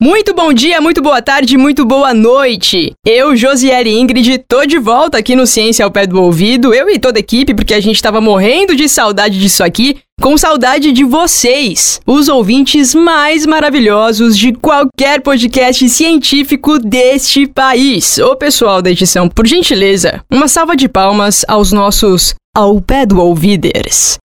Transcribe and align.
Muito 0.00 0.32
bom 0.32 0.52
dia, 0.52 0.80
muito 0.80 1.02
boa 1.02 1.20
tarde, 1.20 1.58
muito 1.58 1.84
boa 1.84 2.14
noite. 2.14 2.92
Eu, 3.04 3.34
Josiele 3.34 3.98
Ingrid, 3.98 4.38
tô 4.46 4.64
de 4.64 4.78
volta 4.78 5.18
aqui 5.18 5.34
no 5.34 5.44
Ciência 5.44 5.84
ao 5.84 5.90
Pé 5.90 6.06
do 6.06 6.22
Ouvido, 6.22 6.72
eu 6.72 6.88
e 6.88 7.00
toda 7.00 7.18
a 7.18 7.20
equipe, 7.20 7.52
porque 7.52 7.74
a 7.74 7.80
gente 7.80 8.00
tava 8.00 8.20
morrendo 8.20 8.76
de 8.76 8.88
saudade 8.88 9.40
disso 9.40 9.64
aqui, 9.64 9.96
com 10.22 10.38
saudade 10.38 10.92
de 10.92 11.02
vocês, 11.02 12.00
os 12.06 12.28
ouvintes 12.28 12.94
mais 12.94 13.44
maravilhosos 13.44 14.38
de 14.38 14.52
qualquer 14.52 15.20
podcast 15.20 15.88
científico 15.88 16.78
deste 16.78 17.48
país. 17.48 18.18
Ô 18.18 18.36
pessoal 18.36 18.80
da 18.80 18.92
edição, 18.92 19.28
por 19.28 19.48
gentileza, 19.48 20.20
uma 20.30 20.46
salva 20.46 20.76
de 20.76 20.88
palmas 20.88 21.44
aos 21.48 21.72
nossos 21.72 22.36
ao 22.56 22.80
pé 22.80 23.04
do 23.04 23.20
ouviders. 23.20 24.16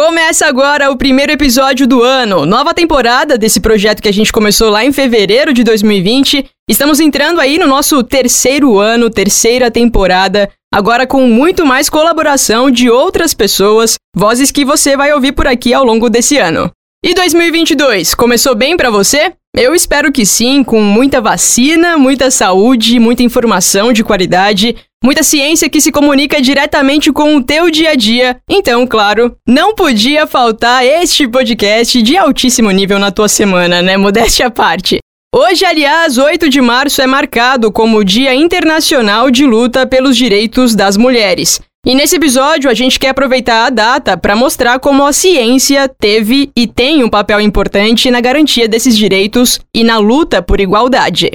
Começa 0.00 0.46
agora 0.46 0.92
o 0.92 0.96
primeiro 0.96 1.32
episódio 1.32 1.84
do 1.84 2.04
ano, 2.04 2.46
nova 2.46 2.72
temporada 2.72 3.36
desse 3.36 3.58
projeto 3.58 4.00
que 4.00 4.08
a 4.08 4.12
gente 4.12 4.32
começou 4.32 4.70
lá 4.70 4.84
em 4.84 4.92
fevereiro 4.92 5.52
de 5.52 5.64
2020. 5.64 6.48
Estamos 6.70 7.00
entrando 7.00 7.40
aí 7.40 7.58
no 7.58 7.66
nosso 7.66 8.04
terceiro 8.04 8.78
ano, 8.78 9.10
terceira 9.10 9.72
temporada, 9.72 10.48
agora 10.72 11.04
com 11.04 11.26
muito 11.26 11.66
mais 11.66 11.90
colaboração 11.90 12.70
de 12.70 12.88
outras 12.88 13.34
pessoas, 13.34 13.96
vozes 14.14 14.52
que 14.52 14.64
você 14.64 14.96
vai 14.96 15.12
ouvir 15.12 15.32
por 15.32 15.48
aqui 15.48 15.74
ao 15.74 15.82
longo 15.82 16.08
desse 16.08 16.38
ano. 16.38 16.70
E 17.04 17.12
2022, 17.12 18.14
começou 18.14 18.54
bem 18.54 18.76
para 18.76 18.90
você? 18.90 19.32
Eu 19.56 19.74
espero 19.74 20.12
que 20.12 20.24
sim, 20.24 20.62
com 20.62 20.80
muita 20.80 21.20
vacina, 21.20 21.98
muita 21.98 22.30
saúde, 22.30 23.00
muita 23.00 23.24
informação 23.24 23.92
de 23.92 24.04
qualidade, 24.04 24.76
muita 25.02 25.22
ciência 25.22 25.68
que 25.68 25.80
se 25.80 25.92
comunica 25.92 26.40
diretamente 26.40 27.12
com 27.12 27.36
o 27.36 27.42
teu 27.42 27.70
dia 27.70 27.90
a 27.90 27.94
dia. 27.94 28.36
Então, 28.48 28.86
claro, 28.86 29.36
não 29.46 29.74
podia 29.74 30.26
faltar 30.26 30.84
este 30.84 31.26
podcast 31.26 32.02
de 32.02 32.16
altíssimo 32.16 32.70
nível 32.70 32.98
na 32.98 33.10
tua 33.10 33.28
semana, 33.28 33.80
né? 33.80 33.96
Modéstia 33.96 34.46
à 34.46 34.50
parte. 34.50 34.98
Hoje, 35.34 35.64
aliás, 35.64 36.16
8 36.16 36.48
de 36.48 36.60
março 36.60 37.02
é 37.02 37.06
marcado 37.06 37.70
como 37.70 37.98
o 37.98 38.04
Dia 38.04 38.34
Internacional 38.34 39.30
de 39.30 39.44
Luta 39.44 39.86
pelos 39.86 40.16
Direitos 40.16 40.74
das 40.74 40.96
Mulheres. 40.96 41.60
E 41.86 41.94
nesse 41.94 42.16
episódio 42.16 42.68
a 42.68 42.74
gente 42.74 42.98
quer 42.98 43.10
aproveitar 43.10 43.66
a 43.66 43.70
data 43.70 44.16
para 44.16 44.34
mostrar 44.34 44.78
como 44.78 45.06
a 45.06 45.12
ciência 45.12 45.88
teve 45.88 46.50
e 46.56 46.66
tem 46.66 47.04
um 47.04 47.08
papel 47.08 47.40
importante 47.40 48.10
na 48.10 48.20
garantia 48.20 48.68
desses 48.68 48.96
direitos 48.96 49.60
e 49.74 49.84
na 49.84 49.98
luta 49.98 50.42
por 50.42 50.60
igualdade. 50.60 51.30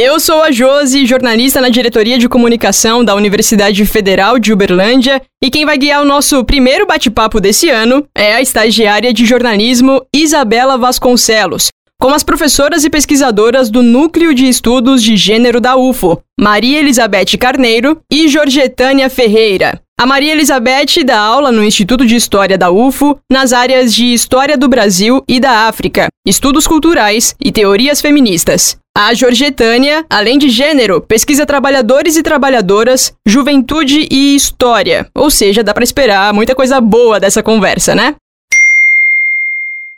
Eu 0.00 0.20
sou 0.20 0.44
a 0.44 0.52
Josi, 0.52 1.04
jornalista 1.04 1.60
na 1.60 1.68
diretoria 1.68 2.18
de 2.18 2.28
comunicação 2.28 3.04
da 3.04 3.16
Universidade 3.16 3.84
Federal 3.84 4.38
de 4.38 4.52
Uberlândia, 4.52 5.20
e 5.42 5.50
quem 5.50 5.66
vai 5.66 5.76
guiar 5.76 6.00
o 6.00 6.04
nosso 6.04 6.44
primeiro 6.44 6.86
bate-papo 6.86 7.40
desse 7.40 7.68
ano 7.68 8.06
é 8.16 8.32
a 8.32 8.40
estagiária 8.40 9.12
de 9.12 9.26
jornalismo 9.26 10.06
Isabela 10.14 10.78
Vasconcelos, 10.78 11.70
com 12.00 12.14
as 12.14 12.22
professoras 12.22 12.84
e 12.84 12.90
pesquisadoras 12.90 13.70
do 13.70 13.82
Núcleo 13.82 14.32
de 14.32 14.48
Estudos 14.48 15.02
de 15.02 15.16
Gênero 15.16 15.60
da 15.60 15.74
UFO, 15.76 16.22
Maria 16.38 16.78
Elizabeth 16.78 17.36
Carneiro 17.36 18.00
e 18.08 18.28
Jorgetânia 18.28 19.10
Ferreira. 19.10 19.82
A 20.00 20.06
Maria 20.06 20.30
Elizabeth 20.30 21.02
dá 21.04 21.18
aula 21.18 21.50
no 21.50 21.64
Instituto 21.64 22.06
de 22.06 22.14
História 22.14 22.56
da 22.56 22.70
UFO 22.70 23.18
nas 23.28 23.52
áreas 23.52 23.92
de 23.92 24.14
História 24.14 24.56
do 24.56 24.68
Brasil 24.68 25.24
e 25.26 25.40
da 25.40 25.66
África, 25.66 26.06
Estudos 26.24 26.68
Culturais 26.68 27.34
e 27.40 27.50
Teorias 27.50 28.00
Feministas. 28.00 28.78
A 28.96 29.12
Jorgetânia, 29.12 30.06
além 30.08 30.38
de 30.38 30.50
gênero, 30.50 31.00
pesquisa 31.00 31.44
trabalhadores 31.44 32.16
e 32.16 32.22
trabalhadoras, 32.22 33.12
juventude 33.26 34.06
e 34.08 34.36
história. 34.36 35.08
Ou 35.16 35.32
seja, 35.32 35.64
dá 35.64 35.74
para 35.74 35.82
esperar 35.82 36.32
muita 36.32 36.54
coisa 36.54 36.80
boa 36.80 37.18
dessa 37.18 37.42
conversa, 37.42 37.92
né? 37.92 38.14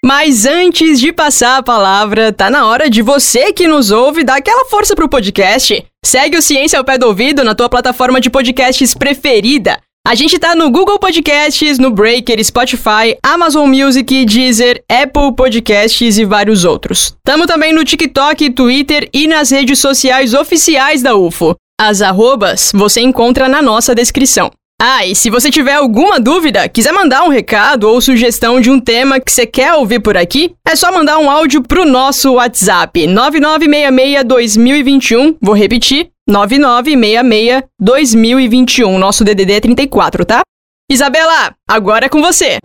Mas 0.03 0.47
antes 0.47 0.99
de 0.99 1.13
passar 1.13 1.59
a 1.59 1.63
palavra, 1.63 2.33
tá 2.33 2.49
na 2.49 2.65
hora 2.65 2.89
de 2.89 3.03
você 3.03 3.53
que 3.53 3.69
nos 3.69 3.91
ouve 3.91 4.25
dar 4.25 4.39
aquela 4.39 4.65
força 4.65 4.97
pro 4.97 5.11
podcast. 5.11 5.85
Segue 6.03 6.39
o 6.39 6.43
Ciência 6.43 6.79
ao 6.79 6.85
Pé 6.87 6.97
do 6.97 7.07
Ouvido 7.07 7.45
na 7.45 7.55
tua 7.55 7.69
plataforma 7.69 8.19
de 8.19 8.31
podcasts 8.31 8.95
preferida. 8.95 9.79
A 10.07 10.15
gente 10.15 10.39
tá 10.39 10.55
no 10.55 10.71
Google 10.71 10.99
Podcasts, 10.99 11.79
no 11.79 11.91
Breaker, 11.91 12.43
Spotify, 12.43 13.19
Amazon 13.23 13.69
Music, 13.69 14.25
Deezer, 14.25 14.83
Apple 14.89 15.35
Podcasts 15.37 16.17
e 16.17 16.25
vários 16.25 16.65
outros. 16.65 17.15
Tamo 17.23 17.47
também 17.47 17.75
no 17.75 17.85
TikTok, 17.85 18.49
Twitter 18.51 19.11
e 19.13 19.29
nas 19.29 19.51
redes 19.51 19.79
sociais 19.79 20.33
oficiais 20.33 21.03
da 21.03 21.15
UFO. 21.15 21.55
As 21.79 22.01
arrobas 22.01 22.73
você 22.75 23.03
encontra 23.03 23.47
na 23.47 23.61
nossa 23.61 23.95
descrição. 23.95 24.51
Ah, 24.83 25.07
e 25.07 25.15
se 25.15 25.29
você 25.29 25.51
tiver 25.51 25.75
alguma 25.75 26.19
dúvida, 26.19 26.67
quiser 26.67 26.93
mandar 26.93 27.25
um 27.25 27.29
recado 27.29 27.85
ou 27.85 28.01
sugestão 28.01 28.63
de 28.63 28.71
um 28.71 28.81
tema 28.81 29.21
que 29.21 29.31
você 29.31 29.45
quer 29.45 29.75
ouvir 29.75 30.01
por 30.01 30.17
aqui, 30.17 30.55
é 30.67 30.75
só 30.75 30.91
mandar 30.91 31.19
um 31.19 31.31
áudio 31.31 31.63
pro 31.63 31.85
nosso 31.85 32.33
WhatsApp 32.33 33.07
9966-2021. 33.07 35.37
Vou 35.43 35.55
repetir, 35.55 36.09
9966-2021. 36.31 38.99
Nosso 38.99 39.25
DDD 39.25 39.53
é 39.53 39.61
34, 39.61 40.25
tá? 40.25 40.41
Isabela, 40.91 41.55
agora 41.69 42.07
é 42.07 42.09
com 42.09 42.23
você. 42.23 42.57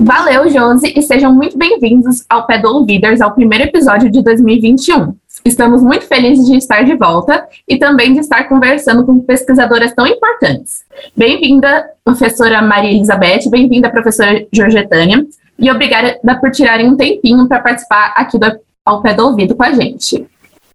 Valeu, 0.00 0.48
Josi, 0.50 0.92
e 0.94 1.02
sejam 1.02 1.34
muito 1.34 1.56
bem-vindos 1.56 2.26
ao 2.28 2.46
Pé 2.46 2.58
do 2.58 2.68
Ouviders, 2.68 3.22
ao 3.22 3.34
primeiro 3.34 3.64
episódio 3.64 4.10
de 4.10 4.22
2021. 4.22 5.14
Estamos 5.46 5.82
muito 5.82 6.06
felizes 6.06 6.46
de 6.46 6.56
estar 6.56 6.84
de 6.84 6.96
volta 6.96 7.46
e 7.68 7.76
também 7.76 8.14
de 8.14 8.20
estar 8.20 8.44
conversando 8.44 9.04
com 9.04 9.20
pesquisadoras 9.20 9.92
tão 9.92 10.06
importantes. 10.06 10.84
Bem-vinda, 11.14 11.84
professora 12.02 12.62
Maria 12.62 12.90
Elizabeth, 12.90 13.50
bem-vinda, 13.50 13.90
professora 13.90 14.46
Georgetânia, 14.50 15.26
e 15.58 15.70
obrigada 15.70 16.18
por 16.40 16.50
tirarem 16.50 16.88
um 16.88 16.96
tempinho 16.96 17.46
para 17.46 17.60
participar 17.60 18.14
aqui 18.16 18.38
do 18.38 18.58
Ao 18.86 19.02
Pé 19.02 19.12
do 19.12 19.26
Ouvido 19.26 19.54
com 19.54 19.62
a 19.62 19.72
gente. 19.72 20.26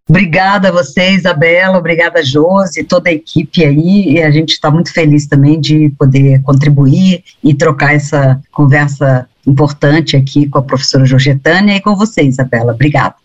Obrigada 0.07 0.69
a 0.69 0.71
você, 0.71 1.13
Isabela, 1.13 1.79
obrigada, 1.79 2.23
Josi, 2.23 2.83
toda 2.83 3.09
a 3.09 3.13
equipe 3.13 3.65
aí, 3.65 4.13
e 4.13 4.21
a 4.21 4.29
gente 4.29 4.51
está 4.51 4.69
muito 4.69 4.93
feliz 4.93 5.25
também 5.25 5.59
de 5.59 5.89
poder 5.97 6.43
contribuir 6.43 7.23
e 7.43 7.55
trocar 7.55 7.95
essa 7.95 8.39
conversa 8.51 9.27
importante 9.47 10.15
aqui 10.15 10.47
com 10.47 10.59
a 10.59 10.63
professora 10.63 11.07
Georgetânia 11.07 11.75
e 11.75 11.81
com 11.81 11.95
você, 11.95 12.21
Isabela. 12.21 12.73
Obrigada. 12.73 13.15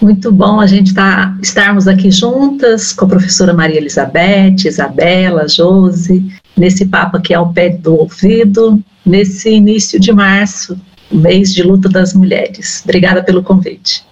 Muito 0.00 0.30
bom 0.30 0.60
a 0.60 0.66
gente 0.66 0.94
tá, 0.94 1.34
estarmos 1.42 1.88
aqui 1.88 2.10
juntas 2.10 2.92
com 2.92 3.06
a 3.06 3.08
professora 3.08 3.54
Maria 3.54 3.78
Elizabeth, 3.78 4.66
Isabela, 4.66 5.48
Josi, 5.48 6.30
nesse 6.56 6.86
papo 6.86 7.16
aqui 7.16 7.32
ao 7.32 7.52
pé 7.52 7.70
do 7.70 8.00
ouvido, 8.00 8.82
nesse 9.04 9.50
início 9.50 9.98
de 9.98 10.12
março, 10.12 10.78
mês 11.10 11.54
de 11.54 11.62
luta 11.62 11.88
das 11.88 12.12
mulheres. 12.12 12.82
Obrigada 12.84 13.22
pelo 13.22 13.42
convite. 13.42 14.04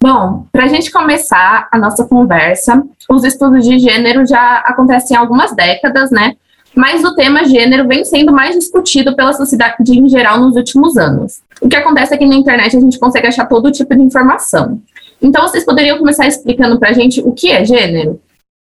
Bom, 0.00 0.46
para 0.52 0.64
a 0.64 0.68
gente 0.68 0.92
começar 0.92 1.68
a 1.72 1.78
nossa 1.78 2.04
conversa, 2.04 2.82
os 3.10 3.24
estudos 3.24 3.64
de 3.64 3.78
gênero 3.78 4.26
já 4.26 4.58
acontecem 4.58 5.16
há 5.16 5.20
algumas 5.20 5.54
décadas, 5.56 6.10
né? 6.10 6.34
Mas 6.76 7.02
o 7.02 7.14
tema 7.14 7.44
gênero 7.44 7.88
vem 7.88 8.04
sendo 8.04 8.32
mais 8.32 8.54
discutido 8.54 9.16
pela 9.16 9.32
sociedade 9.32 9.74
em 9.88 10.08
geral 10.08 10.38
nos 10.38 10.54
últimos 10.54 10.96
anos. 10.98 11.40
O 11.60 11.68
que 11.68 11.74
acontece 11.74 12.14
é 12.14 12.18
que 12.18 12.26
na 12.26 12.34
internet 12.34 12.76
a 12.76 12.80
gente 12.80 12.98
consegue 12.98 13.26
achar 13.26 13.46
todo 13.46 13.72
tipo 13.72 13.96
de 13.96 14.02
informação. 14.02 14.80
Então, 15.20 15.42
vocês 15.42 15.64
poderiam 15.64 15.98
começar 15.98 16.26
explicando 16.26 16.78
para 16.78 16.90
a 16.90 16.92
gente 16.92 17.20
o 17.20 17.32
que 17.32 17.50
é 17.50 17.64
gênero? 17.64 18.20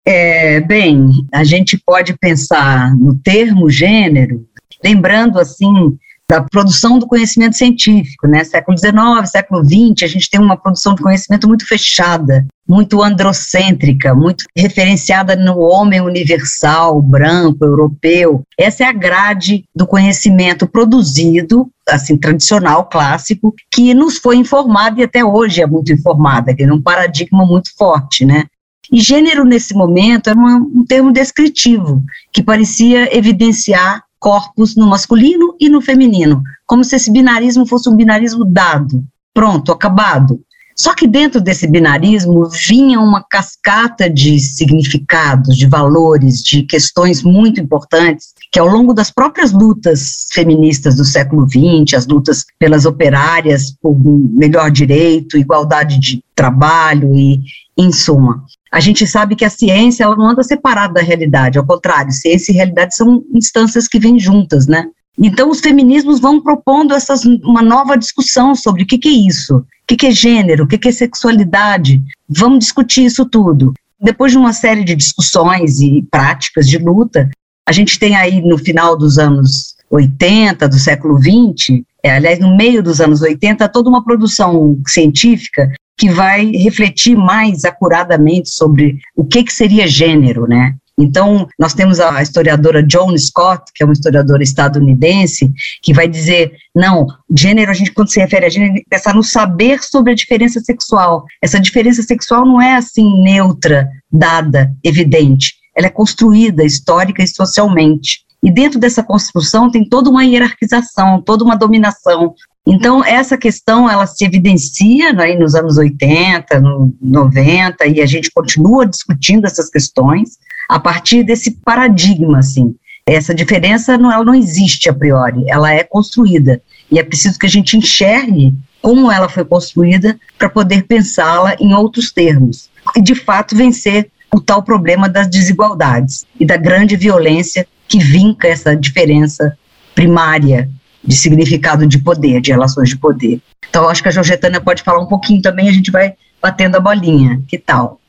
É, 0.07 0.61
bem, 0.61 1.11
a 1.33 1.43
gente 1.45 1.79
pode 1.79 2.17
pensar 2.19 2.95
no 2.95 3.19
termo 3.19 3.71
gênero, 3.71 4.47
lembrando 4.83 5.39
assim 5.39 5.99
da 6.29 6.43
produção 6.43 6.99
do 6.99 7.07
conhecimento 7.07 7.57
científico, 7.57 8.27
né? 8.27 8.43
Século 8.45 8.79
XIX, 8.79 9.31
século 9.31 9.63
XX, 9.63 10.03
a 10.03 10.07
gente 10.07 10.31
tem 10.31 10.41
uma 10.41 10.57
produção 10.57 10.95
de 10.95 11.03
conhecimento 11.03 11.47
muito 11.47 11.67
fechada, 11.67 12.47
muito 12.67 13.03
androcêntrica, 13.03 14.15
muito 14.15 14.45
referenciada 14.57 15.37
no 15.37 15.59
homem 15.59 16.01
universal, 16.01 17.03
branco, 17.03 17.65
europeu. 17.65 18.43
Essa 18.59 18.85
é 18.85 18.87
a 18.87 18.93
grade 18.93 19.65
do 19.75 19.87
conhecimento 19.87 20.67
produzido, 20.67 21.71
assim, 21.87 22.17
tradicional, 22.17 22.89
clássico, 22.89 23.55
que 23.71 23.93
nos 23.93 24.17
foi 24.17 24.37
informada 24.37 25.01
e 25.01 25.05
até 25.05 25.23
hoje 25.23 25.61
é 25.61 25.67
muito 25.67 25.93
informada, 25.93 26.55
que 26.55 26.63
é 26.63 26.73
um 26.73 26.81
paradigma 26.81 27.45
muito 27.45 27.69
forte, 27.77 28.25
né? 28.25 28.45
E 28.91 29.01
gênero, 29.01 29.45
nesse 29.45 29.75
momento, 29.75 30.29
era 30.31 30.39
um 30.39 30.85
termo 30.87 31.13
descritivo, 31.13 32.03
que 32.33 32.43
parecia 32.43 33.15
evidenciar 33.17 34.03
corpos 34.25 34.75
no 34.75 34.87
masculino 34.87 35.55
e 35.61 35.69
no 35.69 35.83
feminino, 35.83 36.43
como 36.65 36.83
se 36.83 36.97
esse 36.97 37.13
binarismo 37.13 37.67
fosse 37.67 37.91
um 37.91 37.95
binarismo 37.95 38.43
dado, 38.43 39.05
pronto, 39.35 39.71
acabado. 39.71 40.41
Só 40.75 40.95
que 40.95 41.07
dentro 41.07 41.43
desse 41.43 41.67
binarismo 41.67 42.49
vinha 42.49 42.99
uma 42.99 43.23
cascata 43.23 44.09
de 44.09 44.41
significados, 44.41 45.55
de 45.55 45.67
valores, 45.67 46.43
de 46.43 46.63
questões 46.63 47.23
muito 47.23 47.61
importantes 47.61 48.33
que 48.51 48.59
ao 48.59 48.67
longo 48.67 48.95
das 48.95 49.11
próprias 49.11 49.53
lutas 49.53 50.27
feministas 50.33 50.97
do 50.97 51.05
século 51.05 51.47
XX, 51.47 51.95
as 51.95 52.07
lutas 52.07 52.47
pelas 52.59 52.87
operárias 52.87 53.77
por 53.79 53.95
melhor 53.95 54.71
direito, 54.71 55.37
igualdade 55.37 56.01
de 56.01 56.25
trabalho 56.35 57.15
e, 57.15 57.43
em 57.77 57.93
suma, 57.93 58.43
a 58.75 58.81
gente 58.81 59.07
sabe 59.07 59.37
que 59.37 59.45
a 59.45 59.51
ciência 59.51 60.03
ela 60.03 60.17
não 60.17 60.31
anda 60.31 60.43
separada 60.43 60.95
da 60.95 61.01
realidade, 61.01 61.57
ao 61.57 61.65
contrário, 61.65 62.11
ciência 62.11 62.51
e 62.51 62.57
realidade 62.57 62.97
são 62.97 63.23
instâncias 63.33 63.87
que 63.87 64.01
vêm 64.01 64.19
juntas, 64.19 64.67
né? 64.67 64.87
Então, 65.17 65.49
os 65.49 65.61
feminismos 65.61 66.19
vão 66.19 66.43
propondo 66.43 66.93
essas, 66.93 67.25
uma 67.25 67.63
nova 67.63 67.97
discussão 67.97 68.53
sobre 68.53 68.83
o 68.83 68.87
que, 68.87 68.99
que 68.99 69.09
é 69.09 69.29
isso, 69.29 69.59
o 69.59 69.65
que, 69.87 69.95
que 69.95 70.07
é 70.07 70.11
gênero, 70.11 70.65
o 70.65 70.67
que, 70.67 70.77
que 70.77 70.89
é 70.89 70.91
sexualidade. 70.93 72.03
Vamos 72.29 72.59
discutir 72.59 73.05
isso 73.05 73.25
tudo. 73.25 73.73
Depois 74.01 74.33
de 74.33 74.39
uma 74.39 74.53
série 74.53 74.83
de 74.83 74.97
discussões 74.97 75.81
e 75.81 76.05
práticas 76.11 76.67
de 76.67 76.79
luta, 76.79 77.31
a 77.69 77.71
gente 77.71 77.97
tem 77.97 78.17
aí 78.17 78.43
no 78.43 78.59
final 78.59 78.99
dos 78.99 79.19
anos 79.19 79.74
80, 79.95 80.69
do 80.69 80.79
século 80.79 81.19
20, 81.19 81.85
é, 82.03 82.17
aliás, 82.17 82.41
no 82.41 82.57
meio 82.57 82.83
dos 82.83 83.01
anos 83.01 83.23
80, 83.23 83.69
toda 83.69 83.89
uma 83.89 84.05
produção 84.05 84.77
científica 84.87 85.71
que 85.97 86.11
vai 86.11 86.51
refletir 86.51 87.17
mais 87.17 87.65
acuradamente 87.65 88.51
sobre 88.51 88.99
o 89.17 89.25
que, 89.25 89.45
que 89.45 89.53
seria 89.53 89.87
gênero, 89.87 90.49
né? 90.49 90.75
Então, 90.99 91.49
nós 91.59 91.75
temos 91.75 91.99
a 91.99 92.23
historiadora 92.23 92.85
Joan 92.89 93.17
Scott, 93.19 93.65
que 93.75 93.83
é 93.83 93.87
uma 93.87 93.93
historiadora 93.93 94.43
estadunidense, 94.43 95.53
que 95.83 95.93
vai 95.93 96.09
dizer, 96.09 96.53
não, 96.75 97.07
gênero, 97.37 97.71
a 97.71 97.75
gente, 97.75 97.93
quando 97.93 98.11
se 98.11 98.21
refere 98.21 98.47
a 98.47 98.49
gênero, 98.49 98.83
pensar 98.89 99.15
no 99.15 99.23
saber 99.23 99.83
sobre 99.83 100.13
a 100.13 100.15
diferença 100.15 100.61
sexual. 100.61 101.25
Essa 101.43 101.61
diferença 101.61 102.03
sexual 102.03 102.47
não 102.47 102.61
é 102.61 102.77
assim 102.77 103.23
neutra, 103.23 103.89
dada, 104.11 104.73
evidente. 104.85 105.55
Ela 105.77 105.89
é 105.89 105.91
construída 105.91 106.65
histórica 106.65 107.23
e 107.23 107.29
socialmente. 107.29 108.24
E 108.45 108.51
dentro 108.51 108.79
dessa 108.79 109.03
construção 109.03 109.71
tem 109.71 109.89
toda 109.89 110.11
uma 110.11 110.25
hierarquização, 110.25 111.21
toda 111.23 111.43
uma 111.43 111.57
dominação, 111.57 112.35
então, 112.67 113.05
essa 113.05 113.37
questão, 113.37 113.91
ela 113.91 114.07
se 114.07 114.25
evidencia 114.25 115.13
né, 115.13 115.35
nos 115.35 115.55
anos 115.55 115.77
80, 115.77 116.61
no 116.61 116.95
90, 117.01 117.87
e 117.87 118.01
a 118.01 118.07
gente 118.07 118.31
continua 118.31 118.87
discutindo 118.87 119.45
essas 119.45 119.69
questões 119.69 120.39
a 120.67 120.81
partir 120.81 121.23
desse 121.25 121.51
paradigma, 121.63 122.39
assim. 122.39 122.75
Essa 123.07 123.35
diferença, 123.35 123.99
não, 123.99 124.11
ela 124.11 124.25
não 124.25 124.35
existe 124.35 124.89
a 124.89 124.95
priori, 124.95 125.45
ela 125.47 125.71
é 125.71 125.85
construída, 125.85 126.63
e 126.91 126.99
é 126.99 127.03
preciso 127.03 127.39
que 127.39 127.45
a 127.45 127.51
gente 127.51 127.77
enxergue 127.77 128.55
como 128.81 129.13
ela 129.13 129.29
foi 129.29 129.45
construída 129.45 130.19
para 130.39 130.49
poder 130.49 130.85
pensá-la 130.85 131.55
em 131.61 131.75
outros 131.75 132.11
termos, 132.13 132.71
e 132.97 133.03
de 133.03 133.15
fato 133.15 133.55
vencer 133.55 134.11
o 134.35 134.41
tal 134.41 134.63
problema 134.63 135.07
das 135.07 135.29
desigualdades 135.29 136.25
e 136.41 136.47
da 136.47 136.57
grande 136.57 136.97
violência 136.97 137.67
que 137.89 137.99
vinca 137.99 138.49
essa 138.49 138.75
diferença 138.77 139.57
primária 139.95 140.69
de 141.03 141.15
significado 141.15 141.87
de 141.87 141.99
poder, 141.99 142.41
de 142.41 142.51
relações 142.51 142.89
de 142.89 142.97
poder. 142.97 143.41
Então, 143.69 143.89
acho 143.89 144.03
que 144.03 144.09
a 144.09 144.13
Georgetana 144.13 144.61
pode 144.61 144.83
falar 144.83 145.01
um 145.01 145.07
pouquinho 145.07 145.43
também, 145.43 145.69
a 145.69 145.73
gente 145.73 145.91
vai 145.91 146.15
batendo 146.41 146.77
a 146.77 146.81
bolinha. 146.81 147.43
Que 147.47 147.59
tal? 147.59 148.01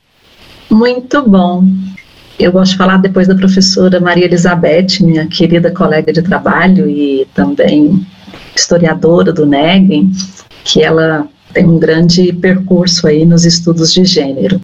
Muito 0.69 1.27
bom. 1.27 1.63
Eu 2.37 2.51
gosto 2.51 2.71
de 2.71 2.77
falar 2.77 2.97
depois 2.97 3.27
da 3.27 3.35
professora 3.35 3.99
Maria 3.99 4.25
Elizabeth, 4.25 4.99
minha 5.01 5.25
querida 5.27 5.71
colega 5.71 6.11
de 6.11 6.21
trabalho 6.21 6.89
e 6.89 7.25
também 7.33 8.05
historiadora 8.55 9.31
do 9.31 9.45
NEG, 9.45 10.09
que 10.63 10.83
ela 10.83 11.27
tem 11.53 11.65
um 11.65 11.79
grande 11.79 12.33
percurso 12.33 13.07
aí 13.07 13.25
nos 13.25 13.45
estudos 13.45 13.93
de 13.93 14.03
gênero. 14.03 14.59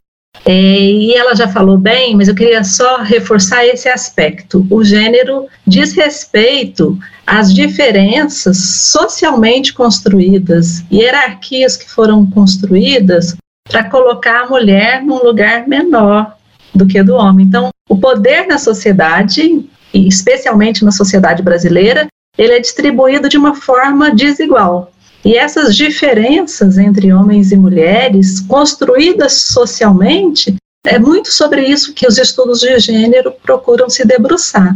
É, 0.46 0.52
e 0.52 1.14
ela 1.14 1.36
já 1.36 1.48
falou 1.48 1.78
bem, 1.78 2.16
mas 2.16 2.28
eu 2.28 2.36
queria 2.36 2.64
só 2.64 3.02
reforçar 3.04 3.66
esse 3.66 3.88
aspecto. 3.88 4.66
O 4.70 4.84
gênero 4.84 5.48
diz 5.66 5.94
respeito 5.94 6.98
às 7.26 7.54
diferenças 7.54 8.58
socialmente 8.58 9.74
construídas, 9.74 10.84
hierarquias 10.92 11.78
que 11.78 11.90
foram 11.90 12.26
construídas 12.26 13.36
para 13.70 13.90
colocar 13.90 14.42
a 14.42 14.50
mulher 14.50 15.04
num 15.04 15.24
lugar 15.24 15.68
menor 15.68 16.36
do 16.74 16.88
que 16.88 17.04
do 17.04 17.16
homem. 17.16 17.46
Então, 17.46 17.70
o 17.88 17.98
poder 17.98 18.48
na 18.48 18.58
sociedade, 18.58 19.64
e 19.94 20.08
especialmente 20.08 20.84
na 20.84 20.92
sociedade 20.92 21.44
brasileira, 21.44 22.08
ele 22.38 22.54
é 22.54 22.60
distribuído 22.60 23.30
de 23.30 23.38
uma 23.38 23.56
forma 23.56 24.14
desigual. 24.14 24.92
E 25.24 25.36
essas 25.36 25.76
diferenças 25.76 26.78
entre 26.78 27.14
homens 27.14 27.52
e 27.52 27.56
mulheres, 27.56 28.40
construídas 28.40 29.34
socialmente, 29.34 30.56
é 30.86 30.98
muito 30.98 31.32
sobre 31.32 31.64
isso 31.64 31.94
que 31.94 32.08
os 32.08 32.18
estudos 32.18 32.60
de 32.60 32.80
gênero 32.80 33.32
procuram 33.44 33.88
se 33.90 34.06
debruçar. 34.06 34.76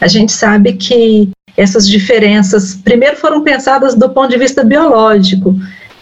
A 0.00 0.06
gente 0.06 0.32
sabe 0.32 0.74
que 0.74 1.30
essas 1.56 1.88
diferenças, 1.88 2.74
primeiro, 2.74 3.16
foram 3.16 3.42
pensadas 3.42 3.94
do 3.94 4.10
ponto 4.10 4.28
de 4.28 4.36
vista 4.36 4.62
biológico, 4.62 5.54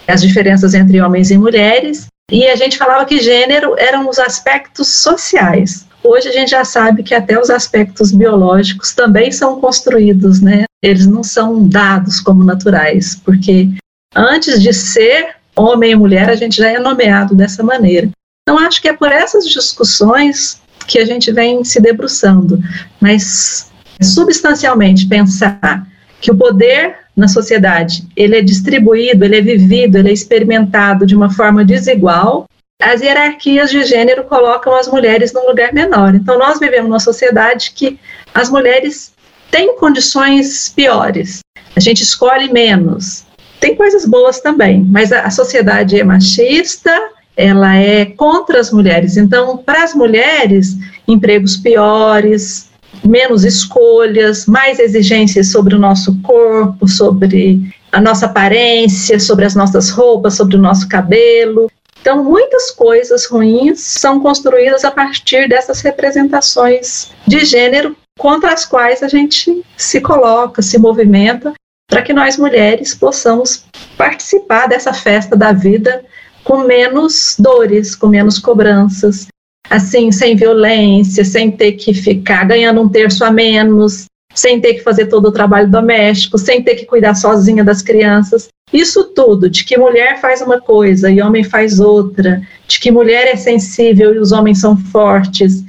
as 0.08 0.20
diferenças 0.20 0.74
entre 0.74 1.00
homens 1.00 1.30
e 1.30 1.38
mulheres, 1.38 2.06
e 2.30 2.46
a 2.48 2.56
gente 2.56 2.76
falava 2.76 3.04
que 3.04 3.20
gênero 3.20 3.76
eram 3.78 4.08
os 4.08 4.18
aspectos 4.18 4.88
sociais. 4.88 5.86
Hoje 6.02 6.28
a 6.28 6.32
gente 6.32 6.50
já 6.50 6.64
sabe 6.64 7.02
que 7.02 7.14
até 7.14 7.40
os 7.40 7.48
aspectos 7.48 8.10
biológicos 8.10 8.92
também 8.92 9.30
são 9.30 9.60
construídos, 9.60 10.40
né? 10.40 10.64
Eles 10.82 11.06
não 11.06 11.22
são 11.22 11.66
dados 11.66 12.20
como 12.20 12.42
naturais, 12.42 13.18
porque 13.24 13.70
antes 14.14 14.62
de 14.62 14.72
ser 14.72 15.34
homem 15.56 15.92
e 15.92 15.96
mulher, 15.96 16.28
a 16.28 16.34
gente 16.34 16.56
já 16.56 16.70
é 16.70 16.78
nomeado 16.78 17.34
dessa 17.34 17.62
maneira. 17.62 18.08
Então, 18.42 18.58
acho 18.58 18.80
que 18.80 18.88
é 18.88 18.92
por 18.92 19.10
essas 19.10 19.48
discussões 19.48 20.60
que 20.86 20.98
a 20.98 21.04
gente 21.04 21.32
vem 21.32 21.64
se 21.64 21.80
debruçando, 21.80 22.62
mas 23.00 23.72
substancialmente 24.02 25.06
pensar 25.06 25.86
que 26.20 26.30
o 26.30 26.36
poder 26.36 26.96
na 27.16 27.28
sociedade 27.28 28.06
ele 28.16 28.36
é 28.36 28.42
distribuído, 28.42 29.24
ele 29.24 29.36
é 29.36 29.40
vivido, 29.40 29.96
ele 29.96 30.10
é 30.10 30.12
experimentado 30.12 31.06
de 31.06 31.14
uma 31.14 31.30
forma 31.30 31.64
desigual, 31.64 32.46
as 32.82 33.00
hierarquias 33.00 33.70
de 33.70 33.84
gênero 33.84 34.24
colocam 34.24 34.74
as 34.74 34.88
mulheres 34.88 35.32
num 35.32 35.46
lugar 35.46 35.72
menor. 35.72 36.14
Então, 36.14 36.38
nós 36.38 36.58
vivemos 36.58 36.88
numa 36.88 37.00
sociedade 37.00 37.72
que 37.74 37.98
as 38.34 38.50
mulheres 38.50 39.14
têm 39.50 39.76
condições 39.78 40.68
piores, 40.68 41.40
a 41.76 41.80
gente 41.80 42.02
escolhe 42.02 42.52
menos, 42.52 43.23
tem 43.60 43.74
coisas 43.74 44.04
boas 44.04 44.40
também, 44.40 44.86
mas 44.90 45.12
a, 45.12 45.22
a 45.22 45.30
sociedade 45.30 45.98
é 45.98 46.04
machista, 46.04 46.90
ela 47.36 47.74
é 47.76 48.04
contra 48.04 48.60
as 48.60 48.70
mulheres. 48.70 49.16
Então, 49.16 49.56
para 49.56 49.82
as 49.82 49.94
mulheres, 49.94 50.76
empregos 51.08 51.56
piores, 51.56 52.70
menos 53.04 53.44
escolhas, 53.44 54.46
mais 54.46 54.78
exigências 54.78 55.50
sobre 55.50 55.74
o 55.74 55.78
nosso 55.78 56.20
corpo, 56.22 56.88
sobre 56.88 57.60
a 57.90 58.00
nossa 58.00 58.26
aparência, 58.26 59.18
sobre 59.18 59.44
as 59.44 59.54
nossas 59.54 59.90
roupas, 59.90 60.34
sobre 60.34 60.56
o 60.56 60.60
nosso 60.60 60.88
cabelo. 60.88 61.70
Então, 62.00 62.22
muitas 62.22 62.70
coisas 62.70 63.24
ruins 63.26 63.80
são 63.80 64.20
construídas 64.20 64.84
a 64.84 64.90
partir 64.90 65.48
dessas 65.48 65.80
representações 65.80 67.10
de 67.26 67.44
gênero 67.44 67.96
contra 68.18 68.52
as 68.52 68.64
quais 68.64 69.02
a 69.02 69.08
gente 69.08 69.64
se 69.76 70.00
coloca, 70.00 70.62
se 70.62 70.78
movimenta 70.78 71.52
para 71.94 72.02
que 72.02 72.12
nós 72.12 72.36
mulheres 72.36 72.92
possamos 72.92 73.66
participar 73.96 74.66
dessa 74.66 74.92
festa 74.92 75.36
da 75.36 75.52
vida 75.52 76.04
com 76.42 76.64
menos 76.64 77.36
dores, 77.38 77.94
com 77.94 78.08
menos 78.08 78.36
cobranças, 78.40 79.28
assim, 79.70 80.10
sem 80.10 80.34
violência, 80.34 81.24
sem 81.24 81.52
ter 81.52 81.74
que 81.74 81.94
ficar 81.94 82.46
ganhando 82.46 82.82
um 82.82 82.88
terço 82.88 83.24
a 83.24 83.30
menos, 83.30 84.06
sem 84.34 84.60
ter 84.60 84.74
que 84.74 84.82
fazer 84.82 85.06
todo 85.06 85.26
o 85.26 85.32
trabalho 85.32 85.70
doméstico, 85.70 86.36
sem 86.36 86.64
ter 86.64 86.74
que 86.74 86.84
cuidar 86.84 87.14
sozinha 87.14 87.62
das 87.62 87.80
crianças. 87.80 88.48
Isso 88.72 89.04
tudo, 89.14 89.48
de 89.48 89.64
que 89.64 89.78
mulher 89.78 90.20
faz 90.20 90.42
uma 90.42 90.60
coisa 90.60 91.08
e 91.08 91.22
homem 91.22 91.44
faz 91.44 91.78
outra, 91.78 92.42
de 92.66 92.80
que 92.80 92.90
mulher 92.90 93.28
é 93.28 93.36
sensível 93.36 94.12
e 94.12 94.18
os 94.18 94.32
homens 94.32 94.58
são 94.60 94.76
fortes, 94.76 95.62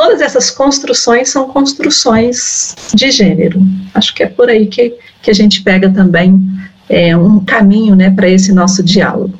todas 0.00 0.22
essas 0.22 0.50
construções 0.50 1.28
são 1.28 1.46
construções 1.46 2.74
de 2.94 3.10
gênero. 3.10 3.60
Acho 3.92 4.14
que 4.14 4.22
é 4.22 4.26
por 4.26 4.48
aí 4.48 4.66
que, 4.66 4.96
que 5.20 5.30
a 5.30 5.34
gente 5.34 5.62
pega 5.62 5.90
também 5.90 6.40
é, 6.88 7.14
um 7.14 7.44
caminho 7.44 7.94
né, 7.94 8.08
para 8.08 8.26
esse 8.26 8.50
nosso 8.50 8.82
diálogo. 8.82 9.36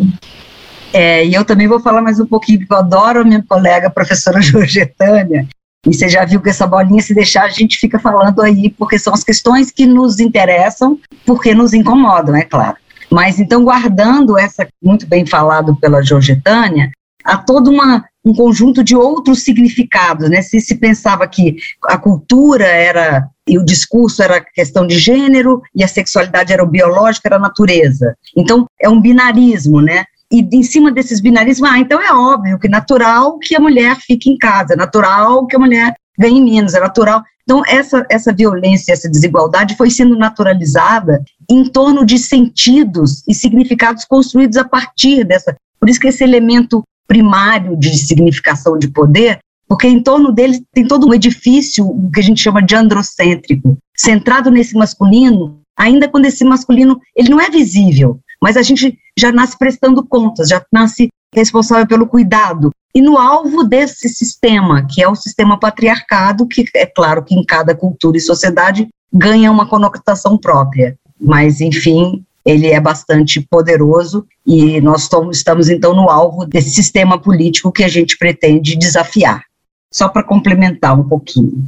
É, 0.92 1.24
e 1.24 1.32
eu 1.32 1.46
também 1.46 1.66
vou 1.66 1.80
falar 1.80 2.02
mais 2.02 2.20
um 2.20 2.26
pouquinho, 2.26 2.58
porque 2.58 2.74
eu 2.74 2.76
adoro 2.76 3.22
a 3.22 3.24
minha 3.24 3.42
colega, 3.48 3.86
a 3.86 3.90
professora 3.90 4.38
Georgetânia, 4.42 5.48
e 5.86 5.94
você 5.94 6.10
já 6.10 6.26
viu 6.26 6.42
que 6.42 6.50
essa 6.50 6.66
bolinha, 6.66 7.00
se 7.00 7.14
deixar, 7.14 7.44
a 7.44 7.48
gente 7.48 7.78
fica 7.78 7.98
falando 7.98 8.42
aí, 8.42 8.68
porque 8.68 8.98
são 8.98 9.14
as 9.14 9.24
questões 9.24 9.70
que 9.70 9.86
nos 9.86 10.20
interessam, 10.20 10.98
porque 11.24 11.54
nos 11.54 11.72
incomodam, 11.72 12.36
é 12.36 12.44
claro. 12.44 12.76
Mas 13.10 13.38
então, 13.38 13.64
guardando 13.64 14.38
essa, 14.38 14.68
muito 14.82 15.06
bem 15.06 15.24
falado 15.24 15.74
pela 15.76 16.02
Georgetânia, 16.02 16.90
há 17.24 17.38
toda 17.38 17.70
uma 17.70 18.04
um 18.24 18.34
conjunto 18.34 18.84
de 18.84 18.94
outros 18.94 19.42
significados, 19.42 20.28
né? 20.28 20.42
Se 20.42 20.60
se 20.60 20.74
pensava 20.76 21.26
que 21.26 21.56
a 21.84 21.96
cultura 21.96 22.66
era 22.66 23.28
e 23.46 23.58
o 23.58 23.64
discurso 23.64 24.22
era 24.22 24.40
questão 24.40 24.86
de 24.86 24.98
gênero 24.98 25.60
e 25.74 25.82
a 25.82 25.88
sexualidade 25.88 26.52
era 26.52 26.62
o 26.62 26.66
biológico, 26.66 27.26
era 27.26 27.36
a 27.36 27.40
natureza. 27.40 28.14
Então 28.36 28.66
é 28.80 28.88
um 28.88 29.00
binarismo, 29.00 29.80
né? 29.80 30.04
E 30.30 30.46
em 30.52 30.62
cima 30.62 30.92
desses 30.92 31.20
binarismos, 31.20 31.68
ah, 31.68 31.78
então 31.78 32.00
é 32.00 32.12
óbvio 32.12 32.58
que 32.58 32.68
natural 32.68 33.38
que 33.38 33.56
a 33.56 33.60
mulher 33.60 33.96
fique 33.96 34.30
em 34.30 34.38
casa, 34.38 34.74
é 34.74 34.76
natural 34.76 35.46
que 35.46 35.56
a 35.56 35.58
mulher 35.58 35.94
ganhe 36.16 36.40
menos, 36.40 36.74
é 36.74 36.80
natural. 36.80 37.22
Então 37.42 37.62
essa 37.66 38.06
essa 38.10 38.32
violência, 38.32 38.92
essa 38.92 39.08
desigualdade 39.08 39.76
foi 39.76 39.90
sendo 39.90 40.14
naturalizada 40.16 41.20
em 41.50 41.64
torno 41.64 42.04
de 42.04 42.18
sentidos 42.18 43.24
e 43.26 43.34
significados 43.34 44.04
construídos 44.04 44.58
a 44.58 44.64
partir 44.64 45.24
dessa. 45.24 45.56
Por 45.80 45.88
isso 45.88 45.98
que 45.98 46.08
esse 46.08 46.22
elemento 46.22 46.84
primário 47.10 47.76
de 47.76 47.98
significação 47.98 48.78
de 48.78 48.86
poder, 48.86 49.40
porque 49.66 49.88
em 49.88 50.00
torno 50.00 50.30
dele 50.30 50.64
tem 50.72 50.86
todo 50.86 51.08
um 51.08 51.12
edifício 51.12 51.84
que 52.14 52.20
a 52.20 52.22
gente 52.22 52.40
chama 52.40 52.62
de 52.62 52.76
androcêntrico, 52.76 53.76
centrado 53.96 54.48
nesse 54.48 54.76
masculino, 54.76 55.60
ainda 55.76 56.08
quando 56.08 56.26
esse 56.26 56.44
masculino 56.44 57.00
ele 57.16 57.28
não 57.28 57.40
é 57.40 57.50
visível, 57.50 58.20
mas 58.40 58.56
a 58.56 58.62
gente 58.62 58.96
já 59.18 59.32
nasce 59.32 59.58
prestando 59.58 60.06
contas, 60.06 60.48
já 60.48 60.64
nasce 60.72 61.08
responsável 61.34 61.84
pelo 61.84 62.06
cuidado. 62.06 62.70
E 62.94 63.02
no 63.02 63.18
alvo 63.18 63.64
desse 63.64 64.08
sistema, 64.08 64.86
que 64.88 65.02
é 65.02 65.08
o 65.08 65.16
sistema 65.16 65.58
patriarcado, 65.58 66.46
que 66.46 66.64
é 66.76 66.86
claro 66.86 67.24
que 67.24 67.34
em 67.34 67.44
cada 67.44 67.74
cultura 67.74 68.18
e 68.18 68.20
sociedade 68.20 68.86
ganha 69.12 69.50
uma 69.50 69.66
conotação 69.66 70.38
própria. 70.38 70.94
Mas, 71.20 71.60
enfim, 71.60 72.24
ele 72.44 72.68
é 72.68 72.80
bastante 72.80 73.40
poderoso 73.40 74.26
e 74.46 74.80
nós 74.80 75.08
estamos, 75.32 75.68
então, 75.68 75.94
no 75.94 76.08
alvo 76.08 76.46
desse 76.46 76.70
sistema 76.70 77.18
político 77.18 77.72
que 77.72 77.84
a 77.84 77.88
gente 77.88 78.16
pretende 78.16 78.76
desafiar. 78.76 79.44
Só 79.92 80.08
para 80.08 80.22
complementar 80.22 80.98
um 80.98 81.08
pouquinho. 81.08 81.66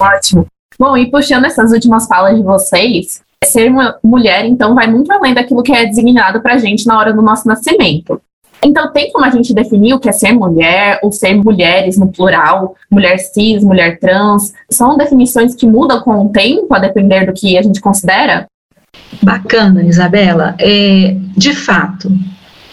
Ótimo. 0.00 0.46
Bom, 0.78 0.96
e 0.96 1.10
puxando 1.10 1.44
essas 1.44 1.72
últimas 1.72 2.06
falas 2.06 2.36
de 2.36 2.42
vocês, 2.42 3.20
ser 3.44 3.70
mulher, 4.02 4.46
então, 4.46 4.74
vai 4.74 4.86
muito 4.86 5.12
além 5.12 5.34
daquilo 5.34 5.62
que 5.62 5.72
é 5.72 5.86
designado 5.86 6.40
para 6.40 6.54
a 6.54 6.58
gente 6.58 6.86
na 6.86 6.98
hora 6.98 7.12
do 7.12 7.22
nosso 7.22 7.46
nascimento. 7.46 8.20
Então, 8.62 8.92
tem 8.92 9.10
como 9.10 9.24
a 9.24 9.30
gente 9.30 9.54
definir 9.54 9.94
o 9.94 9.98
que 9.98 10.08
é 10.08 10.12
ser 10.12 10.32
mulher, 10.32 11.00
ou 11.02 11.10
ser 11.10 11.34
mulheres 11.34 11.96
no 11.96 12.08
plural, 12.08 12.74
mulher 12.90 13.18
cis, 13.18 13.64
mulher 13.64 13.98
trans? 13.98 14.52
São 14.70 14.96
definições 14.96 15.54
que 15.54 15.66
mudam 15.66 16.02
com 16.02 16.26
o 16.26 16.28
tempo, 16.30 16.74
a 16.74 16.78
depender 16.78 17.24
do 17.24 17.32
que 17.32 17.56
a 17.56 17.62
gente 17.62 17.80
considera? 17.80 18.46
Bacana, 19.22 19.84
Isabela. 19.84 20.54
É, 20.58 21.16
de 21.36 21.54
fato, 21.54 22.10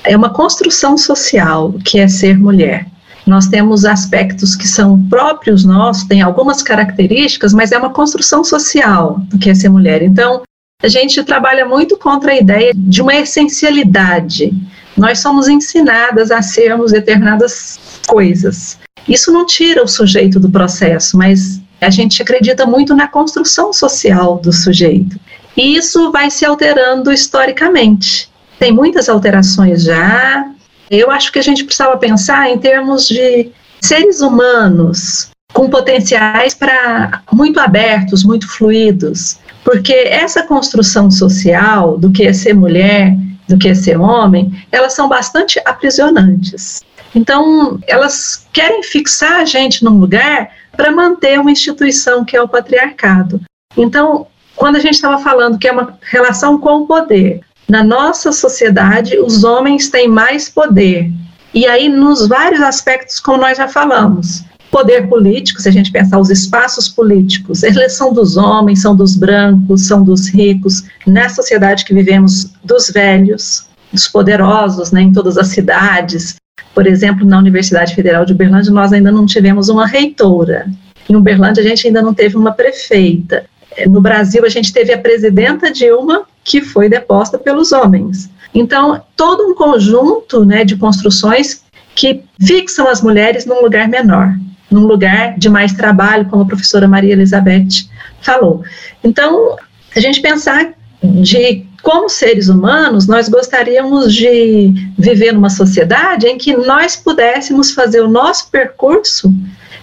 é 0.04 0.16
uma 0.16 0.30
construção 0.30 0.98
social 0.98 1.74
que 1.84 2.00
é 2.00 2.08
ser 2.08 2.38
mulher. 2.38 2.86
Nós 3.26 3.48
temos 3.48 3.84
aspectos 3.84 4.56
que 4.56 4.68
são 4.68 5.02
próprios 5.10 5.66
nossos, 5.66 6.06
tem 6.06 6.22
algumas 6.22 6.64
características, 6.64 7.54
mas 7.54 7.74
é 7.74 7.78
uma 7.78 7.90
construção 7.90 8.44
social 8.44 9.20
do 9.28 9.38
que 9.38 9.50
é 9.50 9.54
ser 9.54 9.68
mulher. 9.68 10.02
Então, 10.02 10.44
a 10.82 10.88
gente 10.88 11.22
trabalha 11.24 11.66
muito 11.66 11.98
contra 11.98 12.32
a 12.32 12.38
ideia 12.38 12.72
de 12.74 13.02
uma 13.02 13.16
essencialidade. 13.16 14.54
Nós 14.96 15.20
somos 15.20 15.50
ensinadas 15.50 16.32
a 16.32 16.42
sermos 16.42 16.92
determinadas 16.92 17.78
coisas. 18.08 18.80
Isso 19.08 19.32
não 19.32 19.46
tira 19.46 19.84
o 19.84 19.88
sujeito 19.88 20.40
do 20.40 20.50
processo, 20.50 21.18
mas 21.18 21.62
a 21.82 21.90
gente 21.90 22.22
acredita 22.22 22.66
muito 22.66 22.96
na 22.96 23.08
construção 23.08 23.74
social 23.74 24.40
do 24.40 24.54
sujeito. 24.54 25.20
E 25.58 25.76
isso 25.76 26.12
vai 26.12 26.30
se 26.30 26.46
alterando 26.46 27.12
historicamente. 27.12 28.30
Tem 28.60 28.72
muitas 28.72 29.10
alterações 29.10 29.84
já. 29.84 30.46
Eu 30.90 31.10
acho 31.10 31.32
que 31.32 31.40
a 31.40 31.42
gente 31.42 31.64
precisava 31.64 31.98
pensar 31.98 32.50
em 32.50 32.60
termos 32.60 33.08
de 33.08 33.52
seres 33.82 34.22
humanos 34.22 35.32
com 35.54 35.70
potenciais 35.70 36.54
para 36.54 37.24
muito 37.32 37.60
abertos, 37.60 38.24
muito 38.24 38.48
fluidos, 38.48 39.40
porque 39.64 39.94
essa 39.94 40.44
construção 40.44 41.10
social 41.10 41.98
do 41.98 42.12
que 42.12 42.24
é 42.24 42.34
ser 42.34 42.54
mulher, 42.54 43.18
do 43.48 43.58
que 43.58 43.70
é 43.70 43.74
ser 43.74 44.00
homem, 44.00 44.52
elas 44.72 44.94
são 44.94 45.10
bastante 45.10 45.60
aprisionantes. 45.66 46.82
Então, 47.16 47.80
elas 47.88 48.46
querem 48.54 48.84
fixar 48.84 49.40
a 49.40 49.46
gente 49.46 49.84
num 49.84 49.98
lugar 49.98 50.52
para 50.76 50.92
manter 50.92 51.40
uma 51.40 51.52
instituição 51.52 52.24
que 52.24 52.36
é 52.36 52.42
o 52.42 52.48
patriarcado. 52.48 53.42
Então, 53.76 54.28
quando 54.58 54.76
a 54.76 54.80
gente 54.80 54.96
estava 54.96 55.20
falando 55.24 55.58
que 55.58 55.68
é 55.68 55.72
uma 55.72 55.98
relação 56.02 56.58
com 56.58 56.82
o 56.82 56.88
poder, 56.88 57.42
na 57.70 57.84
nossa 57.84 58.32
sociedade, 58.32 59.20
os 59.20 59.44
homens 59.44 59.88
têm 59.90 60.10
mais 60.10 60.50
poder. 60.50 61.12
E 61.54 61.66
aí, 61.68 61.88
nos 61.88 62.28
vários 62.28 62.62
aspectos, 62.62 63.20
como 63.20 63.42
nós 63.42 63.58
já 63.58 63.68
falamos, 63.68 64.44
poder 64.72 65.08
político, 65.08 65.62
se 65.62 65.70
a 65.70 65.72
gente 65.72 65.92
pensar 65.92 66.20
os 66.20 66.32
espaços 66.32 66.90
políticos, 66.90 67.62
eles 67.62 67.94
são 67.94 68.12
dos 68.12 68.36
homens, 68.36 68.82
são 68.82 68.96
dos 68.96 69.16
brancos, 69.16 69.86
são 69.86 70.04
dos 70.04 70.28
ricos, 70.28 70.84
na 71.06 71.30
sociedade 71.30 71.86
que 71.86 71.94
vivemos, 71.94 72.52
dos 72.64 72.90
velhos, 72.90 73.68
dos 73.94 74.08
poderosos, 74.08 74.92
né, 74.92 75.02
em 75.02 75.14
todas 75.14 75.38
as 75.38 75.50
cidades. 75.50 76.36
Por 76.74 76.88
exemplo, 76.88 77.26
na 77.28 77.38
Universidade 77.38 77.94
Federal 77.94 78.26
de 78.26 78.34
Uberlândia, 78.34 78.72
nós 78.72 78.92
ainda 78.92 79.12
não 79.12 79.26
tivemos 79.26 79.70
uma 79.70 79.86
reitora. 79.86 80.68
Em 81.08 81.16
Uberlândia, 81.16 81.64
a 81.64 81.68
gente 81.68 81.88
ainda 81.88 82.02
não 82.02 82.14
teve 82.14 82.36
uma 82.36 82.52
prefeita 82.52 83.46
no 83.86 84.02
Brasil, 84.02 84.44
a 84.46 84.50
gente 84.50 84.74
teve 84.74 84.94
a 84.94 84.98
presidenta 84.98 85.72
Dilma, 85.72 86.24
que 86.44 86.62
foi 86.62 86.90
deposta 86.90 87.38
pelos 87.38 87.72
homens. 87.72 88.30
Então, 88.54 89.02
todo 89.16 89.44
um 89.44 89.54
conjunto 89.54 90.44
né, 90.46 90.64
de 90.64 90.76
construções 90.76 91.64
que 91.94 92.24
fixam 92.42 92.88
as 92.88 93.02
mulheres 93.02 93.46
num 93.46 93.62
lugar 93.62 93.88
menor, 93.88 94.34
num 94.70 94.86
lugar 94.86 95.38
de 95.38 95.50
mais 95.50 95.74
trabalho, 95.74 96.26
como 96.26 96.44
a 96.44 96.48
professora 96.48 96.88
Maria 96.88 97.14
Elizabeth 97.14 97.88
falou. 98.22 98.64
Então, 99.04 99.56
a 99.96 100.00
gente 100.00 100.22
pensar 100.22 100.74
de 101.04 101.66
como 101.84 102.10
seres 102.10 102.50
humanos, 102.50 103.08
nós 103.08 103.30
gostaríamos 103.30 104.14
de 104.14 104.74
viver 104.98 105.32
numa 105.32 105.50
sociedade 105.50 106.28
em 106.28 106.38
que 106.38 106.56
nós 106.56 106.96
pudéssemos 106.96 107.72
fazer 107.72 108.02
o 108.02 108.10
nosso 108.10 108.50
percurso 108.50 109.34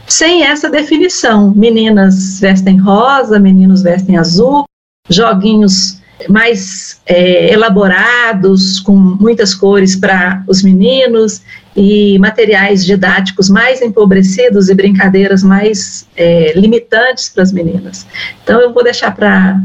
sem 0.07 0.45
essa 0.45 0.71
definição. 0.71 1.53
Meninas 1.55 2.39
vestem 2.41 2.79
rosa, 2.79 3.39
meninos 3.39 3.83
vestem 3.83 4.17
azul, 4.17 4.65
joguinhos 5.09 5.99
mais 6.29 7.01
é, 7.07 7.53
elaborados, 7.53 8.81
com 8.81 8.95
muitas 8.95 9.55
cores 9.55 9.97
para 9.97 10.43
os 10.47 10.63
meninos 10.63 11.43
e 11.77 12.19
materiais 12.19 12.85
didáticos 12.85 13.51
mais 13.51 13.83
empobrecidos 13.83 14.69
e 14.69 14.75
brincadeiras 14.75 15.43
mais 15.43 16.07
é, 16.17 16.53
limitantes 16.55 17.29
para 17.29 17.43
as 17.43 17.53
meninas. 17.53 18.07
Então, 18.43 18.61
eu 18.61 18.73
vou 18.73 18.85
deixar 18.85 19.15
para 19.15 19.61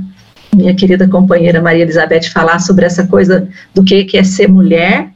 minha 0.55 0.75
querida 0.75 1.07
companheira 1.07 1.61
Maria 1.61 1.83
Elizabeth 1.83 2.23
falar 2.33 2.59
sobre 2.59 2.85
essa 2.85 3.05
coisa 3.05 3.47
do 3.73 3.83
que, 3.83 4.03
que 4.03 4.17
é 4.17 4.23
ser 4.23 4.47
mulher 4.47 5.11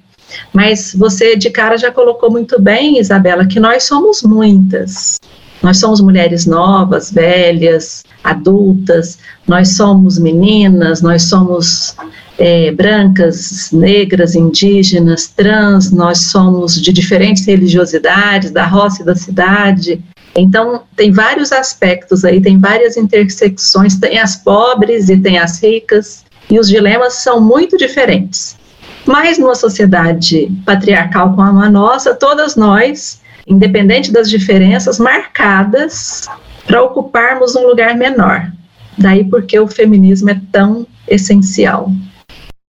mas 0.51 0.93
você 0.97 1.35
de 1.35 1.49
cara 1.49 1.77
já 1.77 1.91
colocou 1.91 2.31
muito 2.31 2.61
bem, 2.61 2.99
Isabela, 2.99 3.45
que 3.45 3.59
nós 3.59 3.83
somos 3.83 4.23
muitas. 4.23 5.19
Nós 5.61 5.79
somos 5.79 6.01
mulheres 6.01 6.45
novas, 6.45 7.09
velhas, 7.09 8.03
adultas, 8.21 9.17
nós 9.47 9.77
somos 9.77 10.19
meninas, 10.19 11.01
nós 11.01 11.23
somos 11.23 11.95
é, 12.37 12.71
brancas, 12.71 13.71
negras, 13.71 14.35
indígenas, 14.35 15.27
trans, 15.27 15.89
nós 15.91 16.25
somos 16.25 16.81
de 16.81 16.91
diferentes 16.91 17.45
religiosidades, 17.45 18.51
da 18.51 18.65
roça 18.65 19.01
e 19.01 19.05
da 19.05 19.15
cidade. 19.15 20.03
Então, 20.35 20.81
tem 20.95 21.11
vários 21.11 21.51
aspectos 21.51 22.25
aí, 22.25 22.41
tem 22.41 22.59
várias 22.59 22.97
intersecções, 22.97 23.95
tem 23.95 24.19
as 24.19 24.35
pobres 24.35 25.07
e 25.07 25.17
tem 25.17 25.37
as 25.37 25.61
ricas, 25.61 26.25
e 26.49 26.59
os 26.59 26.67
dilemas 26.67 27.15
são 27.15 27.39
muito 27.39 27.77
diferentes. 27.77 28.57
Mas 29.05 29.38
numa 29.38 29.55
sociedade 29.55 30.51
patriarcal 30.65 31.36
como 31.36 31.62
a 31.62 31.69
nossa, 31.69 32.15
todas 32.15 32.55
nós, 32.55 33.22
independente 33.48 34.12
das 34.12 34.29
diferenças, 34.29 34.98
marcadas 35.00 36.22
para 36.65 36.81
ocuparmos 36.81 37.55
um 37.55 37.67
lugar 37.67 37.95
menor. 37.95 38.51
Daí 38.98 39.25
porque 39.25 39.60
o 39.60 39.67
feminismo 39.67 40.29
é 40.29 40.41
tão 40.51 40.88
essencial. 41.07 41.91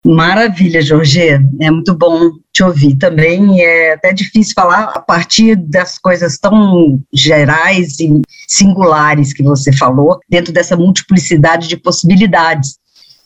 Maravilha, 0.05 0.83
Jorge. 0.83 1.41
É 1.61 1.71
muito 1.71 1.95
bom 1.95 2.31
te 2.53 2.63
ouvir 2.63 2.97
também. 2.97 3.63
É 3.63 3.95
até 3.95 4.13
difícil 4.13 4.53
falar 4.55 4.93
a 4.95 5.01
partir 5.01 5.57
das 5.57 5.99
coisas 5.99 6.39
tão 6.39 7.01
gerais 7.13 7.99
e 8.01 8.21
singulares 8.47 9.33
que 9.33 9.43
você 9.43 9.73
falou, 9.73 10.21
dentro 10.29 10.53
dessa 10.53 10.77
multiplicidade 10.77 11.69
de 11.69 11.77
possibilidades. 11.79 12.77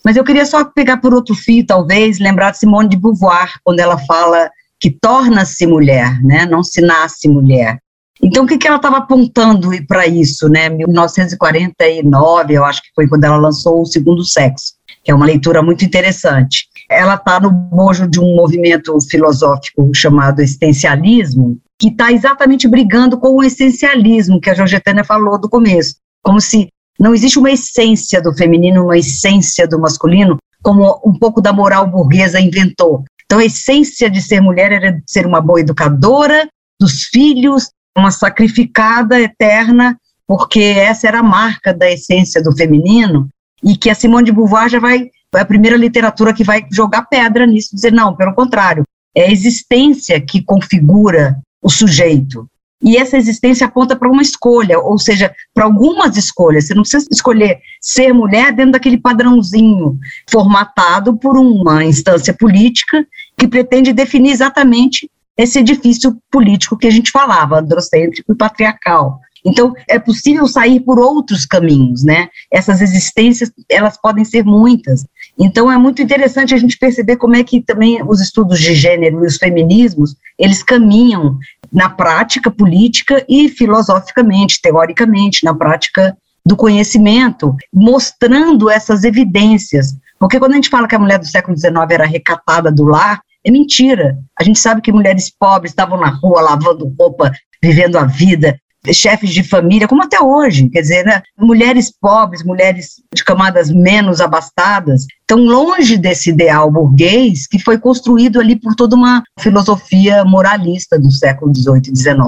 Mas 0.05 0.17
eu 0.17 0.25
queria 0.25 0.47
só 0.47 0.65
pegar 0.65 0.99
por 0.99 1.13
outro 1.13 1.35
fio, 1.35 1.67
talvez, 1.67 2.19
lembrar 2.19 2.53
de 2.53 2.59
Simone 2.59 2.89
de 2.89 2.97
Beauvoir, 2.97 3.55
quando 3.65 3.81
ela 3.81 3.99
fala 3.99 4.51
que 4.81 4.91
torna-se 4.91 5.67
mulher, 5.67 6.23
né? 6.23 6.47
não 6.47 6.63
se 6.63 6.81
nasce 6.81 7.29
mulher. 7.29 7.79
Então, 8.23 8.45
o 8.45 8.47
que, 8.47 8.59
que 8.59 8.67
ela 8.67 8.77
estava 8.77 8.99
apontando 8.99 9.71
para 9.87 10.07
isso, 10.07 10.49
né? 10.49 10.69
1949, 10.69 12.55
eu 12.55 12.65
acho 12.65 12.83
que 12.83 12.89
foi 12.95 13.07
quando 13.07 13.25
ela 13.25 13.37
lançou 13.37 13.81
O 13.81 13.87
Segundo 13.87 14.25
Sexo, 14.25 14.75
que 15.05 15.11
é 15.11 15.15
uma 15.15 15.27
leitura 15.27 15.63
muito 15.63 15.85
interessante. 15.85 16.67
Ela 16.91 17.15
está 17.15 17.39
no 17.39 17.51
bojo 17.51 18.09
de 18.09 18.19
um 18.19 18.35
movimento 18.35 18.97
filosófico 19.09 19.91
chamado 19.95 20.41
existencialismo, 20.41 21.59
que 21.79 21.89
está 21.89 22.11
exatamente 22.11 22.67
brigando 22.67 23.19
com 23.19 23.37
o 23.37 23.45
essencialismo 23.45 24.41
que 24.41 24.51
a 24.51 24.55
Georgetânia 24.55 25.05
falou 25.05 25.41
do 25.41 25.49
começo, 25.49 25.97
como 26.23 26.41
se 26.41 26.69
não 26.99 27.15
existe 27.15 27.39
uma 27.39 27.51
essência 27.51 28.21
do 28.21 28.35
feminino, 28.35 28.85
uma 28.85 28.99
essência 28.99 29.67
do 29.67 29.79
masculino, 29.79 30.37
como 30.63 31.01
um 31.05 31.13
pouco 31.13 31.41
da 31.41 31.53
moral 31.53 31.87
burguesa 31.87 32.41
inventou. 32.41 33.05
Então, 33.25 33.39
a 33.39 33.45
essência 33.45 34.11
de 34.11 34.21
ser 34.23 34.41
mulher 34.41 34.73
era 34.73 35.01
ser 35.07 35.27
uma 35.27 35.41
boa 35.41 35.61
educadora 35.61 36.49
dos 36.81 37.05
filhos, 37.05 37.71
uma 37.97 38.11
sacrificada 38.11 39.21
eterna, 39.21 39.97
porque 40.27 40.61
essa 40.61 41.07
era 41.07 41.21
a 41.21 41.23
marca 41.23 41.73
da 41.73 41.91
essência 41.91 42.43
do 42.43 42.57
feminino, 42.57 43.29
e 43.63 43.77
que 43.77 43.91
a 43.91 43.95
Simone 43.95 44.27
de 44.27 44.33
Beauvoir 44.33 44.69
já 44.69 44.79
vai, 44.79 45.11
é 45.35 45.41
a 45.41 45.45
primeira 45.45 45.77
literatura 45.77 46.33
que 46.33 46.45
vai 46.45 46.67
jogar 46.73 47.03
pedra 47.03 47.47
nisso, 47.47 47.75
dizer, 47.75 47.93
não, 47.93 48.17
pelo 48.17 48.35
contrário, 48.35 48.85
é 49.15 49.25
a 49.25 49.31
existência 49.31 50.21
que 50.21 50.43
configura 50.43 51.39
o 51.63 51.69
sujeito. 51.69 52.47
E 52.83 52.97
essa 52.97 53.17
existência 53.17 53.67
aponta 53.67 53.97
para 53.97 54.09
uma 54.09 54.23
escolha, 54.23 54.79
ou 54.79 54.99
seja, 54.99 55.35
para 55.53 55.65
algumas 55.65 56.17
escolhas. 56.17 56.67
Você 56.67 56.75
não 56.75 56.83
precisa 56.83 57.09
escolher 57.11 57.59
ser 57.81 58.13
mulher 58.13 58.53
dentro 58.53 58.73
daquele 58.73 58.99
padrãozinho 58.99 59.99
formatado 60.31 61.17
por 61.17 61.37
uma 61.37 61.85
instância 61.85 62.33
política 62.33 63.05
que 63.37 63.49
pretende 63.49 63.93
definir 63.93 64.31
exatamente 64.31 65.11
esse 65.37 65.59
edifício 65.59 66.17
político 66.31 66.77
que 66.77 66.87
a 66.87 66.91
gente 66.91 67.11
falava, 67.11 67.59
androcêntrico 67.59 68.33
e 68.33 68.37
patriarcal. 68.37 69.21
Então, 69.45 69.73
é 69.89 69.99
possível 69.99 70.47
sair 70.47 70.81
por 70.81 70.99
outros 70.99 71.47
caminhos, 71.47 72.05
né? 72.05 72.29
Essas 72.53 72.81
existências, 72.81 73.51
elas 73.71 73.97
podem 74.01 74.25
ser 74.25 74.45
muitas. 74.45 75.07
Então, 75.39 75.71
é 75.71 75.79
muito 75.79 76.03
interessante 76.03 76.55
a 76.55 76.59
gente 76.59 76.77
perceber 76.77 77.17
como 77.17 77.37
é 77.37 77.45
que 77.45 77.61
também 77.61 78.03
os 78.03 78.21
estudos 78.21 78.59
de 78.59 78.75
gênero 78.75 79.23
e 79.23 79.27
os 79.27 79.37
feminismos, 79.37 80.17
eles 80.37 80.63
caminham 80.63 81.39
na 81.73 81.89
prática 81.89 82.51
política 82.51 83.25
e 83.29 83.49
filosoficamente, 83.49 84.61
teoricamente, 84.63 85.45
na 85.45 85.55
prática 85.55 86.17
do 86.45 86.57
conhecimento, 86.57 87.55
mostrando 87.73 88.71
essas 88.71 89.05
evidências. 89.05 89.97
Porque 90.19 90.39
quando 90.39 90.53
a 90.53 90.55
gente 90.57 90.71
fala 90.71 90.89
que 90.89 90.95
a 90.95 90.99
mulher 90.99 91.19
do 91.19 91.27
século 91.27 91.57
XIX 91.57 91.75
era 91.91 92.07
recatada 92.07 92.73
do 92.73 92.85
lar, 92.85 93.21
é 93.45 93.51
mentira. 93.51 94.19
A 94.39 94.43
gente 94.43 94.59
sabe 94.59 94.81
que 94.81 94.93
mulheres 94.93 95.31
pobres 95.31 95.73
estavam 95.73 95.99
na 95.99 96.09
rua 96.09 96.41
lavando 96.41 96.93
roupa, 96.99 97.33
vivendo 97.63 97.97
a 97.97 98.05
vida, 98.05 98.59
chefes 98.93 99.31
de 99.31 99.43
família, 99.43 99.89
como 99.89 100.03
até 100.03 100.21
hoje, 100.21 100.69
quer 100.69 100.81
dizer, 100.81 101.05
né? 101.05 101.23
mulheres 101.39 101.91
pobres, 101.91 102.45
mulheres 102.45 103.03
de 103.15 103.25
camadas 103.25 103.71
menos 103.71 104.21
abastadas, 104.21 105.07
tão 105.27 105.39
longe 105.45 105.97
desse 105.97 106.31
ideal 106.31 106.71
burguês 106.71 107.47
que 107.47 107.59
foi 107.59 107.79
construído 107.79 108.41
ali 108.41 108.57
por 108.57 108.75
toda 108.75 108.97
uma 108.97 109.23
filosofia 109.39 110.25
moralista 110.25 110.99
do 110.99 111.11
século 111.11 111.55
XVIII 111.55 111.93
e 111.93 111.97
XIX. 111.97 112.19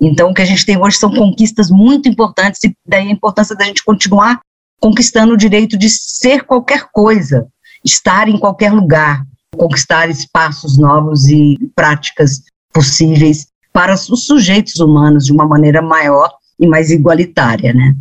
Então, 0.00 0.30
o 0.30 0.34
que 0.34 0.42
a 0.42 0.46
gente 0.46 0.66
tem 0.66 0.76
hoje 0.76 0.96
são 0.96 1.12
conquistas 1.12 1.70
muito 1.70 2.08
importantes 2.08 2.62
e 2.64 2.72
daí 2.86 3.08
a 3.08 3.12
importância 3.12 3.56
da 3.56 3.64
gente 3.64 3.84
continuar 3.84 4.40
conquistando 4.80 5.34
o 5.34 5.36
direito 5.36 5.76
de 5.76 5.90
ser 5.90 6.44
qualquer 6.44 6.86
coisa, 6.92 7.46
estar 7.84 8.28
em 8.28 8.38
qualquer 8.38 8.72
lugar, 8.72 9.22
conquistar 9.56 10.08
espaços 10.08 10.78
novos 10.78 11.28
e 11.28 11.58
práticas 11.74 12.42
possíveis 12.72 13.46
para 13.72 13.94
os 13.94 14.26
sujeitos 14.26 14.76
humanos 14.80 15.24
de 15.24 15.32
uma 15.32 15.46
maneira 15.46 15.80
maior 15.80 16.30
e 16.58 16.66
mais 16.66 16.90
igualitária, 16.90 17.72
né? 17.72 17.94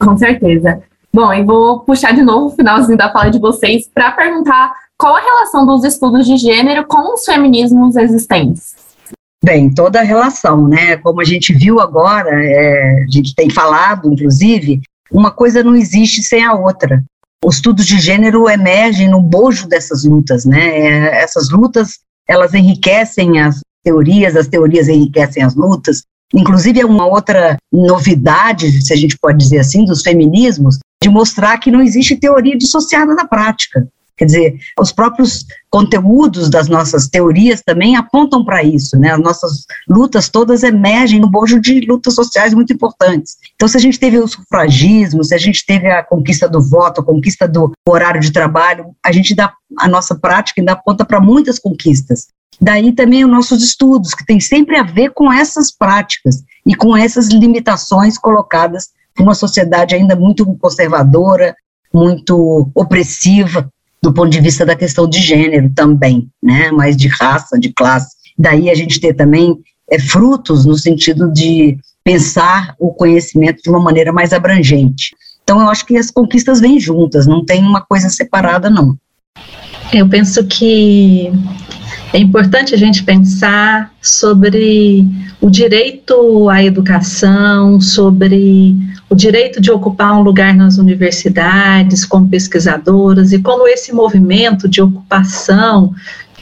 Com 0.00 0.16
certeza. 0.16 0.82
Bom, 1.12 1.32
e 1.32 1.44
vou 1.44 1.80
puxar 1.80 2.12
de 2.12 2.22
novo 2.22 2.46
o 2.46 2.56
finalzinho 2.56 2.98
da 2.98 3.12
fala 3.12 3.30
de 3.30 3.38
vocês 3.38 3.88
para 3.92 4.10
perguntar 4.12 4.72
qual 4.98 5.16
a 5.16 5.20
relação 5.20 5.66
dos 5.66 5.84
estudos 5.84 6.26
de 6.26 6.36
gênero 6.36 6.84
com 6.86 7.14
os 7.14 7.24
feminismos 7.24 7.96
existentes. 7.96 8.74
Bem, 9.44 9.72
toda 9.72 10.00
a 10.00 10.02
relação, 10.02 10.66
né? 10.66 10.96
Como 10.96 11.20
a 11.20 11.24
gente 11.24 11.52
viu 11.52 11.78
agora, 11.78 12.30
é, 12.42 13.04
a 13.06 13.10
gente 13.10 13.34
tem 13.34 13.50
falado, 13.50 14.10
inclusive, 14.10 14.80
uma 15.12 15.30
coisa 15.30 15.62
não 15.62 15.76
existe 15.76 16.22
sem 16.22 16.42
a 16.42 16.54
outra. 16.54 17.04
Os 17.44 17.56
estudos 17.56 17.86
de 17.86 18.00
gênero 18.00 18.48
emergem 18.48 19.08
no 19.08 19.20
bojo 19.20 19.68
dessas 19.68 20.04
lutas, 20.04 20.44
né? 20.46 20.78
É, 20.78 21.22
essas 21.22 21.50
lutas, 21.50 21.98
elas 22.26 22.54
enriquecem 22.54 23.40
as 23.40 23.60
teorias, 23.84 24.34
as 24.34 24.48
teorias 24.48 24.88
enriquecem 24.88 25.42
as 25.42 25.54
lutas. 25.54 26.02
Inclusive, 26.34 26.80
é 26.80 26.86
uma 26.86 27.06
outra 27.06 27.56
novidade, 27.72 28.82
se 28.82 28.92
a 28.92 28.96
gente 28.96 29.16
pode 29.18 29.38
dizer 29.38 29.58
assim, 29.58 29.84
dos 29.84 30.02
feminismos, 30.02 30.78
de 31.02 31.08
mostrar 31.08 31.58
que 31.58 31.70
não 31.70 31.82
existe 31.82 32.16
teoria 32.16 32.56
dissociada 32.56 33.14
da 33.14 33.26
prática. 33.26 33.86
Quer 34.16 34.26
dizer, 34.26 34.58
os 34.78 34.92
próprios 34.92 35.44
conteúdos 35.68 36.48
das 36.48 36.68
nossas 36.68 37.08
teorias 37.08 37.60
também 37.66 37.96
apontam 37.96 38.44
para 38.44 38.62
isso, 38.62 38.96
né? 38.96 39.10
As 39.10 39.20
nossas 39.20 39.64
lutas 39.88 40.28
todas 40.28 40.62
emergem 40.62 41.20
no 41.20 41.28
bojo 41.28 41.60
de 41.60 41.80
lutas 41.80 42.14
sociais 42.14 42.54
muito 42.54 42.72
importantes. 42.72 43.36
Então, 43.56 43.66
se 43.66 43.76
a 43.76 43.80
gente 43.80 43.98
teve 43.98 44.18
o 44.18 44.28
sufragismo, 44.28 45.24
se 45.24 45.34
a 45.34 45.38
gente 45.38 45.66
teve 45.66 45.90
a 45.90 46.02
conquista 46.02 46.48
do 46.48 46.62
voto, 46.62 47.00
a 47.00 47.04
conquista 47.04 47.48
do 47.48 47.72
horário 47.88 48.20
de 48.20 48.32
trabalho, 48.32 48.94
a 49.04 49.10
gente 49.10 49.34
dá 49.34 49.52
a 49.78 49.88
nossa 49.88 50.14
prática 50.14 50.60
ainda 50.60 50.72
aponta 50.72 51.04
para 51.04 51.20
muitas 51.20 51.58
conquistas. 51.58 52.28
Daí 52.60 52.92
também 52.92 53.24
os 53.24 53.30
nossos 53.30 53.62
estudos, 53.62 54.14
que 54.14 54.24
tem 54.24 54.40
sempre 54.40 54.76
a 54.76 54.82
ver 54.82 55.10
com 55.10 55.32
essas 55.32 55.70
práticas 55.70 56.42
e 56.66 56.74
com 56.74 56.96
essas 56.96 57.28
limitações 57.28 58.16
colocadas 58.16 58.88
por 59.14 59.22
uma 59.22 59.34
sociedade 59.34 59.94
ainda 59.94 60.16
muito 60.16 60.44
conservadora, 60.56 61.54
muito 61.92 62.70
opressiva, 62.74 63.68
do 64.02 64.12
ponto 64.12 64.28
de 64.28 64.40
vista 64.40 64.66
da 64.66 64.76
questão 64.76 65.08
de 65.08 65.18
gênero 65.18 65.70
também, 65.74 66.28
né, 66.42 66.70
mas 66.70 66.96
de 66.96 67.08
raça, 67.08 67.58
de 67.58 67.72
classe. 67.72 68.14
Daí 68.36 68.68
a 68.68 68.74
gente 68.74 69.00
ter 69.00 69.14
também 69.14 69.56
é, 69.90 69.98
frutos 69.98 70.66
no 70.66 70.76
sentido 70.76 71.32
de 71.32 71.78
pensar 72.02 72.74
o 72.78 72.92
conhecimento 72.92 73.62
de 73.62 73.70
uma 73.70 73.80
maneira 73.80 74.12
mais 74.12 74.32
abrangente. 74.32 75.16
Então 75.42 75.60
eu 75.60 75.68
acho 75.68 75.86
que 75.86 75.96
as 75.96 76.10
conquistas 76.10 76.60
vêm 76.60 76.78
juntas, 76.78 77.26
não 77.26 77.44
tem 77.44 77.62
uma 77.62 77.80
coisa 77.80 78.08
separada 78.10 78.68
não. 78.68 78.96
Eu 79.92 80.08
penso 80.08 80.44
que 80.46 81.30
é 82.14 82.18
importante 82.18 82.72
a 82.72 82.78
gente 82.78 83.02
pensar 83.02 83.92
sobre 84.00 85.04
o 85.40 85.50
direito 85.50 86.48
à 86.48 86.62
educação, 86.62 87.80
sobre 87.80 88.76
o 89.10 89.16
direito 89.16 89.60
de 89.60 89.72
ocupar 89.72 90.16
um 90.16 90.22
lugar 90.22 90.54
nas 90.54 90.78
universidades 90.78 92.04
como 92.04 92.28
pesquisadoras 92.28 93.32
e 93.32 93.40
como 93.40 93.66
esse 93.66 93.92
movimento 93.92 94.68
de 94.68 94.80
ocupação, 94.80 95.92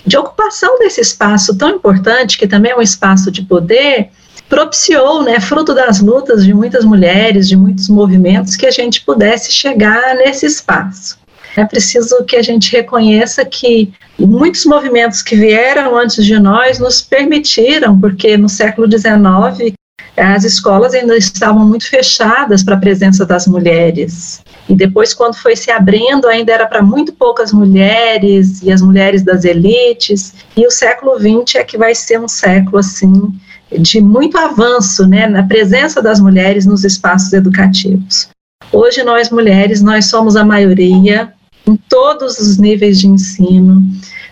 de 0.06 0.14
ocupação 0.14 0.78
desse 0.78 1.00
espaço 1.00 1.56
tão 1.56 1.70
importante, 1.70 2.36
que 2.36 2.46
também 2.46 2.72
é 2.72 2.76
um 2.76 2.82
espaço 2.82 3.30
de 3.30 3.40
poder, 3.40 4.10
propiciou, 4.50 5.22
né, 5.22 5.40
fruto 5.40 5.74
das 5.74 6.00
lutas 6.00 6.44
de 6.44 6.52
muitas 6.52 6.84
mulheres, 6.84 7.48
de 7.48 7.56
muitos 7.56 7.88
movimentos, 7.88 8.56
que 8.56 8.66
a 8.66 8.70
gente 8.70 9.02
pudesse 9.06 9.50
chegar 9.50 10.16
nesse 10.16 10.44
espaço. 10.44 11.21
É 11.56 11.64
preciso 11.64 12.24
que 12.24 12.36
a 12.36 12.42
gente 12.42 12.72
reconheça 12.72 13.44
que 13.44 13.92
muitos 14.18 14.64
movimentos 14.64 15.22
que 15.22 15.36
vieram 15.36 15.96
antes 15.96 16.24
de 16.24 16.38
nós 16.38 16.78
nos 16.78 17.02
permitiram, 17.02 17.98
porque 17.98 18.36
no 18.36 18.48
século 18.48 18.90
XIX 18.90 19.74
as 20.16 20.44
escolas 20.44 20.92
ainda 20.92 21.16
estavam 21.16 21.66
muito 21.66 21.88
fechadas 21.88 22.62
para 22.62 22.74
a 22.74 22.80
presença 22.80 23.24
das 23.24 23.46
mulheres. 23.46 24.42
E 24.68 24.74
depois, 24.74 25.14
quando 25.14 25.36
foi 25.36 25.56
se 25.56 25.70
abrindo, 25.70 26.28
ainda 26.28 26.52
era 26.52 26.66
para 26.66 26.82
muito 26.82 27.12
poucas 27.14 27.52
mulheres 27.52 28.62
e 28.62 28.70
as 28.70 28.82
mulheres 28.82 29.22
das 29.22 29.44
elites. 29.44 30.34
E 30.56 30.66
o 30.66 30.70
século 30.70 31.18
XX 31.18 31.56
é 31.56 31.64
que 31.64 31.78
vai 31.78 31.94
ser 31.94 32.20
um 32.20 32.28
século 32.28 32.78
assim 32.78 33.32
de 33.70 34.02
muito 34.02 34.36
avanço, 34.36 35.06
né, 35.06 35.26
na 35.26 35.44
presença 35.44 36.02
das 36.02 36.20
mulheres 36.20 36.66
nos 36.66 36.84
espaços 36.84 37.32
educativos. 37.32 38.28
Hoje 38.70 39.02
nós 39.02 39.30
mulheres 39.30 39.80
nós 39.80 40.06
somos 40.06 40.36
a 40.36 40.44
maioria, 40.44 41.32
em 41.66 41.76
todos 41.76 42.38
os 42.38 42.58
níveis 42.58 42.98
de 42.98 43.06
ensino, 43.06 43.82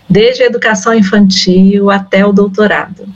desde 0.09 0.43
a 0.43 0.47
educação 0.47 0.93
infantil 0.93 1.89
até 1.89 2.25
o 2.25 2.33
doutorado. 2.33 3.07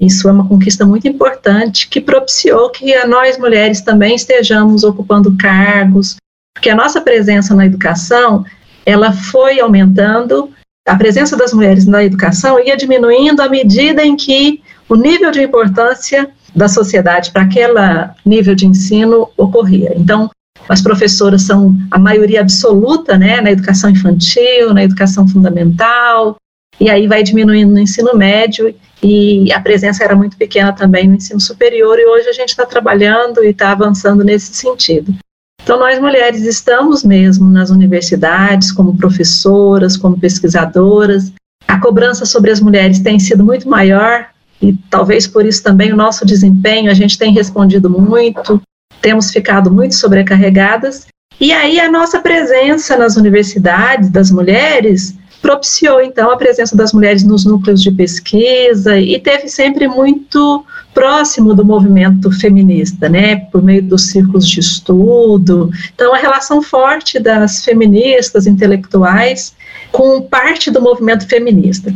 Isso 0.00 0.28
é 0.28 0.32
uma 0.32 0.48
conquista 0.48 0.84
muito 0.84 1.06
importante 1.06 1.88
que 1.88 2.00
propiciou 2.00 2.70
que 2.70 2.92
nós 3.06 3.38
mulheres 3.38 3.80
também 3.80 4.16
estejamos 4.16 4.82
ocupando 4.82 5.36
cargos, 5.36 6.16
porque 6.54 6.68
a 6.68 6.74
nossa 6.74 7.00
presença 7.00 7.54
na 7.54 7.64
educação, 7.64 8.44
ela 8.84 9.12
foi 9.12 9.60
aumentando, 9.60 10.50
a 10.86 10.96
presença 10.96 11.36
das 11.36 11.52
mulheres 11.52 11.86
na 11.86 12.02
educação 12.02 12.58
ia 12.58 12.76
diminuindo 12.76 13.40
à 13.40 13.48
medida 13.48 14.04
em 14.04 14.16
que 14.16 14.60
o 14.88 14.96
nível 14.96 15.30
de 15.30 15.42
importância 15.42 16.28
da 16.54 16.68
sociedade 16.68 17.30
para 17.30 17.42
aquele 17.42 17.80
nível 18.26 18.54
de 18.54 18.66
ensino 18.66 19.28
ocorria. 19.36 19.94
Então, 19.96 20.28
as 20.68 20.80
professoras 20.80 21.42
são 21.42 21.76
a 21.90 21.98
maioria 21.98 22.40
absoluta, 22.40 23.18
né, 23.18 23.40
na 23.40 23.50
educação 23.50 23.90
infantil, 23.90 24.72
na 24.72 24.84
educação 24.84 25.26
fundamental, 25.26 26.36
e 26.80 26.88
aí 26.88 27.06
vai 27.06 27.22
diminuindo 27.22 27.72
no 27.72 27.78
ensino 27.78 28.16
médio, 28.16 28.74
e 29.02 29.52
a 29.52 29.60
presença 29.60 30.04
era 30.04 30.14
muito 30.14 30.36
pequena 30.36 30.72
também 30.72 31.08
no 31.08 31.16
ensino 31.16 31.40
superior, 31.40 31.98
e 31.98 32.06
hoje 32.06 32.28
a 32.28 32.32
gente 32.32 32.50
está 32.50 32.64
trabalhando 32.64 33.42
e 33.42 33.48
está 33.48 33.72
avançando 33.72 34.24
nesse 34.24 34.54
sentido. 34.54 35.14
Então, 35.62 35.78
nós 35.78 36.00
mulheres 36.00 36.42
estamos 36.42 37.04
mesmo 37.04 37.48
nas 37.48 37.70
universidades, 37.70 38.72
como 38.72 38.96
professoras, 38.96 39.96
como 39.96 40.18
pesquisadoras. 40.18 41.32
A 41.68 41.78
cobrança 41.78 42.26
sobre 42.26 42.50
as 42.50 42.60
mulheres 42.60 42.98
tem 42.98 43.18
sido 43.20 43.44
muito 43.44 43.68
maior, 43.68 44.26
e 44.60 44.72
talvez 44.90 45.26
por 45.26 45.46
isso 45.46 45.62
também 45.62 45.92
o 45.92 45.96
nosso 45.96 46.26
desempenho, 46.26 46.90
a 46.90 46.94
gente 46.94 47.16
tem 47.16 47.32
respondido 47.32 47.88
muito, 47.88 48.60
temos 49.02 49.30
ficado 49.30 49.70
muito 49.70 49.94
sobrecarregadas. 49.96 51.06
E 51.40 51.52
aí 51.52 51.80
a 51.80 51.90
nossa 51.90 52.20
presença 52.20 52.96
nas 52.96 53.16
universidades 53.16 54.08
das 54.08 54.30
mulheres 54.30 55.14
propiciou 55.42 56.00
então 56.00 56.30
a 56.30 56.36
presença 56.36 56.76
das 56.76 56.92
mulheres 56.92 57.24
nos 57.24 57.44
núcleos 57.44 57.82
de 57.82 57.90
pesquisa 57.90 58.96
e 58.96 59.18
teve 59.18 59.48
sempre 59.48 59.88
muito 59.88 60.64
próximo 60.94 61.52
do 61.52 61.64
movimento 61.64 62.30
feminista, 62.30 63.08
né, 63.08 63.36
por 63.50 63.60
meio 63.60 63.82
dos 63.82 64.08
círculos 64.10 64.46
de 64.46 64.60
estudo. 64.60 65.68
Então 65.92 66.14
a 66.14 66.18
relação 66.18 66.62
forte 66.62 67.18
das 67.18 67.64
feministas 67.64 68.46
intelectuais 68.46 69.52
com 69.90 70.22
parte 70.22 70.70
do 70.70 70.80
movimento 70.80 71.26
feminista. 71.26 71.92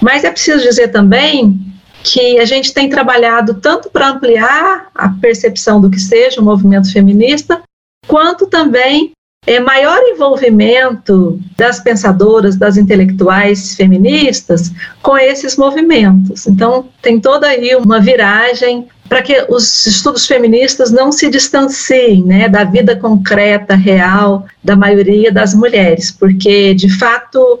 Mas 0.00 0.22
é 0.22 0.30
preciso 0.30 0.62
dizer 0.62 0.88
também 0.88 1.71
que 2.02 2.38
a 2.38 2.44
gente 2.44 2.72
tem 2.74 2.88
trabalhado 2.88 3.54
tanto 3.54 3.90
para 3.90 4.08
ampliar 4.08 4.88
a 4.94 5.08
percepção 5.08 5.80
do 5.80 5.90
que 5.90 6.00
seja 6.00 6.40
o 6.40 6.44
movimento 6.44 6.92
feminista, 6.92 7.62
quanto 8.06 8.46
também 8.46 9.12
é, 9.46 9.58
maior 9.58 9.98
envolvimento 10.02 11.40
das 11.56 11.80
pensadoras, 11.80 12.56
das 12.56 12.76
intelectuais 12.76 13.74
feministas 13.74 14.70
com 15.02 15.18
esses 15.18 15.56
movimentos. 15.56 16.46
Então, 16.46 16.88
tem 17.00 17.20
toda 17.20 17.48
aí 17.48 17.74
uma 17.74 18.00
viragem 18.00 18.86
para 19.08 19.20
que 19.20 19.44
os 19.48 19.84
estudos 19.84 20.26
feministas 20.26 20.90
não 20.90 21.12
se 21.12 21.28
distanciem 21.28 22.24
né, 22.24 22.48
da 22.48 22.64
vida 22.64 22.96
concreta, 22.96 23.74
real, 23.74 24.46
da 24.62 24.76
maioria 24.76 25.30
das 25.30 25.54
mulheres, 25.54 26.10
porque, 26.10 26.72
de 26.72 26.88
fato, 26.96 27.58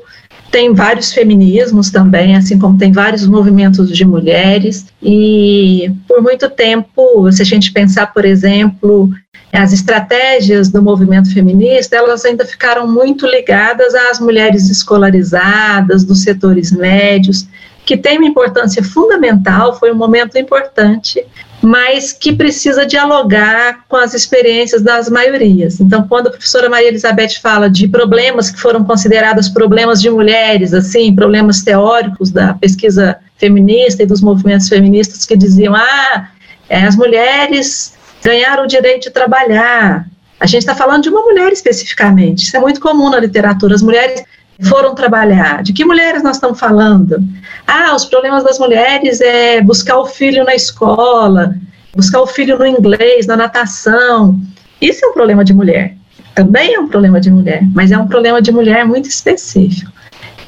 tem 0.52 0.74
vários 0.74 1.14
feminismos 1.14 1.90
também, 1.90 2.36
assim 2.36 2.58
como 2.58 2.76
tem 2.76 2.92
vários 2.92 3.26
movimentos 3.26 3.90
de 3.90 4.04
mulheres, 4.04 4.86
e 5.02 5.90
por 6.06 6.20
muito 6.22 6.48
tempo, 6.50 7.32
se 7.32 7.40
a 7.40 7.44
gente 7.44 7.72
pensar, 7.72 8.12
por 8.12 8.26
exemplo, 8.26 9.08
as 9.50 9.72
estratégias 9.72 10.68
do 10.68 10.82
movimento 10.82 11.32
feminista, 11.32 11.96
elas 11.96 12.24
ainda 12.26 12.44
ficaram 12.44 12.86
muito 12.86 13.26
ligadas 13.26 13.94
às 13.94 14.20
mulheres 14.20 14.68
escolarizadas, 14.68 16.04
dos 16.04 16.22
setores 16.22 16.70
médios, 16.70 17.48
que 17.86 17.96
tem 17.96 18.18
uma 18.18 18.28
importância 18.28 18.84
fundamental, 18.84 19.78
foi 19.78 19.90
um 19.90 19.96
momento 19.96 20.36
importante, 20.36 21.24
mas 21.62 22.12
que 22.12 22.32
precisa 22.32 22.84
dialogar 22.84 23.84
com 23.88 23.96
as 23.96 24.14
experiências 24.14 24.82
das 24.82 25.08
maiorias. 25.08 25.80
Então, 25.80 26.06
quando 26.08 26.26
a 26.26 26.30
professora 26.30 26.68
Maria 26.68 26.88
Elizabeth 26.88 27.40
fala 27.40 27.70
de 27.70 27.86
problemas 27.86 28.50
que 28.50 28.60
foram 28.60 28.84
considerados 28.84 29.48
problemas 29.48 30.02
de 30.02 30.10
mulheres, 30.10 30.74
assim, 30.74 31.14
problemas 31.14 31.62
teóricos 31.62 32.32
da 32.32 32.54
pesquisa 32.54 33.16
feminista 33.38 34.02
e 34.02 34.06
dos 34.06 34.20
movimentos 34.20 34.68
feministas 34.68 35.24
que 35.24 35.36
diziam, 35.36 35.74
ah, 35.74 36.28
é, 36.68 36.82
as 36.82 36.96
mulheres 36.96 37.94
ganharam 38.24 38.64
o 38.64 38.66
direito 38.66 39.04
de 39.04 39.10
trabalhar. 39.10 40.06
A 40.40 40.46
gente 40.46 40.62
está 40.62 40.74
falando 40.74 41.04
de 41.04 41.10
uma 41.10 41.22
mulher 41.22 41.52
especificamente, 41.52 42.42
isso 42.42 42.56
é 42.56 42.60
muito 42.60 42.80
comum 42.80 43.08
na 43.08 43.20
literatura, 43.20 43.76
as 43.76 43.82
mulheres 43.82 44.24
foram 44.62 44.94
trabalhar. 44.94 45.62
De 45.62 45.72
que 45.72 45.84
mulheres 45.84 46.22
nós 46.22 46.36
estamos 46.36 46.58
falando? 46.58 47.22
Ah, 47.66 47.94
os 47.94 48.04
problemas 48.04 48.44
das 48.44 48.58
mulheres 48.58 49.20
é 49.20 49.60
buscar 49.60 49.98
o 49.98 50.06
filho 50.06 50.44
na 50.44 50.54
escola, 50.54 51.54
buscar 51.94 52.20
o 52.20 52.26
filho 52.26 52.58
no 52.58 52.66
inglês, 52.66 53.26
na 53.26 53.36
natação. 53.36 54.40
Isso 54.80 55.04
é 55.04 55.08
um 55.08 55.12
problema 55.12 55.44
de 55.44 55.52
mulher. 55.52 55.96
Também 56.34 56.74
é 56.74 56.80
um 56.80 56.88
problema 56.88 57.20
de 57.20 57.30
mulher, 57.30 57.62
mas 57.74 57.90
é 57.90 57.98
um 57.98 58.06
problema 58.06 58.40
de 58.40 58.50
mulher 58.50 58.86
muito 58.86 59.08
específico. 59.08 59.92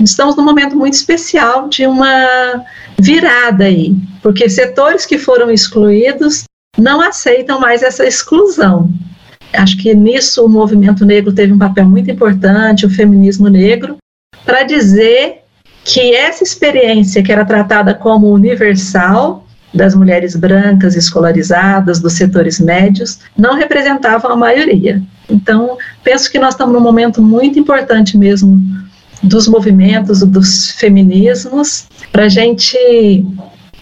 Estamos 0.01 0.35
num 0.35 0.43
momento 0.43 0.77
muito 0.77 0.95
especial 0.95 1.69
de 1.69 1.87
uma 1.87 2.65
virada 2.99 3.65
aí, 3.65 3.95
porque 4.23 4.49
setores 4.49 5.07
que 5.07 5.19
foram 5.19 5.51
excluídos 5.51 6.45
não 6.79 7.01
aceitam 7.01 7.61
mais 7.61 7.83
essa 7.83 8.05
exclusão. 8.05 8.91
Acho 9.53 9.77
que 9.79 9.95
nisso 9.95 10.45
o 10.45 10.49
movimento 10.49 11.05
negro 11.05 11.33
teve 11.33 11.53
um 11.53 11.59
papel 11.59 11.85
muito 11.85 12.11
importante, 12.11 12.87
o 12.87 12.91
feminismo 12.91 13.49
negro, 13.49 13.97
para 14.45 14.63
dizer 14.63 15.43
que 15.85 16.15
essa 16.15 16.43
experiência 16.43 17.23
que 17.23 17.33
era 17.33 17.45
tratada 17.45 17.95
como 17.95 18.31
universal 18.31 19.47
das 19.73 19.95
mulheres 19.95 20.37
brancas 20.37 20.95
escolarizadas, 20.95 21.99
dos 21.99 22.13
setores 22.13 22.61
médios, 22.61 23.19
não 23.37 23.55
representava 23.57 24.33
a 24.33 24.37
maioria. 24.37 25.03
Então, 25.29 25.77
penso 26.03 26.31
que 26.31 26.39
nós 26.39 26.55
estamos 26.55 26.73
num 26.73 26.81
momento 26.81 27.21
muito 27.21 27.59
importante 27.59 28.17
mesmo 28.17 28.61
dos 29.23 29.49
movimentos, 29.49 30.21
dos 30.21 30.71
feminismos, 30.73 31.87
para 32.13 32.25
a 32.25 32.29
gente 32.29 32.77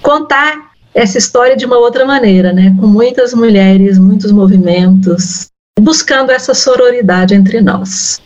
contar 0.01 0.73
essa 0.95 1.19
história 1.19 1.57
de 1.57 1.67
uma 1.67 1.79
outra 1.79 2.05
maneira, 2.05 2.53
né? 2.53 2.75
Com 2.79 2.87
muitas 2.87 3.35
mulheres, 3.35 3.99
muitos 3.99 4.31
movimentos, 4.31 5.49
buscando 5.81 6.31
essa 6.31 6.55
sororidade 6.55 7.35
entre 7.35 7.61
nós. 7.61 8.21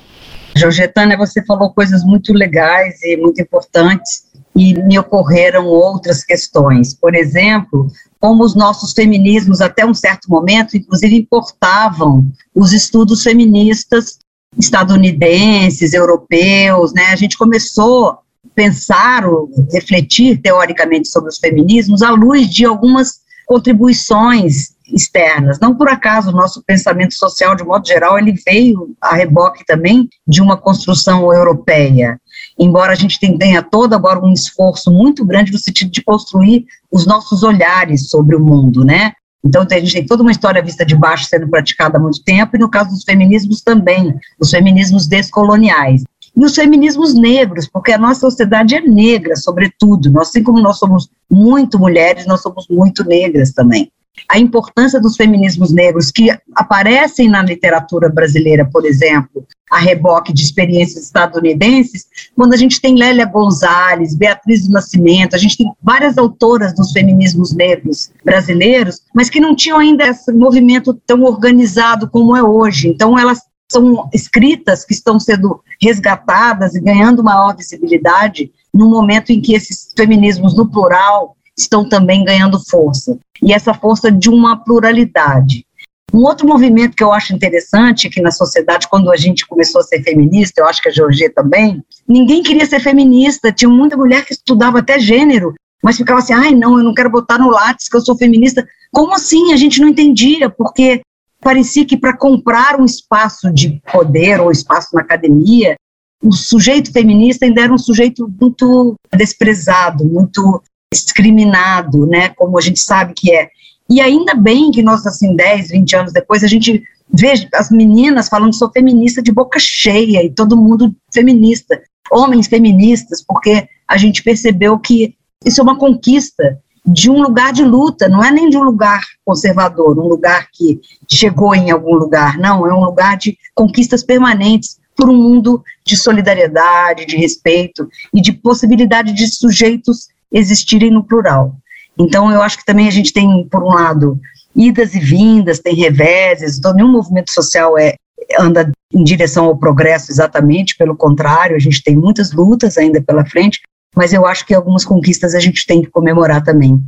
Georgetânia, 0.56 1.16
você 1.16 1.44
falou 1.44 1.72
coisas 1.72 2.02
muito 2.02 2.32
legais 2.32 3.02
e 3.02 3.16
muito 3.16 3.40
importantes 3.40 4.24
e 4.56 4.74
me 4.82 4.98
ocorreram 4.98 5.66
outras 5.66 6.24
questões. 6.24 6.94
Por 6.94 7.14
exemplo, 7.14 7.88
como 8.18 8.42
os 8.42 8.54
nossos 8.54 8.92
feminismos, 8.92 9.60
até 9.60 9.84
um 9.84 9.94
certo 9.94 10.30
momento, 10.30 10.76
inclusive 10.76 11.14
importavam 11.14 12.26
os 12.54 12.72
estudos 12.72 13.22
feministas 13.22 14.18
estadunidenses, 14.58 15.92
europeus, 15.92 16.94
né? 16.94 17.08
A 17.12 17.16
gente 17.16 17.36
começou 17.36 18.08
a 18.08 18.18
pensar, 18.54 19.24
refletir 19.70 20.40
teoricamente 20.40 21.08
sobre 21.08 21.28
os 21.28 21.38
feminismos 21.38 22.00
à 22.00 22.10
luz 22.10 22.48
de 22.48 22.64
algumas 22.64 23.20
contribuições 23.46 24.75
externas. 24.92 25.58
Não 25.60 25.74
por 25.74 25.88
acaso 25.88 26.30
o 26.30 26.36
nosso 26.36 26.62
pensamento 26.64 27.14
social, 27.14 27.54
de 27.54 27.64
modo 27.64 27.86
geral, 27.86 28.18
ele 28.18 28.34
veio 28.46 28.94
a 29.00 29.14
reboque 29.14 29.64
também 29.64 30.08
de 30.26 30.40
uma 30.40 30.56
construção 30.56 31.32
europeia. 31.32 32.20
Embora 32.58 32.92
a 32.92 32.96
gente 32.96 33.18
tenha 33.18 33.62
todo 33.62 33.94
agora 33.94 34.20
um 34.20 34.32
esforço 34.32 34.90
muito 34.90 35.24
grande 35.24 35.52
no 35.52 35.58
sentido 35.58 35.90
de 35.90 36.02
construir 36.02 36.66
os 36.90 37.06
nossos 37.06 37.42
olhares 37.42 38.08
sobre 38.08 38.36
o 38.36 38.40
mundo, 38.40 38.84
né? 38.84 39.12
Então, 39.44 39.64
a 39.70 39.78
gente 39.78 39.92
tem 39.92 40.06
toda 40.06 40.22
uma 40.22 40.32
história 40.32 40.62
vista 40.62 40.84
de 40.84 40.96
baixo 40.96 41.26
sendo 41.28 41.48
praticada 41.48 41.98
há 41.98 42.00
muito 42.00 42.22
tempo, 42.24 42.56
e 42.56 42.58
no 42.58 42.68
caso 42.68 42.90
dos 42.90 43.04
feminismos 43.04 43.60
também, 43.60 44.12
os 44.40 44.50
feminismos 44.50 45.06
descoloniais. 45.06 46.02
E 46.36 46.44
os 46.44 46.54
feminismos 46.54 47.14
negros, 47.14 47.68
porque 47.68 47.92
a 47.92 47.98
nossa 47.98 48.20
sociedade 48.20 48.74
é 48.74 48.80
negra, 48.80 49.36
sobretudo. 49.36 50.10
Nós, 50.10 50.28
assim 50.28 50.42
como 50.42 50.60
nós 50.60 50.78
somos 50.78 51.08
muito 51.30 51.78
mulheres, 51.78 52.26
nós 52.26 52.42
somos 52.42 52.66
muito 52.68 53.04
negras 53.04 53.52
também 53.52 53.90
a 54.28 54.38
importância 54.38 55.00
dos 55.00 55.16
feminismos 55.16 55.72
negros 55.72 56.10
que 56.10 56.30
aparecem 56.54 57.28
na 57.28 57.42
literatura 57.42 58.08
brasileira, 58.08 58.64
por 58.64 58.84
exemplo, 58.84 59.46
a 59.70 59.78
reboque 59.78 60.32
de 60.32 60.42
experiências 60.42 61.04
estadunidenses, 61.04 62.06
quando 62.36 62.54
a 62.54 62.56
gente 62.56 62.80
tem 62.80 62.96
Lélia 62.96 63.26
Gonzalez, 63.26 64.14
Beatriz 64.14 64.66
do 64.66 64.72
Nascimento, 64.72 65.34
a 65.34 65.38
gente 65.38 65.56
tem 65.56 65.72
várias 65.82 66.16
autoras 66.16 66.72
dos 66.74 66.92
feminismos 66.92 67.52
negros 67.52 68.10
brasileiros, 68.24 69.02
mas 69.14 69.28
que 69.28 69.40
não 69.40 69.56
tinham 69.56 69.78
ainda 69.78 70.06
esse 70.06 70.32
movimento 70.32 70.94
tão 71.06 71.22
organizado 71.22 72.08
como 72.08 72.36
é 72.36 72.42
hoje. 72.42 72.88
Então, 72.88 73.18
elas 73.18 73.40
são 73.70 74.08
escritas 74.14 74.84
que 74.84 74.94
estão 74.94 75.18
sendo 75.18 75.60
resgatadas 75.80 76.74
e 76.74 76.80
ganhando 76.80 77.24
maior 77.24 77.56
visibilidade 77.56 78.52
no 78.72 78.88
momento 78.88 79.30
em 79.30 79.40
que 79.40 79.54
esses 79.54 79.92
feminismos 79.96 80.56
no 80.56 80.70
plural 80.70 81.36
estão 81.56 81.88
também 81.88 82.24
ganhando 82.24 82.60
força, 82.68 83.18
e 83.42 83.52
essa 83.52 83.72
força 83.72 84.10
de 84.10 84.28
uma 84.28 84.56
pluralidade. 84.56 85.64
Um 86.12 86.24
outro 86.24 86.46
movimento 86.46 86.96
que 86.96 87.02
eu 87.02 87.12
acho 87.12 87.34
interessante, 87.34 88.08
que 88.08 88.22
na 88.22 88.30
sociedade, 88.30 88.88
quando 88.88 89.10
a 89.10 89.16
gente 89.16 89.46
começou 89.46 89.80
a 89.80 89.84
ser 89.84 90.02
feminista, 90.02 90.60
eu 90.60 90.66
acho 90.66 90.80
que 90.80 90.88
a 90.88 90.92
Georgia 90.92 91.32
também, 91.32 91.82
ninguém 92.08 92.42
queria 92.42 92.64
ser 92.64 92.80
feminista, 92.80 93.52
tinha 93.52 93.68
muita 93.68 93.96
mulher 93.96 94.24
que 94.24 94.32
estudava 94.32 94.78
até 94.78 94.98
gênero, 94.98 95.54
mas 95.82 95.96
ficava 95.96 96.20
assim, 96.20 96.32
ai 96.32 96.54
não, 96.54 96.78
eu 96.78 96.84
não 96.84 96.94
quero 96.94 97.10
botar 97.10 97.38
no 97.38 97.50
látis 97.50 97.88
que 97.88 97.96
eu 97.96 98.00
sou 98.00 98.16
feminista. 98.16 98.66
Como 98.92 99.14
assim? 99.14 99.52
A 99.52 99.56
gente 99.56 99.80
não 99.80 99.88
entendia, 99.88 100.48
porque 100.48 101.02
parecia 101.40 101.84
que 101.84 101.96
para 101.96 102.16
comprar 102.16 102.80
um 102.80 102.84
espaço 102.84 103.52
de 103.52 103.80
poder 103.92 104.40
ou 104.40 104.50
espaço 104.50 104.94
na 104.94 105.02
academia, 105.02 105.76
o 106.22 106.32
sujeito 106.32 106.92
feminista 106.92 107.44
ainda 107.44 107.62
era 107.62 107.72
um 107.72 107.78
sujeito 107.78 108.32
muito 108.40 108.96
desprezado, 109.14 110.04
muito 110.04 110.62
discriminado, 111.04 112.06
né, 112.06 112.30
como 112.30 112.58
a 112.58 112.60
gente 112.60 112.80
sabe 112.80 113.14
que 113.14 113.32
é. 113.32 113.48
E 113.88 114.00
ainda 114.00 114.34
bem 114.34 114.70
que 114.70 114.82
nós, 114.82 115.06
assim, 115.06 115.34
10, 115.36 115.68
20 115.68 115.96
anos 115.96 116.12
depois, 116.12 116.42
a 116.42 116.48
gente 116.48 116.82
vê 117.12 117.48
as 117.54 117.70
meninas 117.70 118.28
falando 118.28 118.54
sou 118.54 118.70
feminista 118.70 119.22
de 119.22 119.30
boca 119.30 119.58
cheia 119.60 120.24
e 120.24 120.30
todo 120.30 120.56
mundo 120.56 120.94
feminista, 121.12 121.80
homens 122.10 122.48
feministas, 122.48 123.22
porque 123.22 123.68
a 123.86 123.96
gente 123.96 124.22
percebeu 124.22 124.78
que 124.78 125.14
isso 125.44 125.60
é 125.60 125.62
uma 125.62 125.78
conquista 125.78 126.58
de 126.84 127.10
um 127.10 127.20
lugar 127.20 127.52
de 127.52 127.64
luta, 127.64 128.08
não 128.08 128.24
é 128.24 128.30
nem 128.30 128.48
de 128.48 128.56
um 128.56 128.62
lugar 128.62 129.02
conservador, 129.24 129.98
um 129.98 130.08
lugar 130.08 130.48
que 130.52 130.80
chegou 131.10 131.54
em 131.54 131.70
algum 131.70 131.94
lugar, 131.94 132.38
não, 132.38 132.66
é 132.66 132.72
um 132.72 132.84
lugar 132.84 133.16
de 133.16 133.36
conquistas 133.54 134.04
permanentes 134.04 134.78
por 134.96 135.10
um 135.10 135.16
mundo 135.16 135.62
de 135.84 135.96
solidariedade, 135.96 137.04
de 137.04 137.16
respeito 137.16 137.88
e 138.14 138.20
de 138.20 138.32
possibilidade 138.32 139.12
de 139.12 139.26
sujeitos 139.28 140.08
existirem 140.32 140.90
no 140.90 141.04
plural. 141.04 141.54
Então, 141.98 142.30
eu 142.30 142.42
acho 142.42 142.58
que 142.58 142.64
também 142.64 142.88
a 142.88 142.90
gente 142.90 143.12
tem, 143.12 143.46
por 143.48 143.62
um 143.62 143.68
lado, 143.68 144.20
idas 144.54 144.94
e 144.94 145.00
vindas, 145.00 145.60
tem 145.60 145.74
reveses, 145.74 146.58
então 146.58 146.74
nenhum 146.74 146.90
movimento 146.90 147.30
social 147.30 147.78
é, 147.78 147.94
anda 148.38 148.70
em 148.92 149.04
direção 149.04 149.46
ao 149.46 149.56
progresso 149.56 150.10
exatamente, 150.10 150.76
pelo 150.76 150.96
contrário, 150.96 151.56
a 151.56 151.58
gente 151.58 151.82
tem 151.82 151.96
muitas 151.96 152.32
lutas 152.32 152.78
ainda 152.78 153.02
pela 153.02 153.24
frente, 153.24 153.60
mas 153.94 154.12
eu 154.12 154.26
acho 154.26 154.46
que 154.46 154.54
algumas 154.54 154.84
conquistas 154.84 155.34
a 155.34 155.40
gente 155.40 155.66
tem 155.66 155.82
que 155.82 155.90
comemorar 155.90 156.42
também. 156.42 156.80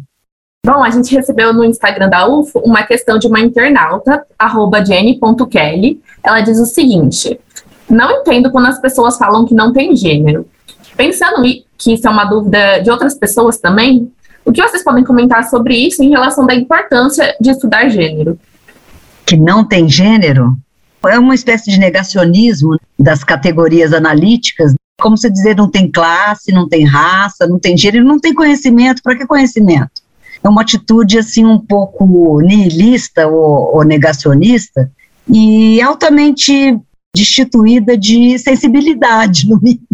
Bom, 0.64 0.82
a 0.82 0.90
gente 0.90 1.14
recebeu 1.14 1.52
no 1.54 1.64
Instagram 1.64 2.08
da 2.08 2.28
UFO 2.28 2.58
uma 2.60 2.82
questão 2.82 3.18
de 3.18 3.26
uma 3.26 3.40
internauta, 3.40 4.26
arroba. 4.38 4.82
Ela 6.22 6.40
diz 6.40 6.58
o 6.58 6.66
seguinte: 6.66 7.40
Não 7.88 8.20
entendo 8.20 8.50
quando 8.50 8.66
as 8.66 8.80
pessoas 8.80 9.16
falam 9.16 9.46
que 9.46 9.54
não 9.54 9.72
tem 9.72 9.96
gênero. 9.96 10.46
Pensando 10.98 11.42
que 11.78 11.94
isso 11.94 12.08
é 12.08 12.10
uma 12.10 12.24
dúvida 12.24 12.80
de 12.80 12.90
outras 12.90 13.14
pessoas 13.14 13.56
também, 13.58 14.10
o 14.44 14.50
que 14.50 14.60
vocês 14.60 14.82
podem 14.82 15.04
comentar 15.04 15.48
sobre 15.48 15.76
isso 15.76 16.02
em 16.02 16.10
relação 16.10 16.44
da 16.44 16.52
importância 16.56 17.36
de 17.40 17.50
estudar 17.50 17.88
gênero? 17.88 18.36
Que 19.24 19.36
não 19.36 19.64
tem 19.64 19.88
gênero? 19.88 20.58
É 21.06 21.16
uma 21.16 21.36
espécie 21.36 21.70
de 21.70 21.78
negacionismo 21.78 22.76
das 22.98 23.22
categorias 23.22 23.92
analíticas, 23.92 24.74
como 25.00 25.16
se 25.16 25.30
dizer 25.30 25.54
não 25.54 25.70
tem 25.70 25.88
classe, 25.88 26.50
não 26.50 26.68
tem 26.68 26.84
raça, 26.84 27.46
não 27.46 27.60
tem 27.60 27.76
gênero, 27.76 28.04
não 28.04 28.18
tem 28.18 28.34
conhecimento. 28.34 29.00
Para 29.00 29.16
que 29.16 29.24
conhecimento? 29.24 30.02
É 30.42 30.48
uma 30.48 30.62
atitude 30.62 31.16
assim 31.16 31.44
um 31.44 31.60
pouco 31.60 32.40
nihilista 32.40 33.28
ou, 33.28 33.76
ou 33.76 33.84
negacionista 33.84 34.90
e 35.32 35.80
altamente 35.80 36.76
destituída 37.14 37.96
de 37.96 38.36
sensibilidade, 38.40 39.46
no 39.48 39.60
mínimo. 39.62 39.86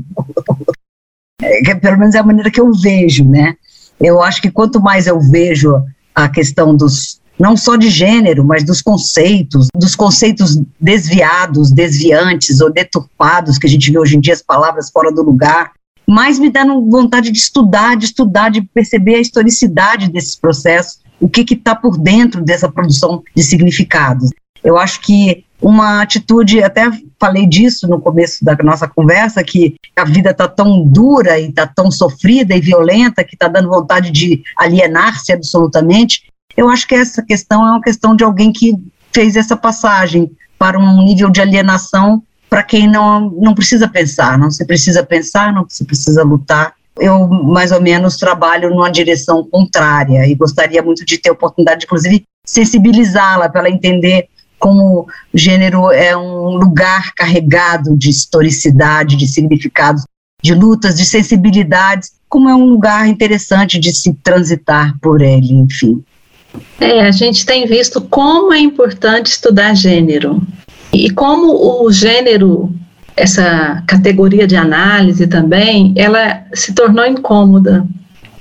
É, 1.45 1.75
pelo 1.75 1.99
menos 1.99 2.15
é 2.15 2.19
a 2.19 2.25
maneira 2.25 2.51
que 2.51 2.61
eu 2.61 2.73
vejo, 2.73 3.25
né? 3.29 3.55
Eu 4.01 4.23
acho 4.23 4.41
que 4.41 4.51
quanto 4.51 4.81
mais 4.81 5.07
eu 5.07 5.21
vejo 5.21 5.75
a 6.15 6.29
questão 6.29 6.77
dos 6.77 7.21
não 7.39 7.57
só 7.57 7.77
de 7.77 7.91
gênero, 7.91 8.45
mas 8.45 8.63
dos 8.63 8.81
conceitos, 8.81 9.69
dos 9.75 9.97
conceitos 9.97 10.57
desviados, 10.81 11.73
desviantes 11.73 12.61
ou 12.61 12.73
deturpados, 12.73 13.59
que 13.59 13.67
a 13.67 13.71
gente 13.71 13.91
vê 13.91 13.99
hoje 13.99 14.17
em 14.17 14.21
dia 14.21 14.35
as 14.35 14.43
palavras 14.43 14.91
fora 14.91 15.13
do 15.13 15.23
lugar, 15.23 15.73
mais 16.07 16.39
me 16.39 16.51
dá 16.51 16.65
vontade 16.65 17.31
de 17.31 17.39
estudar, 17.39 17.97
de 17.97 18.05
estudar, 18.05 18.51
de 18.51 18.63
perceber 18.63 19.17
a 19.17 19.21
historicidade 19.21 20.11
desses 20.11 20.37
processos, 20.37 21.01
o 21.21 21.29
que 21.29 21.55
está 21.55 21.75
por 21.75 21.99
dentro 21.99 22.43
dessa 22.43 22.71
produção 22.71 23.23
de 23.35 23.43
significados. 23.43 24.31
Eu 24.65 24.79
acho 24.79 25.01
que 25.01 25.45
uma 25.61 26.03
atitude, 26.03 26.63
até 26.63 26.91
falei 27.21 27.47
disso 27.47 27.87
no 27.89 28.01
começo 28.01 28.45
da 28.45 28.57
nossa 28.63 28.89
conversa, 28.89 29.45
que 29.45 29.77
a 29.97 30.05
vida 30.05 30.31
está 30.31 30.49
tão 30.49 30.85
dura 30.87 31.39
e 31.39 31.49
está 31.49 31.67
tão 31.67 31.91
sofrida 31.91 32.55
e 32.55 32.61
violenta 32.61 33.25
que 33.25 33.35
está 33.35 33.47
dando 33.49 33.69
vontade 33.69 34.11
de 34.11 34.43
alienar-se 34.57 35.33
absolutamente. 35.33 36.25
Eu 36.57 36.69
acho 36.69 36.87
que 36.87 36.95
essa 36.95 37.23
questão 37.23 37.67
é 37.67 37.71
uma 37.71 37.81
questão 37.81 38.17
de 38.17 38.25
alguém 38.25 38.53
que 38.53 38.75
fez 39.13 39.37
essa 39.37 39.57
passagem 39.57 40.31
para 40.59 40.79
um 40.79 41.03
nível 41.05 41.31
de 41.31 41.41
alienação 41.41 42.23
para 42.49 42.63
quem 42.63 42.89
não, 42.89 43.31
não 43.31 43.55
precisa 43.55 43.89
pensar, 43.89 44.39
não 44.39 44.51
se 44.51 44.65
precisa 44.65 45.03
pensar, 45.03 45.53
não 45.53 45.67
se 45.69 45.85
precisa 45.85 46.23
lutar. 46.23 46.75
Eu, 47.01 47.27
mais 47.27 47.73
ou 47.73 47.81
menos, 47.81 48.17
trabalho 48.17 48.71
numa 48.71 48.91
direção 48.91 49.43
contrária 49.51 50.27
e 50.27 50.35
gostaria 50.35 50.81
muito 50.81 51.05
de 51.05 51.19
ter 51.19 51.31
oportunidade, 51.31 51.85
inclusive, 51.85 52.25
sensibilizá-la 52.47 53.49
para 53.49 53.63
ela 53.63 53.71
entender 53.71 54.29
como 54.65 55.01
o 55.01 55.07
gênero 55.35 55.93
é 55.93 56.17
um 56.17 56.57
lugar 56.57 57.13
carregado 57.15 57.95
de 57.95 58.09
historicidade, 58.09 59.15
de 59.15 59.29
significados, 59.29 60.05
de 60.43 60.55
lutas, 60.55 60.97
de 60.97 61.05
sensibilidades, 61.05 62.13
como 62.31 62.49
é 62.49 62.55
um 62.55 62.65
lugar 62.65 63.07
interessante 63.07 63.79
de 63.79 63.93
se 63.93 64.15
transitar 64.23 64.99
por 65.03 65.21
ele, 65.21 65.53
enfim. 65.53 66.03
É, 66.81 67.03
a 67.03 67.11
gente 67.11 67.45
tem 67.45 67.67
visto 67.67 68.01
como 68.01 68.55
é 68.55 68.59
importante 68.59 69.27
estudar 69.27 69.75
gênero 69.75 70.41
e 70.91 71.11
como 71.11 71.85
o 71.85 71.93
gênero, 71.93 72.75
essa 73.15 73.85
categoria 73.87 74.47
de 74.47 74.57
análise 74.57 75.27
também, 75.27 75.93
ela 75.95 76.43
se 76.55 76.73
tornou 76.73 77.05
incômoda. 77.05 77.87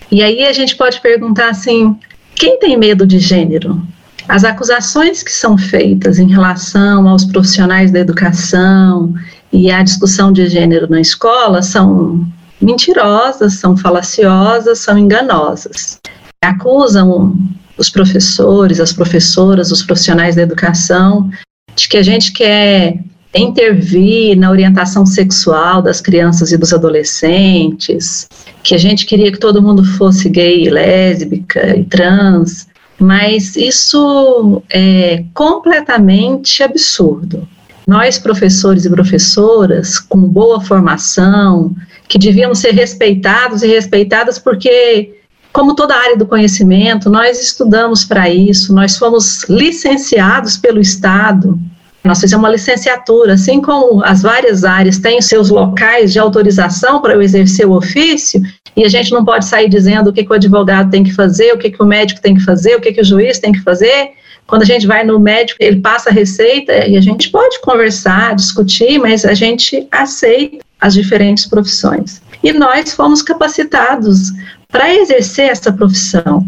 E 0.09 0.23
aí 0.23 0.45
a 0.45 0.53
gente 0.53 0.73
pode 0.77 1.01
perguntar 1.01 1.49
assim: 1.49 1.97
quem 2.33 2.57
tem 2.59 2.77
medo 2.77 3.05
de 3.05 3.19
gênero? 3.19 3.85
As 4.27 4.43
acusações 4.43 5.21
que 5.21 5.31
são 5.31 5.57
feitas 5.57 6.17
em 6.17 6.29
relação 6.29 7.07
aos 7.07 7.25
profissionais 7.25 7.91
da 7.91 7.99
educação 7.99 9.13
e 9.51 9.69
à 9.69 9.83
discussão 9.83 10.31
de 10.31 10.47
gênero 10.47 10.89
na 10.89 11.01
escola 11.01 11.61
são 11.61 12.25
mentirosas, 12.61 13.55
são 13.55 13.75
falaciosas, 13.75 14.79
são 14.79 14.97
enganosas. 14.97 15.99
Acusam 16.41 17.37
os 17.77 17.89
professores, 17.89 18.79
as 18.79 18.93
professoras, 18.93 19.71
os 19.71 19.83
profissionais 19.83 20.35
da 20.35 20.41
educação 20.41 21.29
de 21.75 21.89
que 21.89 21.97
a 21.97 22.03
gente 22.03 22.31
quer 22.31 22.99
intervir 23.35 24.37
na 24.37 24.51
orientação 24.51 25.05
sexual 25.05 25.81
das 25.81 25.99
crianças 25.99 26.51
e 26.51 26.57
dos 26.57 26.71
adolescentes, 26.71 28.27
que 28.61 28.75
a 28.75 28.77
gente 28.77 29.05
queria 29.05 29.31
que 29.31 29.39
todo 29.39 29.61
mundo 29.61 29.83
fosse 29.83 30.29
gay, 30.29 30.69
lésbica 30.69 31.75
e 31.75 31.83
trans, 31.83 32.67
mas 33.03 33.55
isso 33.55 34.63
é 34.69 35.25
completamente 35.33 36.63
absurdo. 36.63 37.47
Nós, 37.85 38.17
professores 38.17 38.85
e 38.85 38.89
professoras, 38.89 39.99
com 39.99 40.21
boa 40.21 40.61
formação, 40.61 41.75
que 42.07 42.17
devíamos 42.17 42.59
ser 42.59 42.71
respeitados 42.71 43.61
e 43.61 43.67
respeitadas 43.67 44.39
porque, 44.39 45.19
como 45.51 45.75
toda 45.75 45.95
área 45.95 46.15
do 46.15 46.25
conhecimento, 46.25 47.09
nós 47.09 47.41
estudamos 47.41 48.05
para 48.05 48.29
isso, 48.29 48.73
nós 48.73 48.97
fomos 48.97 49.43
licenciados 49.49 50.55
pelo 50.55 50.79
Estado 50.79 51.59
nós 52.03 52.19
fizemos 52.19 52.43
uma 52.43 52.51
licenciatura, 52.51 53.33
assim 53.33 53.61
como 53.61 54.03
as 54.03 54.21
várias 54.21 54.65
áreas 54.65 54.97
têm 54.97 55.21
seus 55.21 55.49
locais 55.49 56.11
de 56.11 56.19
autorização 56.19 57.01
para 57.01 57.13
eu 57.13 57.21
exercer 57.21 57.65
o 57.65 57.71
ofício, 57.71 58.41
e 58.75 58.83
a 58.83 58.89
gente 58.89 59.11
não 59.11 59.23
pode 59.23 59.45
sair 59.45 59.69
dizendo 59.69 60.09
o 60.09 60.13
que, 60.13 60.23
que 60.23 60.31
o 60.31 60.35
advogado 60.35 60.89
tem 60.89 61.03
que 61.03 61.13
fazer, 61.13 61.53
o 61.53 61.57
que, 61.57 61.69
que 61.69 61.81
o 61.81 61.85
médico 61.85 62.21
tem 62.21 62.35
que 62.35 62.43
fazer, 62.43 62.75
o 62.75 62.81
que, 62.81 62.91
que 62.91 63.01
o 63.01 63.05
juiz 63.05 63.39
tem 63.39 63.51
que 63.51 63.61
fazer. 63.61 64.11
Quando 64.47 64.63
a 64.63 64.65
gente 64.65 64.87
vai 64.87 65.03
no 65.03 65.19
médico, 65.19 65.57
ele 65.61 65.79
passa 65.79 66.09
a 66.09 66.13
receita 66.13 66.87
e 66.87 66.97
a 66.97 67.01
gente 67.01 67.29
pode 67.29 67.61
conversar, 67.61 68.35
discutir, 68.35 68.97
mas 68.99 69.23
a 69.25 69.33
gente 69.33 69.87
aceita 69.91 70.63
as 70.81 70.93
diferentes 70.93 71.45
profissões. 71.45 72.21
E 72.43 72.51
nós 72.51 72.93
fomos 72.93 73.21
capacitados 73.21 74.31
para 74.69 74.93
exercer 74.93 75.49
essa 75.49 75.71
profissão. 75.71 76.45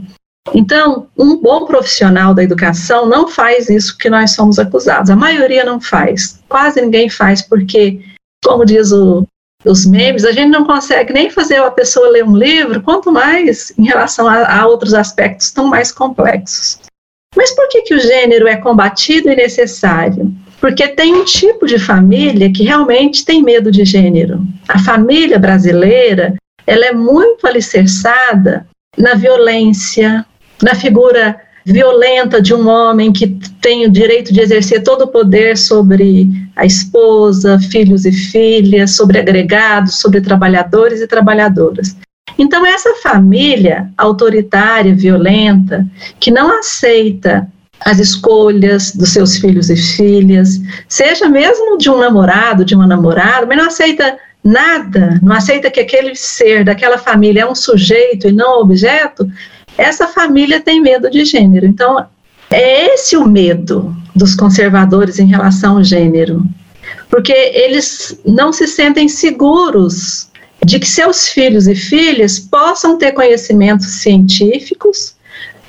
Então, 0.53 1.07
um 1.17 1.37
bom 1.37 1.65
profissional 1.65 2.33
da 2.33 2.43
educação 2.43 3.07
não 3.07 3.27
faz 3.27 3.69
isso 3.69 3.97
que 3.97 4.09
nós 4.09 4.31
somos 4.31 4.59
acusados. 4.59 5.09
A 5.09 5.15
maioria 5.15 5.63
não 5.63 5.79
faz. 5.79 6.39
Quase 6.49 6.81
ninguém 6.81 7.09
faz, 7.09 7.41
porque, 7.41 8.01
como 8.43 8.65
diz 8.65 8.91
o, 8.91 9.25
os 9.65 9.85
memes, 9.85 10.23
a 10.23 10.31
gente 10.31 10.49
não 10.49 10.65
consegue 10.65 11.11
nem 11.11 11.29
fazer 11.29 11.57
a 11.57 11.71
pessoa 11.71 12.09
ler 12.09 12.23
um 12.23 12.37
livro, 12.37 12.81
quanto 12.81 13.11
mais 13.11 13.73
em 13.77 13.85
relação 13.85 14.27
a, 14.27 14.61
a 14.61 14.67
outros 14.67 14.93
aspectos 14.93 15.51
tão 15.51 15.67
mais 15.67 15.91
complexos. 15.91 16.79
Mas 17.35 17.53
por 17.53 17.67
que, 17.67 17.81
que 17.81 17.93
o 17.93 17.99
gênero 17.99 18.47
é 18.47 18.55
combatido 18.55 19.29
e 19.29 19.35
necessário? 19.35 20.33
Porque 20.59 20.87
tem 20.87 21.13
um 21.13 21.25
tipo 21.25 21.65
de 21.65 21.77
família 21.77 22.51
que 22.51 22.63
realmente 22.63 23.25
tem 23.25 23.43
medo 23.43 23.71
de 23.71 23.83
gênero. 23.83 24.41
A 24.67 24.79
família 24.79 25.37
brasileira, 25.37 26.35
ela 26.65 26.85
é 26.85 26.93
muito 26.93 27.45
alicerçada 27.45 28.65
na 28.97 29.15
violência, 29.15 30.25
na 30.63 30.73
figura 30.73 31.41
violenta 31.65 32.39
de 32.39 32.53
um 32.53 32.67
homem 32.69 33.11
que 33.11 33.27
tem 33.59 33.85
o 33.85 33.91
direito 33.91 34.31
de 34.31 34.39
exercer 34.39 34.83
todo 34.83 35.03
o 35.03 35.07
poder 35.07 35.57
sobre 35.57 36.29
a 36.55 36.65
esposa, 36.65 37.59
filhos 37.59 38.05
e 38.05 38.11
filhas, 38.11 38.91
sobre 38.91 39.17
agregados, 39.17 39.99
sobre 39.99 40.21
trabalhadores 40.21 41.01
e 41.01 41.07
trabalhadoras. 41.07 41.95
Então, 42.37 42.65
essa 42.65 42.93
família 42.95 43.89
autoritária, 43.97 44.93
violenta, 44.93 45.85
que 46.19 46.29
não 46.29 46.59
aceita 46.59 47.47
as 47.79 47.99
escolhas 47.99 48.91
dos 48.91 49.09
seus 49.09 49.37
filhos 49.37 49.69
e 49.69 49.75
filhas, 49.75 50.61
seja 50.87 51.27
mesmo 51.27 51.77
de 51.77 51.89
um 51.89 51.97
namorado, 51.97 52.63
de 52.63 52.75
uma 52.75 52.87
namorada, 52.87 53.45
mas 53.45 53.57
não 53.57 53.67
aceita 53.67 54.17
nada, 54.43 55.19
não 55.23 55.35
aceita 55.35 55.71
que 55.71 55.79
aquele 55.79 56.15
ser 56.15 56.63
daquela 56.63 56.97
família 56.97 57.41
é 57.41 57.45
um 57.45 57.55
sujeito 57.55 58.27
e 58.27 58.31
não 58.31 58.59
objeto, 58.59 59.27
essa 59.77 60.07
família 60.07 60.59
tem 60.59 60.81
medo 60.81 61.09
de 61.09 61.25
gênero. 61.25 61.65
Então, 61.65 62.05
é 62.49 62.93
esse 62.93 63.17
o 63.17 63.25
medo 63.25 63.95
dos 64.15 64.35
conservadores 64.35 65.19
em 65.19 65.27
relação 65.27 65.77
ao 65.77 65.83
gênero, 65.83 66.43
porque 67.09 67.33
eles 67.33 68.19
não 68.25 68.53
se 68.53 68.67
sentem 68.67 69.07
seguros 69.07 70.29
de 70.63 70.79
que 70.79 70.87
seus 70.87 71.27
filhos 71.27 71.67
e 71.67 71.75
filhas 71.75 72.39
possam 72.39 72.97
ter 72.97 73.11
conhecimentos 73.11 73.87
científicos 74.01 75.15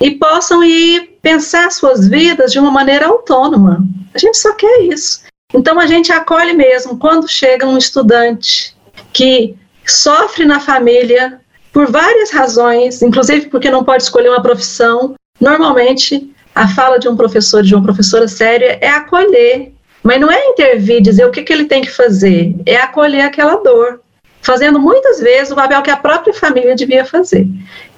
e 0.00 0.12
possam 0.12 0.62
ir 0.62 1.18
pensar 1.20 1.70
suas 1.70 2.08
vidas 2.08 2.52
de 2.52 2.58
uma 2.58 2.70
maneira 2.70 3.06
autônoma. 3.06 3.84
A 4.14 4.18
gente 4.18 4.38
só 4.38 4.54
quer 4.54 4.82
isso. 4.84 5.22
Então 5.54 5.78
a 5.78 5.86
gente 5.86 6.12
acolhe 6.12 6.52
mesmo 6.52 6.98
quando 6.98 7.28
chega 7.28 7.66
um 7.66 7.78
estudante 7.78 8.74
que 9.12 9.54
sofre 9.84 10.44
na 10.44 10.60
família 10.60 11.40
por 11.76 11.90
várias 11.90 12.30
razões, 12.30 13.02
inclusive 13.02 13.48
porque 13.48 13.70
não 13.70 13.84
pode 13.84 14.02
escolher 14.02 14.30
uma 14.30 14.40
profissão. 14.40 15.14
Normalmente, 15.38 16.32
a 16.54 16.66
fala 16.68 16.98
de 16.98 17.06
um 17.06 17.14
professor, 17.14 17.62
de 17.62 17.74
uma 17.74 17.84
professora 17.84 18.26
séria, 18.26 18.78
é 18.80 18.88
acolher, 18.88 19.74
mas 20.02 20.18
não 20.18 20.32
é 20.32 20.42
intervir, 20.46 21.02
dizer 21.02 21.26
o 21.26 21.30
que, 21.30 21.42
que 21.42 21.52
ele 21.52 21.66
tem 21.66 21.82
que 21.82 21.90
fazer, 21.90 22.54
é 22.64 22.78
acolher 22.78 23.20
aquela 23.20 23.56
dor, 23.56 24.00
fazendo 24.40 24.80
muitas 24.80 25.20
vezes 25.20 25.52
o 25.52 25.54
papel 25.54 25.82
que 25.82 25.90
a 25.90 25.98
própria 25.98 26.32
família 26.32 26.74
devia 26.74 27.04
fazer. 27.04 27.46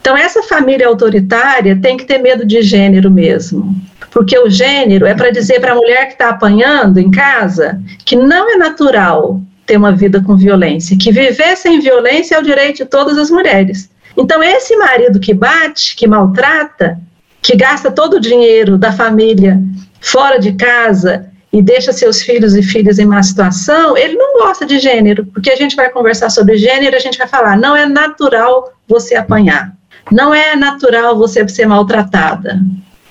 Então, 0.00 0.16
essa 0.16 0.42
família 0.42 0.88
autoritária 0.88 1.78
tem 1.80 1.96
que 1.96 2.04
ter 2.04 2.18
medo 2.18 2.44
de 2.44 2.60
gênero 2.62 3.08
mesmo, 3.12 3.76
porque 4.10 4.36
o 4.36 4.50
gênero 4.50 5.06
é 5.06 5.14
para 5.14 5.30
dizer 5.30 5.60
para 5.60 5.70
a 5.70 5.76
mulher 5.76 6.06
que 6.06 6.14
está 6.14 6.30
apanhando 6.30 6.98
em 6.98 7.12
casa 7.12 7.80
que 8.04 8.16
não 8.16 8.50
é 8.50 8.56
natural 8.56 9.40
ter 9.68 9.76
uma 9.76 9.92
vida 9.92 10.20
com 10.22 10.34
violência, 10.34 10.96
que 10.98 11.12
viver 11.12 11.54
sem 11.56 11.78
violência 11.78 12.34
é 12.34 12.38
o 12.38 12.42
direito 12.42 12.78
de 12.78 12.86
todas 12.86 13.18
as 13.18 13.30
mulheres. 13.30 13.90
Então, 14.16 14.42
esse 14.42 14.74
marido 14.76 15.20
que 15.20 15.34
bate, 15.34 15.94
que 15.94 16.08
maltrata, 16.08 16.98
que 17.42 17.54
gasta 17.54 17.90
todo 17.90 18.14
o 18.14 18.20
dinheiro 18.20 18.78
da 18.78 18.90
família 18.90 19.60
fora 20.00 20.40
de 20.40 20.52
casa 20.52 21.26
e 21.52 21.60
deixa 21.62 21.92
seus 21.92 22.22
filhos 22.22 22.56
e 22.56 22.62
filhas 22.62 22.98
em 22.98 23.04
má 23.04 23.22
situação, 23.22 23.96
ele 23.96 24.14
não 24.14 24.38
gosta 24.38 24.64
de 24.64 24.78
gênero, 24.78 25.26
porque 25.26 25.50
a 25.50 25.56
gente 25.56 25.76
vai 25.76 25.90
conversar 25.90 26.30
sobre 26.30 26.56
gênero, 26.56 26.96
a 26.96 27.00
gente 27.00 27.18
vai 27.18 27.28
falar, 27.28 27.56
não 27.56 27.76
é 27.76 27.86
natural 27.86 28.72
você 28.88 29.14
apanhar, 29.14 29.72
não 30.10 30.34
é 30.34 30.56
natural 30.56 31.16
você 31.16 31.46
ser 31.46 31.66
maltratada, 31.66 32.58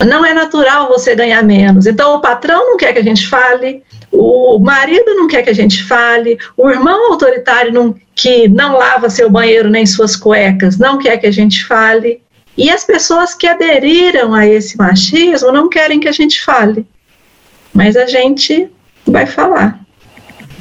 não 0.05 0.25
é 0.25 0.33
natural 0.33 0.87
você 0.87 1.15
ganhar 1.15 1.43
menos. 1.43 1.85
Então, 1.85 2.15
o 2.15 2.19
patrão 2.19 2.71
não 2.71 2.77
quer 2.77 2.93
que 2.93 2.99
a 2.99 3.03
gente 3.03 3.27
fale, 3.27 3.83
o 4.17 4.59
marido 4.59 5.13
não 5.13 5.27
quer 5.27 5.43
que 5.43 5.49
a 5.49 5.55
gente 5.55 5.83
fale, 5.83 6.37
o 6.55 6.69
irmão 6.69 7.11
autoritário 7.11 7.71
não, 7.71 7.95
que 8.15 8.47
não 8.47 8.77
lava 8.77 9.09
seu 9.09 9.29
banheiro 9.29 9.69
nem 9.69 9.85
suas 9.85 10.15
cuecas 10.15 10.77
não 10.77 10.97
quer 10.97 11.17
que 11.17 11.27
a 11.27 11.31
gente 11.31 11.63
fale. 11.65 12.21
E 12.57 12.71
as 12.71 12.83
pessoas 12.83 13.35
que 13.35 13.45
aderiram 13.45 14.33
a 14.33 14.47
esse 14.47 14.75
machismo 14.75 15.51
não 15.51 15.69
querem 15.69 15.99
que 15.99 16.07
a 16.07 16.11
gente 16.11 16.41
fale. 16.41 16.87
Mas 17.71 17.95
a 17.95 18.07
gente 18.07 18.67
vai 19.05 19.27
falar. 19.27 19.79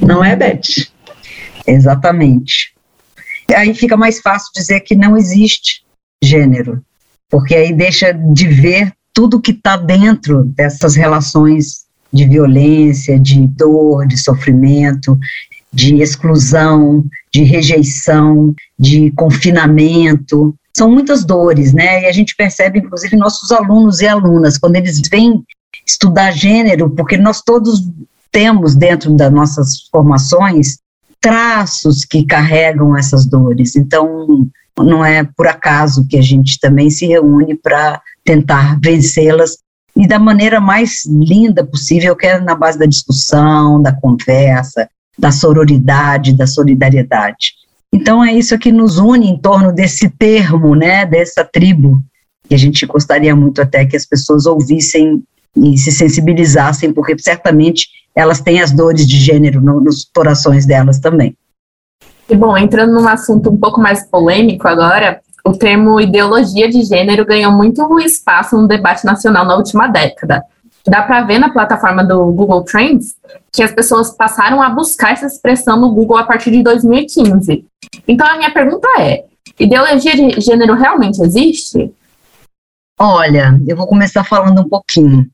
Não 0.02 0.22
é, 0.22 0.36
Beth? 0.36 0.90
Exatamente. 1.66 2.74
Aí 3.54 3.72
fica 3.72 3.96
mais 3.96 4.20
fácil 4.20 4.52
dizer 4.54 4.80
que 4.80 4.94
não 4.94 5.16
existe 5.16 5.82
gênero, 6.22 6.84
porque 7.30 7.54
aí 7.54 7.72
deixa 7.72 8.12
de 8.12 8.46
ver 8.46 8.92
tudo 9.14 9.40
que 9.40 9.52
está 9.52 9.78
dentro 9.78 10.44
dessas 10.44 10.94
relações 10.94 11.85
de 12.16 12.24
violência, 12.26 13.18
de 13.20 13.46
dor, 13.46 14.06
de 14.06 14.16
sofrimento, 14.16 15.18
de 15.72 15.96
exclusão, 16.00 17.04
de 17.32 17.42
rejeição, 17.42 18.54
de 18.78 19.10
confinamento. 19.12 20.54
São 20.76 20.90
muitas 20.90 21.24
dores, 21.24 21.72
né? 21.72 22.02
E 22.02 22.06
a 22.06 22.12
gente 22.12 22.34
percebe, 22.34 22.78
inclusive, 22.78 23.16
nossos 23.16 23.52
alunos 23.52 24.00
e 24.00 24.08
alunas, 24.08 24.58
quando 24.58 24.76
eles 24.76 25.00
vêm 25.08 25.44
estudar 25.86 26.32
gênero, 26.32 26.90
porque 26.90 27.16
nós 27.16 27.42
todos 27.42 27.86
temos 28.32 28.74
dentro 28.74 29.14
das 29.14 29.32
nossas 29.32 29.88
formações 29.90 30.78
traços 31.20 32.04
que 32.04 32.24
carregam 32.24 32.96
essas 32.96 33.26
dores. 33.26 33.76
Então, 33.76 34.46
não 34.78 35.04
é 35.04 35.24
por 35.24 35.46
acaso 35.46 36.06
que 36.08 36.16
a 36.16 36.22
gente 36.22 36.58
também 36.60 36.90
se 36.90 37.06
reúne 37.06 37.54
para 37.54 38.00
tentar 38.24 38.78
vencê-las 38.80 39.58
e 39.96 40.06
da 40.06 40.18
maneira 40.18 40.60
mais 40.60 41.06
linda 41.06 41.64
possível, 41.64 42.14
que 42.14 42.26
é 42.26 42.38
na 42.38 42.54
base 42.54 42.78
da 42.78 42.84
discussão, 42.84 43.80
da 43.80 43.92
conversa, 43.92 44.88
da 45.18 45.32
sororidade, 45.32 46.36
da 46.36 46.46
solidariedade. 46.46 47.54
Então 47.92 48.22
é 48.22 48.32
isso 48.32 48.58
que 48.58 48.70
nos 48.70 48.98
une 48.98 49.28
em 49.28 49.38
torno 49.38 49.72
desse 49.72 50.10
termo, 50.10 50.74
né, 50.74 51.06
dessa 51.06 51.42
tribo, 51.42 52.02
que 52.46 52.54
a 52.54 52.58
gente 52.58 52.84
gostaria 52.84 53.34
muito 53.34 53.62
até 53.62 53.86
que 53.86 53.96
as 53.96 54.04
pessoas 54.04 54.44
ouvissem 54.44 55.22
e 55.56 55.78
se 55.78 55.90
sensibilizassem, 55.90 56.92
porque 56.92 57.16
certamente 57.18 57.88
elas 58.14 58.40
têm 58.40 58.60
as 58.60 58.70
dores 58.70 59.06
de 59.06 59.16
gênero 59.16 59.60
no, 59.62 59.80
nos 59.80 60.04
corações 60.14 60.66
delas 60.66 60.98
também. 60.98 61.34
E 62.28 62.36
bom, 62.36 62.56
entrando 62.56 62.92
num 62.92 63.08
assunto 63.08 63.50
um 63.50 63.56
pouco 63.56 63.80
mais 63.80 64.04
polêmico 64.04 64.66
agora, 64.66 65.20
o 65.46 65.56
termo 65.56 66.00
ideologia 66.00 66.68
de 66.68 66.82
gênero 66.82 67.24
ganhou 67.24 67.52
muito 67.52 68.00
espaço 68.00 68.60
no 68.60 68.66
debate 68.66 69.04
nacional 69.04 69.44
na 69.44 69.56
última 69.56 69.86
década. 69.86 70.42
Dá 70.84 71.02
para 71.02 71.22
ver 71.22 71.38
na 71.38 71.50
plataforma 71.50 72.04
do 72.04 72.32
Google 72.32 72.62
Trends 72.62 73.14
que 73.52 73.62
as 73.62 73.70
pessoas 73.70 74.10
passaram 74.10 74.60
a 74.60 74.68
buscar 74.70 75.12
essa 75.12 75.26
expressão 75.26 75.80
no 75.80 75.90
Google 75.92 76.18
a 76.18 76.24
partir 76.24 76.50
de 76.50 76.62
2015. 76.64 77.64
Então 78.08 78.26
a 78.26 78.36
minha 78.36 78.52
pergunta 78.52 78.88
é: 78.98 79.24
ideologia 79.58 80.16
de 80.16 80.40
gênero 80.40 80.74
realmente 80.74 81.22
existe? 81.22 81.92
Olha, 82.98 83.56
eu 83.68 83.76
vou 83.76 83.86
começar 83.86 84.24
falando 84.24 84.62
um 84.62 84.68
pouquinho. 84.68 85.28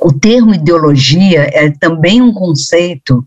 O 0.00 0.12
termo 0.12 0.54
ideologia 0.54 1.50
é 1.52 1.70
também 1.70 2.22
um 2.22 2.32
conceito 2.32 3.22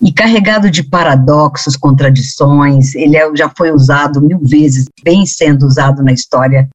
e 0.00 0.12
carregado 0.12 0.70
de 0.70 0.82
paradoxos, 0.82 1.76
contradições. 1.76 2.94
Ele 2.94 3.16
é, 3.16 3.36
já 3.36 3.50
foi 3.56 3.70
usado 3.70 4.20
mil 4.20 4.38
vezes, 4.38 4.86
vem 5.04 5.26
sendo 5.26 5.66
usado 5.66 6.02
na 6.02 6.12
história 6.12 6.68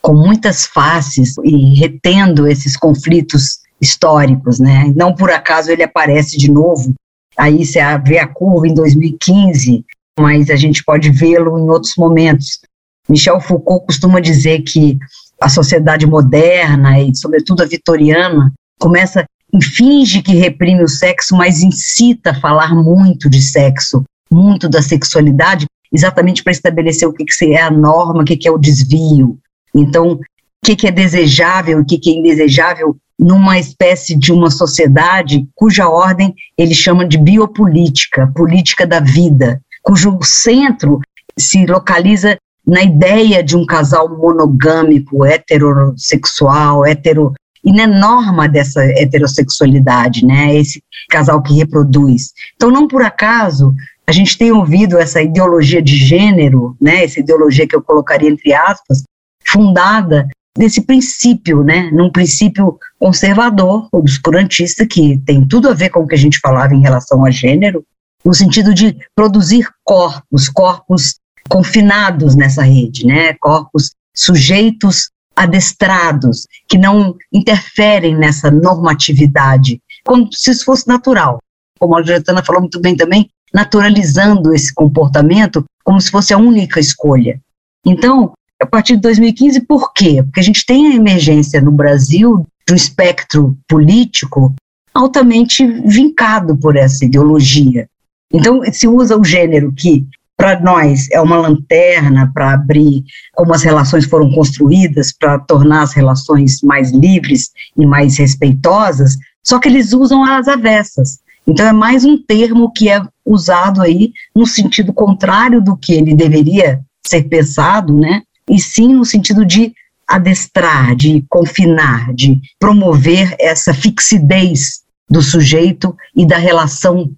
com 0.00 0.14
muitas 0.14 0.66
faces 0.66 1.36
e 1.44 1.74
retendo 1.78 2.48
esses 2.48 2.76
conflitos 2.76 3.60
históricos, 3.80 4.58
né? 4.58 4.92
Não 4.96 5.14
por 5.14 5.30
acaso 5.30 5.70
ele 5.70 5.82
aparece 5.82 6.36
de 6.36 6.50
novo. 6.50 6.92
Aí 7.38 7.64
você 7.64 7.80
vê 8.04 8.18
a 8.18 8.26
curva 8.26 8.66
em 8.66 8.74
2015, 8.74 9.84
mas 10.18 10.50
a 10.50 10.56
gente 10.56 10.84
pode 10.84 11.10
vê-lo 11.10 11.58
em 11.58 11.70
outros 11.70 11.94
momentos. 11.96 12.60
Michel 13.08 13.40
Foucault 13.40 13.86
costuma 13.86 14.20
dizer 14.20 14.62
que 14.62 14.98
a 15.40 15.48
sociedade 15.48 16.06
moderna 16.06 17.00
e, 17.00 17.14
sobretudo, 17.14 17.62
a 17.62 17.66
vitoriana 17.66 18.52
começa 18.78 19.24
finge 19.60 20.22
que 20.22 20.34
reprime 20.34 20.82
o 20.82 20.88
sexo, 20.88 21.36
mas 21.36 21.62
incita 21.62 22.30
a 22.30 22.40
falar 22.40 22.74
muito 22.74 23.28
de 23.28 23.42
sexo, 23.42 24.04
muito 24.30 24.68
da 24.68 24.80
sexualidade, 24.80 25.66
exatamente 25.92 26.42
para 26.42 26.52
estabelecer 26.52 27.06
o 27.06 27.12
que, 27.12 27.24
que 27.24 27.52
é 27.52 27.62
a 27.62 27.70
norma, 27.70 28.22
o 28.22 28.24
que, 28.24 28.36
que 28.36 28.48
é 28.48 28.50
o 28.50 28.58
desvio. 28.58 29.38
Então, 29.74 30.12
o 30.12 30.20
que, 30.64 30.76
que 30.76 30.86
é 30.86 30.90
desejável 30.90 31.80
o 31.80 31.84
que, 31.84 31.98
que 31.98 32.10
é 32.10 32.14
indesejável 32.14 32.96
numa 33.18 33.58
espécie 33.58 34.16
de 34.16 34.32
uma 34.32 34.50
sociedade 34.50 35.46
cuja 35.54 35.88
ordem 35.88 36.34
ele 36.56 36.74
chama 36.74 37.06
de 37.06 37.18
biopolítica, 37.18 38.26
política 38.34 38.86
da 38.86 39.00
vida, 39.00 39.60
cujo 39.82 40.18
centro 40.22 41.00
se 41.38 41.66
localiza 41.66 42.36
na 42.66 42.82
ideia 42.82 43.42
de 43.42 43.56
um 43.56 43.66
casal 43.66 44.08
monogâmico, 44.08 45.24
heterossexual, 45.24 46.86
hetero 46.86 47.32
e 47.64 47.72
na 47.72 47.86
norma 47.86 48.48
dessa 48.48 48.82
heterossexualidade, 48.84 50.24
né? 50.26 50.54
Esse 50.56 50.82
casal 51.08 51.42
que 51.42 51.54
reproduz. 51.54 52.32
Então, 52.54 52.70
não 52.70 52.88
por 52.88 53.02
acaso 53.02 53.74
a 54.06 54.12
gente 54.12 54.36
tem 54.36 54.50
ouvido 54.50 54.98
essa 54.98 55.22
ideologia 55.22 55.80
de 55.80 55.96
gênero, 55.96 56.76
né? 56.80 57.04
Essa 57.04 57.20
ideologia 57.20 57.66
que 57.66 57.76
eu 57.76 57.82
colocaria 57.82 58.28
entre 58.28 58.52
aspas, 58.52 59.04
fundada 59.46 60.28
nesse 60.58 60.82
princípio, 60.82 61.62
né? 61.62 61.90
Num 61.92 62.10
princípio 62.10 62.78
conservador, 62.98 63.88
obscurantista, 63.92 64.86
que 64.86 65.18
tem 65.24 65.46
tudo 65.46 65.68
a 65.68 65.74
ver 65.74 65.90
com 65.90 66.00
o 66.00 66.06
que 66.06 66.14
a 66.14 66.18
gente 66.18 66.38
falava 66.40 66.74
em 66.74 66.82
relação 66.82 67.24
a 67.24 67.30
gênero, 67.30 67.84
no 68.24 68.34
sentido 68.34 68.74
de 68.74 68.96
produzir 69.14 69.68
corpos, 69.84 70.48
corpos 70.48 71.16
confinados 71.48 72.36
nessa 72.36 72.62
rede, 72.62 73.06
né? 73.06 73.34
Corpos 73.34 73.92
sujeitos 74.14 75.10
adestrados, 75.34 76.46
que 76.68 76.78
não 76.78 77.16
interferem 77.32 78.16
nessa 78.16 78.50
normatividade, 78.50 79.80
como 80.04 80.32
se 80.32 80.50
isso 80.50 80.64
fosse 80.64 80.86
natural. 80.86 81.38
Como 81.78 81.96
a 81.96 82.02
Juliana 82.02 82.44
falou 82.44 82.60
muito 82.60 82.80
bem 82.80 82.96
também, 82.96 83.28
naturalizando 83.52 84.54
esse 84.54 84.72
comportamento 84.72 85.64
como 85.84 86.00
se 86.00 86.10
fosse 86.10 86.32
a 86.32 86.38
única 86.38 86.80
escolha. 86.80 87.40
Então, 87.84 88.32
a 88.60 88.66
partir 88.66 88.94
de 88.94 89.02
2015, 89.02 89.62
por 89.62 89.92
quê? 89.92 90.22
Porque 90.22 90.40
a 90.40 90.44
gente 90.44 90.64
tem 90.64 90.86
a 90.86 90.94
emergência 90.94 91.60
no 91.60 91.72
Brasil 91.72 92.46
de 92.66 92.72
um 92.72 92.76
espectro 92.76 93.56
político 93.68 94.54
altamente 94.94 95.66
vincado 95.66 96.56
por 96.56 96.76
essa 96.76 97.04
ideologia. 97.04 97.88
Então, 98.32 98.60
se 98.72 98.86
usa 98.86 99.18
o 99.18 99.24
gênero 99.24 99.72
que 99.72 100.06
para 100.36 100.60
nós 100.60 101.08
é 101.10 101.20
uma 101.20 101.36
lanterna 101.36 102.30
para 102.32 102.54
abrir 102.54 103.04
como 103.34 103.54
as 103.54 103.62
relações 103.62 104.04
foram 104.04 104.30
construídas, 104.32 105.12
para 105.12 105.38
tornar 105.38 105.82
as 105.82 105.92
relações 105.92 106.60
mais 106.62 106.90
livres 106.90 107.50
e 107.76 107.86
mais 107.86 108.16
respeitosas, 108.18 109.16
só 109.42 109.58
que 109.58 109.68
eles 109.68 109.92
usam 109.92 110.24
as 110.24 110.48
avessas. 110.48 111.20
Então 111.46 111.66
é 111.66 111.72
mais 111.72 112.04
um 112.04 112.16
termo 112.16 112.72
que 112.72 112.88
é 112.88 113.02
usado 113.24 113.80
aí 113.82 114.12
no 114.34 114.46
sentido 114.46 114.92
contrário 114.92 115.60
do 115.60 115.76
que 115.76 115.92
ele 115.92 116.14
deveria 116.14 116.80
ser 117.04 117.24
pensado, 117.24 117.96
né? 117.96 118.22
E 118.48 118.60
sim 118.60 118.94
no 118.94 119.04
sentido 119.04 119.44
de 119.44 119.72
adestrar, 120.06 120.94
de 120.94 121.24
confinar, 121.28 122.12
de 122.14 122.40
promover 122.58 123.34
essa 123.40 123.72
fixidez 123.72 124.82
do 125.08 125.22
sujeito 125.22 125.96
e 126.14 126.26
da 126.26 126.36
relação 126.36 127.10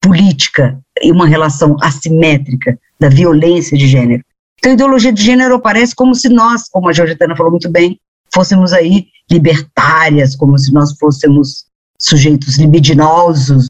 política 0.00 0.78
uma 1.04 1.26
relação 1.26 1.76
assimétrica 1.80 2.78
da 2.98 3.08
violência 3.08 3.76
de 3.76 3.86
gênero. 3.86 4.22
Então, 4.58 4.72
a 4.72 4.74
ideologia 4.74 5.12
de 5.12 5.22
gênero 5.22 5.54
aparece 5.54 5.94
como 5.94 6.14
se 6.14 6.28
nós, 6.28 6.68
como 6.68 6.88
a 6.88 6.92
Georgetana 6.92 7.34
falou 7.34 7.50
muito 7.50 7.70
bem, 7.70 7.98
fôssemos 8.34 8.72
aí 8.72 9.06
libertárias, 9.30 10.36
como 10.36 10.58
se 10.58 10.72
nós 10.72 10.96
fôssemos 10.98 11.64
sujeitos 11.98 12.58
libidinosos. 12.58 13.66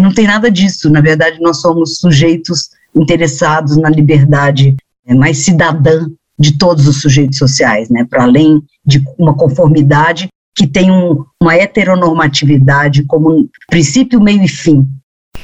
Não 0.00 0.12
tem 0.12 0.26
nada 0.26 0.50
disso, 0.50 0.88
na 0.88 1.00
verdade, 1.00 1.40
nós 1.40 1.60
somos 1.60 1.98
sujeitos 1.98 2.70
interessados 2.94 3.76
na 3.76 3.90
liberdade 3.90 4.74
é, 5.06 5.14
mais 5.14 5.38
cidadã 5.38 6.08
de 6.38 6.56
todos 6.56 6.88
os 6.88 7.00
sujeitos 7.00 7.38
sociais, 7.38 7.88
né, 7.90 8.04
para 8.04 8.24
além 8.24 8.62
de 8.84 9.04
uma 9.18 9.34
conformidade 9.34 10.28
que 10.56 10.66
tem 10.66 10.90
um, 10.90 11.24
uma 11.40 11.54
heteronormatividade 11.54 13.04
como 13.04 13.30
um 13.30 13.48
princípio, 13.68 14.20
meio 14.20 14.42
e 14.42 14.48
fim, 14.48 14.88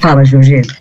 Fala, 0.01 0.25
Georgina. 0.25 0.80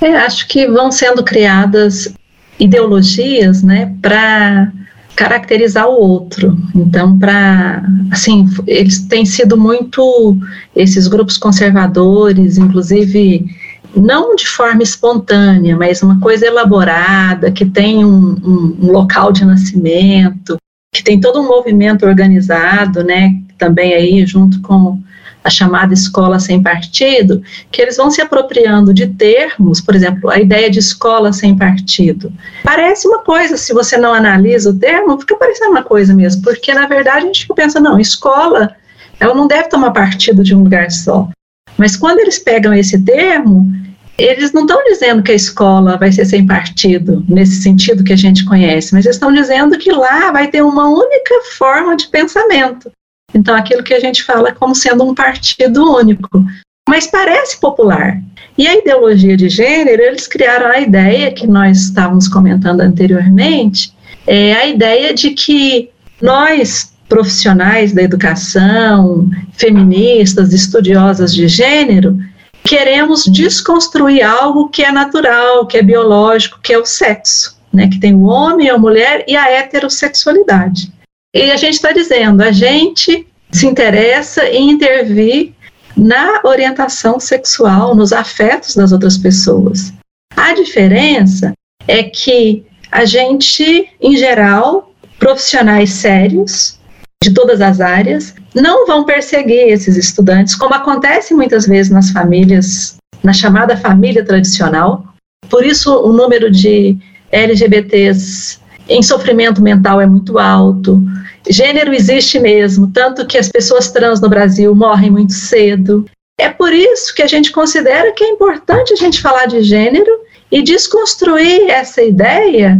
É, 0.00 0.16
acho 0.16 0.48
que 0.48 0.66
vão 0.66 0.90
sendo 0.90 1.22
criadas 1.22 2.12
ideologias, 2.58 3.62
né, 3.62 3.94
para 4.00 4.72
caracterizar 5.14 5.88
o 5.88 6.00
outro. 6.00 6.58
Então, 6.74 7.18
para 7.18 7.82
assim, 8.10 8.48
eles 8.66 9.00
têm 9.00 9.24
sido 9.24 9.56
muito 9.56 10.36
esses 10.74 11.06
grupos 11.06 11.36
conservadores, 11.36 12.58
inclusive 12.58 13.46
não 13.94 14.34
de 14.34 14.48
forma 14.48 14.82
espontânea, 14.82 15.76
mas 15.76 16.02
uma 16.02 16.18
coisa 16.18 16.46
elaborada, 16.46 17.50
que 17.50 17.66
tem 17.66 18.04
um, 18.04 18.36
um, 18.42 18.76
um 18.82 18.92
local 18.92 19.32
de 19.32 19.44
nascimento, 19.44 20.56
que 20.94 21.04
tem 21.04 21.20
todo 21.20 21.40
um 21.40 21.48
movimento 21.48 22.06
organizado, 22.06 23.04
né, 23.04 23.34
também 23.58 23.94
aí 23.94 24.26
junto 24.26 24.60
com 24.60 24.98
a 25.44 25.50
chamada 25.50 25.92
escola 25.92 26.38
sem 26.38 26.62
partido, 26.62 27.42
que 27.70 27.82
eles 27.82 27.96
vão 27.96 28.10
se 28.10 28.20
apropriando 28.20 28.94
de 28.94 29.08
termos, 29.08 29.80
por 29.80 29.94
exemplo, 29.94 30.30
a 30.30 30.38
ideia 30.38 30.70
de 30.70 30.78
escola 30.78 31.32
sem 31.32 31.56
partido. 31.56 32.32
Parece 32.62 33.08
uma 33.08 33.20
coisa, 33.20 33.56
se 33.56 33.72
você 33.72 33.96
não 33.96 34.14
analisa 34.14 34.70
o 34.70 34.78
termo, 34.78 35.18
fica 35.20 35.36
parecendo 35.36 35.72
uma 35.72 35.82
coisa 35.82 36.14
mesmo, 36.14 36.42
porque 36.42 36.72
na 36.72 36.86
verdade 36.86 37.24
a 37.24 37.26
gente 37.26 37.48
pensa, 37.54 37.80
não, 37.80 37.98
escola, 37.98 38.74
ela 39.18 39.34
não 39.34 39.46
deve 39.46 39.68
tomar 39.68 39.90
partido 39.90 40.44
de 40.44 40.54
um 40.54 40.62
lugar 40.62 40.90
só. 40.90 41.28
Mas 41.76 41.96
quando 41.96 42.20
eles 42.20 42.38
pegam 42.38 42.72
esse 42.72 43.02
termo, 43.02 43.72
eles 44.16 44.52
não 44.52 44.62
estão 44.62 44.82
dizendo 44.84 45.22
que 45.22 45.32
a 45.32 45.34
escola 45.34 45.96
vai 45.96 46.12
ser 46.12 46.24
sem 46.24 46.46
partido, 46.46 47.24
nesse 47.28 47.62
sentido 47.62 48.04
que 48.04 48.12
a 48.12 48.16
gente 48.16 48.44
conhece, 48.44 48.94
mas 48.94 49.04
eles 49.04 49.16
estão 49.16 49.32
dizendo 49.32 49.78
que 49.78 49.90
lá 49.90 50.30
vai 50.30 50.48
ter 50.48 50.62
uma 50.62 50.88
única 50.88 51.34
forma 51.56 51.96
de 51.96 52.06
pensamento. 52.08 52.90
Então, 53.34 53.54
aquilo 53.54 53.82
que 53.82 53.94
a 53.94 54.00
gente 54.00 54.22
fala 54.22 54.52
como 54.52 54.74
sendo 54.74 55.04
um 55.04 55.14
partido 55.14 55.96
único. 55.96 56.44
Mas 56.88 57.06
parece 57.06 57.58
popular. 57.58 58.20
E 58.56 58.66
a 58.66 58.76
ideologia 58.76 59.36
de 59.36 59.48
gênero, 59.48 60.02
eles 60.02 60.26
criaram 60.26 60.66
a 60.66 60.80
ideia 60.80 61.32
que 61.32 61.46
nós 61.46 61.82
estávamos 61.82 62.28
comentando 62.28 62.80
anteriormente, 62.80 63.92
é 64.26 64.52
a 64.54 64.66
ideia 64.66 65.14
de 65.14 65.30
que 65.30 65.90
nós, 66.20 66.92
profissionais 67.08 67.92
da 67.92 68.02
educação, 68.02 69.30
feministas, 69.54 70.52
estudiosas 70.52 71.34
de 71.34 71.48
gênero, 71.48 72.18
queremos 72.62 73.24
desconstruir 73.24 74.22
algo 74.22 74.68
que 74.68 74.82
é 74.82 74.92
natural, 74.92 75.66
que 75.66 75.78
é 75.78 75.82
biológico, 75.82 76.60
que 76.62 76.72
é 76.72 76.78
o 76.78 76.86
sexo, 76.86 77.58
né? 77.72 77.88
que 77.88 77.98
tem 77.98 78.14
o 78.14 78.24
homem, 78.24 78.70
a 78.70 78.78
mulher 78.78 79.24
e 79.26 79.36
a 79.36 79.50
heterossexualidade. 79.50 80.92
E 81.34 81.50
a 81.50 81.56
gente 81.56 81.74
está 81.74 81.92
dizendo, 81.92 82.42
a 82.42 82.52
gente 82.52 83.26
se 83.50 83.66
interessa 83.66 84.44
em 84.48 84.70
intervir 84.70 85.52
na 85.96 86.40
orientação 86.44 87.18
sexual, 87.20 87.94
nos 87.94 88.12
afetos 88.12 88.74
das 88.74 88.92
outras 88.92 89.16
pessoas. 89.16 89.92
A 90.36 90.54
diferença 90.54 91.52
é 91.86 92.02
que 92.02 92.64
a 92.90 93.04
gente, 93.04 93.88
em 94.00 94.16
geral, 94.16 94.92
profissionais 95.18 95.90
sérios, 95.90 96.78
de 97.22 97.32
todas 97.32 97.60
as 97.60 97.80
áreas, 97.80 98.34
não 98.54 98.86
vão 98.86 99.04
perseguir 99.04 99.68
esses 99.68 99.96
estudantes, 99.96 100.56
como 100.56 100.74
acontece 100.74 101.32
muitas 101.32 101.66
vezes 101.66 101.92
nas 101.92 102.10
famílias, 102.10 102.96
na 103.22 103.32
chamada 103.32 103.76
família 103.76 104.24
tradicional. 104.24 105.06
Por 105.48 105.64
isso, 105.64 105.94
o 105.94 106.12
número 106.12 106.50
de 106.50 106.98
LGBTs 107.30 108.58
em 108.88 109.02
sofrimento 109.02 109.62
mental 109.62 110.00
é 110.00 110.06
muito 110.06 110.38
alto. 110.38 111.02
Gênero 111.48 111.92
existe 111.92 112.38
mesmo, 112.38 112.90
tanto 112.92 113.26
que 113.26 113.38
as 113.38 113.48
pessoas 113.48 113.90
trans 113.90 114.20
no 114.20 114.28
Brasil 114.28 114.74
morrem 114.74 115.10
muito 115.10 115.32
cedo. 115.32 116.04
É 116.38 116.48
por 116.48 116.72
isso 116.72 117.14
que 117.14 117.22
a 117.22 117.26
gente 117.26 117.52
considera 117.52 118.12
que 118.12 118.24
é 118.24 118.28
importante 118.28 118.92
a 118.92 118.96
gente 118.96 119.20
falar 119.20 119.46
de 119.46 119.62
gênero 119.62 120.10
e 120.50 120.62
desconstruir 120.62 121.70
essa 121.70 122.02
ideia 122.02 122.78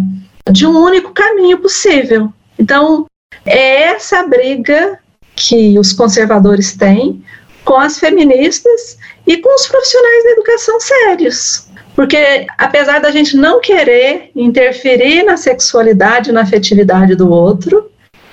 de 0.50 0.66
um 0.66 0.76
único 0.76 1.12
caminho 1.12 1.58
possível. 1.58 2.32
Então, 2.58 3.06
é 3.44 3.84
essa 3.84 4.22
briga 4.26 4.98
que 5.34 5.78
os 5.78 5.92
conservadores 5.92 6.76
têm 6.76 7.24
com 7.64 7.76
as 7.76 7.98
feministas 7.98 8.98
e 9.26 9.38
com 9.38 9.54
os 9.54 9.66
profissionais 9.66 10.24
da 10.24 10.30
educação 10.30 10.80
sérios. 10.80 11.68
Porque, 11.94 12.46
apesar 12.56 13.00
da 13.00 13.10
gente 13.10 13.36
não 13.36 13.60
querer 13.60 14.30
interferir 14.34 15.22
na 15.24 15.36
sexualidade, 15.36 16.32
na 16.32 16.42
afetividade 16.42 17.14
do 17.14 17.30
outro, 17.30 17.90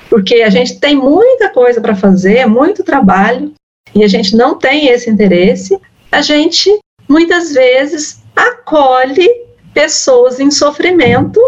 porque 0.10 0.36
a 0.36 0.50
gente 0.50 0.80
tem 0.80 0.96
muita 0.96 1.50
coisa 1.50 1.82
para 1.82 1.96
fazer, 1.96 2.46
muito 2.46 2.84
trabalho, 2.84 3.54
e 3.94 4.04
a 4.04 4.08
gente 4.08 4.36
não 4.36 4.58
tem 4.58 4.88
esse 4.88 5.10
interesse, 5.10 5.78
a 6.12 6.22
gente 6.22 6.80
muitas 7.08 7.54
vezes 7.54 8.22
acolhe 8.36 9.28
pessoas 9.74 10.40
em 10.40 10.50
sofrimento 10.50 11.40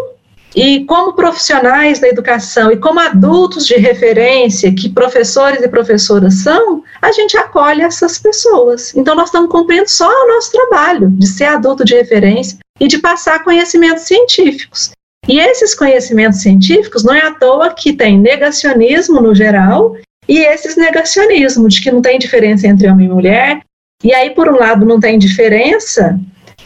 e 0.55 0.83
como 0.85 1.13
profissionais 1.13 1.99
da 1.99 2.07
educação 2.07 2.71
e 2.71 2.77
como 2.77 2.99
adultos 2.99 3.65
de 3.65 3.75
referência 3.75 4.73
que 4.73 4.89
professores 4.89 5.61
e 5.61 5.67
professoras 5.67 6.35
são, 6.35 6.83
a 7.01 7.11
gente 7.11 7.37
acolhe 7.37 7.81
essas 7.81 8.17
pessoas. 8.17 8.93
Então 8.95 9.15
nós 9.15 9.29
estamos 9.29 9.49
cumprindo 9.49 9.89
só 9.89 10.09
o 10.09 10.27
nosso 10.27 10.51
trabalho 10.51 11.09
de 11.09 11.27
ser 11.27 11.45
adulto 11.45 11.85
de 11.85 11.95
referência 11.95 12.57
e 12.79 12.87
de 12.87 12.97
passar 12.97 13.43
conhecimentos 13.43 14.03
científicos. 14.03 14.91
E 15.27 15.39
esses 15.39 15.75
conhecimentos 15.75 16.41
científicos 16.41 17.03
não 17.03 17.13
é 17.13 17.21
à 17.21 17.33
toa 17.33 17.73
que 17.73 17.93
tem 17.93 18.19
negacionismo 18.19 19.21
no 19.21 19.35
geral 19.35 19.95
e 20.27 20.39
esses 20.39 20.75
negacionismos 20.75 21.75
de 21.75 21.81
que 21.81 21.91
não 21.91 22.01
tem 22.01 22.17
diferença 22.19 22.67
entre 22.67 22.89
homem 22.89 23.07
e 23.07 23.09
mulher. 23.09 23.61
E 24.03 24.13
aí, 24.13 24.31
por 24.31 24.49
um 24.49 24.57
lado, 24.57 24.85
não 24.85 24.99
tem 24.99 25.19
diferença 25.19 26.19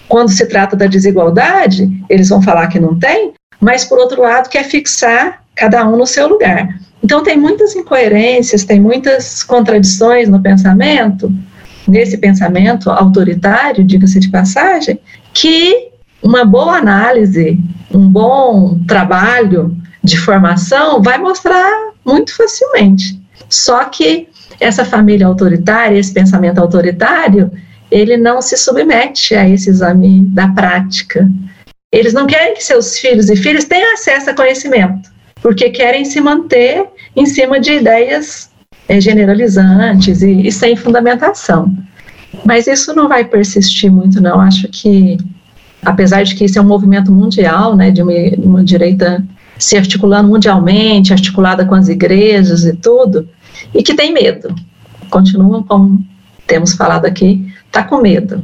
quando 0.08 0.32
se 0.32 0.46
trata 0.48 0.76
da 0.76 0.86
desigualdade, 0.86 1.90
eles 2.10 2.30
vão 2.30 2.42
falar 2.42 2.68
que 2.68 2.80
não 2.80 2.98
tem, 2.98 3.34
mas 3.60 3.86
por 3.86 3.98
outro 3.98 4.22
lado 4.22 4.50
quer 4.50 4.64
fixar 4.64 5.44
cada 5.56 5.88
um 5.88 5.98
no 5.98 6.06
seu 6.06 6.28
lugar. 6.28 6.80
Então 7.04 7.24
tem 7.24 7.38
muitas 7.38 7.76
incoerências, 7.76 8.64
tem 8.64 8.80
muitas 8.80 9.44
contradições 9.44 10.28
no 10.28 10.42
pensamento, 10.42 11.32
nesse 11.88 12.18
pensamento 12.18 12.90
autoritário, 12.90 13.84
diga-se 13.84 14.20
de 14.20 14.30
passagem, 14.30 15.00
que 15.34 15.90
uma 16.22 16.44
boa 16.44 16.78
análise, 16.78 17.60
um 17.94 18.08
bom 18.08 18.80
trabalho 18.88 19.78
de 20.04 20.18
formação 20.18 21.02
vai 21.02 21.18
mostrar 21.18 21.92
muito 22.04 22.36
facilmente. 22.36 23.20
Só 23.50 23.84
que 23.86 24.28
essa 24.60 24.86
família 24.86 25.28
autoritária, 25.28 25.98
esse 25.98 26.14
pensamento 26.14 26.60
autoritário, 26.60 27.52
ele 27.92 28.18
não 28.18 28.42
se 28.42 28.58
submete 28.58 29.36
a 29.36 29.48
esse 29.48 29.70
exame 29.70 30.22
da 30.26 30.48
prática. 30.48 31.30
Eles 31.96 32.14
não 32.14 32.28
querem 32.28 32.54
que 32.54 32.64
seus 32.64 33.00
filhos 33.00 33.30
e 33.30 33.38
filhas 33.38 33.64
tenham 33.64 33.94
acesso 33.94 34.30
a 34.30 34.34
conhecimento, 34.34 35.10
porque 35.42 35.70
querem 35.70 36.04
se 36.04 36.20
manter 36.20 36.86
em 37.16 37.26
cima 37.26 37.58
de 37.58 37.72
ideias 37.72 38.52
é, 38.90 39.00
generalizantes 39.00 40.22
e, 40.22 40.46
e 40.46 40.52
sem 40.52 40.76
fundamentação. 40.76 41.74
Mas 42.44 42.68
isso 42.68 42.94
não 42.94 43.08
vai 43.08 43.24
persistir 43.24 43.90
muito, 43.90 44.22
não. 44.22 44.42
Acho 44.42 44.68
que, 44.68 45.18
apesar 45.86 46.24
de 46.24 46.36
que 46.36 46.44
isso 46.44 46.60
é 46.60 46.62
um 46.62 46.68
movimento 46.68 47.14
mundial, 47.14 47.78
né, 47.78 47.92
de 47.92 48.02
uma, 48.02 48.12
uma 48.40 48.64
direita 48.64 49.26
se 49.58 49.78
articulando 49.78 50.28
mundialmente, 50.28 51.14
articulada 51.14 51.64
com 51.64 51.76
as 51.76 51.88
igrejas 51.88 52.66
e 52.66 52.76
tudo, 52.76 53.26
e 53.74 53.82
que 53.82 53.94
tem 53.94 54.14
medo. 54.14 54.54
Continuam, 55.10 55.64
como 55.64 56.06
temos 56.46 56.74
falado 56.74 57.06
aqui, 57.06 57.50
está 57.68 57.84
com 57.84 58.02
medo. 58.02 58.44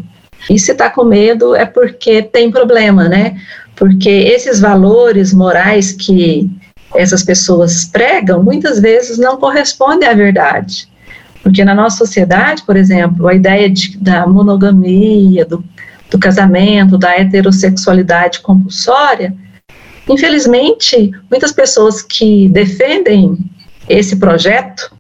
E 0.49 0.59
se 0.59 0.71
está 0.71 0.89
com 0.89 1.03
medo 1.03 1.55
é 1.55 1.65
porque 1.65 2.21
tem 2.21 2.51
problema, 2.51 3.07
né? 3.07 3.39
Porque 3.75 4.09
esses 4.09 4.59
valores 4.59 5.33
morais 5.33 5.91
que 5.91 6.49
essas 6.95 7.23
pessoas 7.23 7.85
pregam 7.85 8.43
muitas 8.43 8.79
vezes 8.79 9.17
não 9.17 9.37
correspondem 9.37 10.07
à 10.07 10.13
verdade. 10.13 10.89
Porque 11.41 11.63
na 11.63 11.73
nossa 11.73 11.97
sociedade, 11.97 12.63
por 12.63 12.75
exemplo, 12.75 13.27
a 13.27 13.33
ideia 13.33 13.69
de, 13.69 13.97
da 13.97 14.27
monogamia, 14.27 15.45
do, 15.45 15.63
do 16.09 16.19
casamento, 16.19 16.97
da 16.97 17.17
heterossexualidade 17.17 18.41
compulsória, 18.41 19.33
infelizmente, 20.07 21.11
muitas 21.29 21.51
pessoas 21.51 22.01
que 22.01 22.47
defendem 22.49 23.37
esse 23.89 24.17
projeto, 24.17 24.93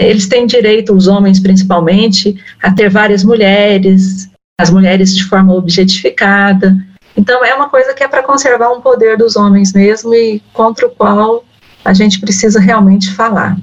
eles 0.00 0.28
têm 0.28 0.46
direito, 0.46 0.94
os 0.94 1.08
homens 1.08 1.40
principalmente, 1.40 2.40
a 2.62 2.70
ter 2.70 2.88
várias 2.88 3.24
mulheres, 3.24 4.30
as 4.58 4.70
mulheres 4.70 5.14
de 5.14 5.24
forma 5.24 5.54
objetificada. 5.54 6.76
Então, 7.16 7.44
é 7.44 7.54
uma 7.54 7.68
coisa 7.68 7.94
que 7.94 8.02
é 8.02 8.08
para 8.08 8.24
conservar 8.24 8.70
um 8.72 8.80
poder 8.80 9.16
dos 9.16 9.36
homens 9.36 9.72
mesmo 9.72 10.12
e 10.12 10.42
contra 10.52 10.86
o 10.86 10.90
qual 10.90 11.44
a 11.84 11.94
gente 11.94 12.20
precisa 12.20 12.58
realmente 12.58 13.14
falar. 13.14 13.56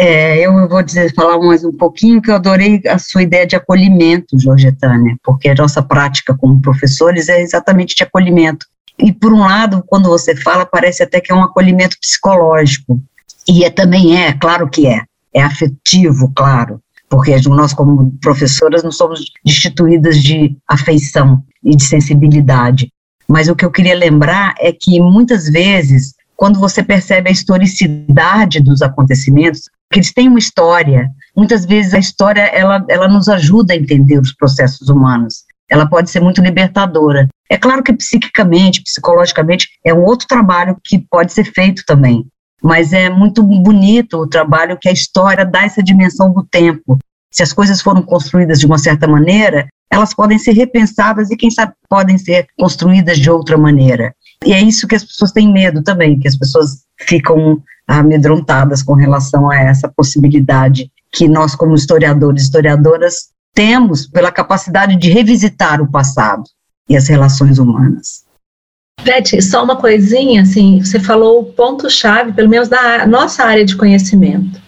É, 0.00 0.38
eu 0.38 0.68
vou 0.68 0.82
dizer, 0.82 1.14
falar 1.14 1.38
mais 1.38 1.62
um 1.62 1.72
pouquinho, 1.72 2.20
que 2.20 2.30
eu 2.30 2.34
adorei 2.34 2.82
a 2.88 2.98
sua 2.98 3.22
ideia 3.22 3.46
de 3.46 3.54
acolhimento, 3.54 4.38
Georgetânia, 4.38 5.14
porque 5.22 5.50
a 5.50 5.54
nossa 5.54 5.82
prática 5.82 6.34
como 6.34 6.60
professores 6.60 7.28
é 7.28 7.40
exatamente 7.40 7.94
de 7.94 8.02
acolhimento. 8.02 8.66
E, 8.98 9.12
por 9.12 9.32
um 9.32 9.40
lado, 9.40 9.84
quando 9.86 10.08
você 10.08 10.34
fala, 10.34 10.66
parece 10.66 11.02
até 11.02 11.20
que 11.20 11.30
é 11.30 11.34
um 11.34 11.44
acolhimento 11.44 11.96
psicológico. 12.00 13.00
E 13.46 13.64
é, 13.64 13.70
também 13.70 14.20
é, 14.20 14.32
claro 14.32 14.68
que 14.68 14.86
é. 14.86 15.02
É 15.34 15.42
afetivo, 15.42 16.32
claro 16.34 16.80
porque 17.12 17.36
nós, 17.46 17.74
como 17.74 18.10
professoras, 18.22 18.82
não 18.82 18.90
somos 18.90 19.20
destituídas 19.44 20.16
de 20.16 20.56
afeição 20.66 21.44
e 21.62 21.76
de 21.76 21.84
sensibilidade. 21.84 22.90
Mas 23.28 23.48
o 23.48 23.54
que 23.54 23.66
eu 23.66 23.70
queria 23.70 23.94
lembrar 23.94 24.54
é 24.58 24.72
que 24.72 24.98
muitas 24.98 25.46
vezes, 25.46 26.14
quando 26.34 26.58
você 26.58 26.82
percebe 26.82 27.28
a 27.28 27.32
historicidade 27.32 28.60
dos 28.60 28.80
acontecimentos, 28.80 29.68
que 29.92 29.98
eles 29.98 30.10
têm 30.10 30.26
uma 30.26 30.38
história, 30.38 31.10
muitas 31.36 31.66
vezes 31.66 31.92
a 31.92 31.98
história 31.98 32.40
ela, 32.46 32.82
ela 32.88 33.08
nos 33.08 33.28
ajuda 33.28 33.74
a 33.74 33.76
entender 33.76 34.18
os 34.18 34.32
processos 34.32 34.88
humanos. 34.88 35.44
Ela 35.68 35.86
pode 35.86 36.08
ser 36.08 36.20
muito 36.20 36.40
libertadora. 36.40 37.28
É 37.50 37.58
claro 37.58 37.82
que 37.82 37.92
psiquicamente, 37.92 38.82
psicologicamente, 38.82 39.68
é 39.84 39.92
um 39.92 40.02
outro 40.02 40.26
trabalho 40.26 40.78
que 40.82 40.98
pode 41.10 41.30
ser 41.34 41.44
feito 41.44 41.84
também 41.86 42.26
mas 42.62 42.92
é 42.92 43.10
muito 43.10 43.42
bonito 43.42 44.18
o 44.18 44.26
trabalho 44.26 44.78
que 44.80 44.88
a 44.88 44.92
história 44.92 45.44
dá 45.44 45.64
essa 45.64 45.82
dimensão 45.82 46.32
do 46.32 46.44
tempo. 46.44 46.98
Se 47.30 47.42
as 47.42 47.52
coisas 47.52 47.80
foram 47.80 48.02
construídas 48.02 48.60
de 48.60 48.66
uma 48.66 48.78
certa 48.78 49.08
maneira, 49.08 49.66
elas 49.90 50.14
podem 50.14 50.38
ser 50.38 50.52
repensadas 50.52 51.30
e, 51.30 51.36
quem 51.36 51.50
sabe, 51.50 51.72
podem 51.88 52.16
ser 52.16 52.46
construídas 52.58 53.18
de 53.18 53.30
outra 53.30 53.58
maneira. 53.58 54.14
E 54.44 54.52
é 54.52 54.60
isso 54.60 54.86
que 54.86 54.94
as 54.94 55.04
pessoas 55.04 55.32
têm 55.32 55.52
medo 55.52 55.82
também, 55.82 56.18
que 56.18 56.28
as 56.28 56.36
pessoas 56.36 56.84
ficam 57.00 57.62
amedrontadas 57.86 58.82
com 58.82 58.94
relação 58.94 59.50
a 59.50 59.56
essa 59.56 59.88
possibilidade 59.88 60.90
que 61.12 61.28
nós, 61.28 61.54
como 61.54 61.74
historiadores 61.74 62.42
e 62.42 62.44
historiadoras, 62.46 63.32
temos 63.54 64.06
pela 64.06 64.32
capacidade 64.32 64.96
de 64.96 65.10
revisitar 65.10 65.80
o 65.82 65.90
passado 65.90 66.44
e 66.88 66.96
as 66.96 67.08
relações 67.08 67.58
humanas. 67.58 68.21
Beth, 69.04 69.40
só 69.42 69.64
uma 69.64 69.76
coisinha, 69.76 70.42
assim, 70.42 70.80
você 70.82 71.00
falou 71.00 71.40
o 71.40 71.44
ponto-chave, 71.44 72.32
pelo 72.32 72.48
menos 72.48 72.68
da 72.68 73.06
nossa 73.06 73.42
área 73.44 73.64
de 73.64 73.76
conhecimento. 73.76 74.60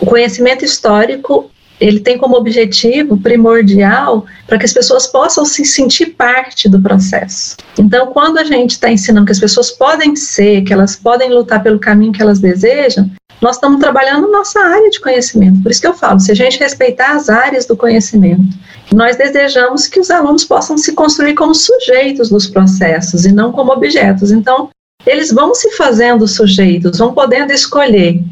O 0.00 0.06
conhecimento 0.06 0.64
histórico, 0.64 1.50
ele 1.78 2.00
tem 2.00 2.16
como 2.16 2.36
objetivo 2.36 3.18
primordial 3.18 4.24
para 4.46 4.58
que 4.58 4.64
as 4.64 4.72
pessoas 4.72 5.06
possam 5.06 5.44
se 5.44 5.64
sentir 5.64 6.06
parte 6.06 6.68
do 6.68 6.80
processo. 6.80 7.56
Então, 7.78 8.06
quando 8.06 8.38
a 8.38 8.44
gente 8.44 8.70
está 8.70 8.90
ensinando 8.90 9.26
que 9.26 9.32
as 9.32 9.40
pessoas 9.40 9.70
podem 9.70 10.16
ser, 10.16 10.62
que 10.62 10.72
elas 10.72 10.96
podem 10.96 11.30
lutar 11.30 11.62
pelo 11.62 11.78
caminho 11.78 12.12
que 12.12 12.22
elas 12.22 12.38
desejam, 12.38 13.10
nós 13.42 13.56
estamos 13.56 13.80
trabalhando 13.80 14.30
nossa 14.30 14.60
área 14.60 14.88
de 14.88 15.00
conhecimento. 15.00 15.60
Por 15.60 15.72
isso 15.72 15.80
que 15.80 15.86
eu 15.88 15.94
falo, 15.94 16.20
se 16.20 16.30
a 16.30 16.34
gente 16.34 16.60
respeitar 16.60 17.16
as 17.16 17.28
áreas 17.28 17.66
do 17.66 17.76
conhecimento, 17.76 18.56
nós 18.94 19.16
desejamos 19.16 19.88
que 19.88 19.98
os 19.98 20.12
alunos 20.12 20.44
possam 20.44 20.78
se 20.78 20.92
construir 20.92 21.34
como 21.34 21.52
sujeitos 21.52 22.30
dos 22.30 22.46
processos 22.46 23.26
e 23.26 23.32
não 23.32 23.50
como 23.50 23.72
objetos. 23.72 24.30
Então, 24.30 24.70
eles 25.04 25.32
vão 25.32 25.56
se 25.56 25.72
fazendo 25.72 26.28
sujeitos, 26.28 26.98
vão 26.98 27.12
podendo 27.12 27.52
escolher. 27.52 28.22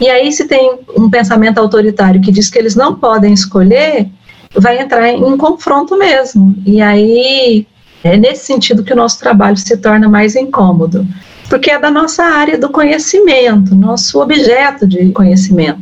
E 0.00 0.08
aí, 0.08 0.32
se 0.32 0.46
tem 0.46 0.78
um 0.96 1.10
pensamento 1.10 1.58
autoritário 1.58 2.22
que 2.22 2.32
diz 2.32 2.48
que 2.48 2.58
eles 2.58 2.74
não 2.74 2.94
podem 2.94 3.34
escolher, 3.34 4.08
vai 4.54 4.78
entrar 4.80 5.06
em 5.10 5.36
confronto 5.36 5.98
mesmo. 5.98 6.56
E 6.64 6.80
aí, 6.80 7.66
é 8.02 8.16
nesse 8.16 8.46
sentido 8.46 8.82
que 8.82 8.92
o 8.94 8.96
nosso 8.96 9.18
trabalho 9.18 9.56
se 9.58 9.76
torna 9.76 10.08
mais 10.08 10.34
incômodo 10.34 11.06
porque 11.48 11.70
é 11.70 11.78
da 11.78 11.90
nossa 11.90 12.24
área 12.24 12.58
do 12.58 12.68
conhecimento, 12.68 13.74
nosso 13.74 14.20
objeto 14.20 14.86
de 14.86 15.10
conhecimento. 15.12 15.80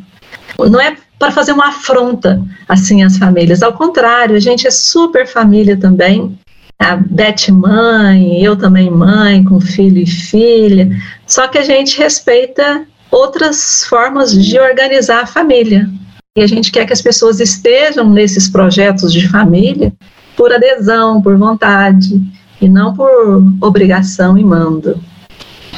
Não 0.59 0.81
é 0.81 0.97
para 1.19 1.31
fazer 1.31 1.53
uma 1.53 1.69
afronta 1.69 2.43
assim 2.69 3.03
às 3.03 3.17
famílias, 3.17 3.63
ao 3.63 3.73
contrário, 3.73 4.37
a 4.37 4.41
gente 4.41 4.67
é 4.67 4.71
super 4.71 5.27
família 5.27 5.77
também. 5.77 6.39
A 6.79 6.97
Beth 6.97 7.51
mãe, 7.51 8.43
eu 8.43 8.57
também 8.57 8.91
mãe, 8.91 9.45
com 9.45 9.61
filho 9.61 9.99
e 9.99 10.07
filha, 10.07 10.91
só 11.27 11.47
que 11.47 11.57
a 11.57 11.63
gente 11.63 11.99
respeita 11.99 12.85
outras 13.11 13.85
formas 13.85 14.33
de 14.33 14.59
organizar 14.59 15.23
a 15.23 15.27
família. 15.27 15.89
E 16.37 16.43
a 16.43 16.47
gente 16.49 16.73
quer 16.73 16.85
que 16.85 16.93
as 16.93 17.01
pessoas 17.01 17.39
estejam 17.39 18.11
nesses 18.11 18.49
projetos 18.49 19.13
de 19.13 19.29
família 19.29 19.93
por 20.37 20.53
adesão, 20.53 21.23
por 21.23 21.39
vontade, 21.39 22.21
e 22.61 22.69
não 22.69 22.93
por 22.93 23.43
obrigação 23.61 24.37
e 24.37 24.43
mando. 24.43 25.01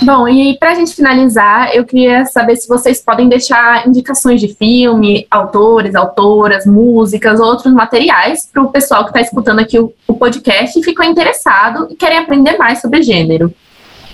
Bom, 0.03 0.29
e 0.29 0.59
para 0.59 0.73
a 0.73 0.75
gente 0.75 0.95
finalizar, 0.95 1.75
eu 1.75 1.85
queria 1.85 2.25
saber 2.27 2.57
se 2.57 2.69
vocês 2.69 3.01
podem 3.01 3.29
deixar 3.29 3.87
indicações 3.89 4.41
de 4.41 4.55
filme, 4.55 5.27
autores, 5.31 5.95
autoras, 5.95 6.67
músicas, 6.67 7.41
outros 7.41 7.73
materiais 7.73 8.49
para 8.53 8.63
o 8.63 8.71
pessoal 8.71 9.05
que 9.05 9.11
está 9.11 9.21
escutando 9.21 9.61
aqui 9.61 9.79
o, 9.79 9.93
o 10.07 10.15
podcast 10.15 10.79
e 10.79 10.83
ficou 10.83 11.05
interessado 11.05 11.89
e 11.91 11.97
querem 11.97 12.19
aprender 12.19 12.59
mais 12.59 12.81
sobre 12.81 13.03
gênero. 13.03 13.53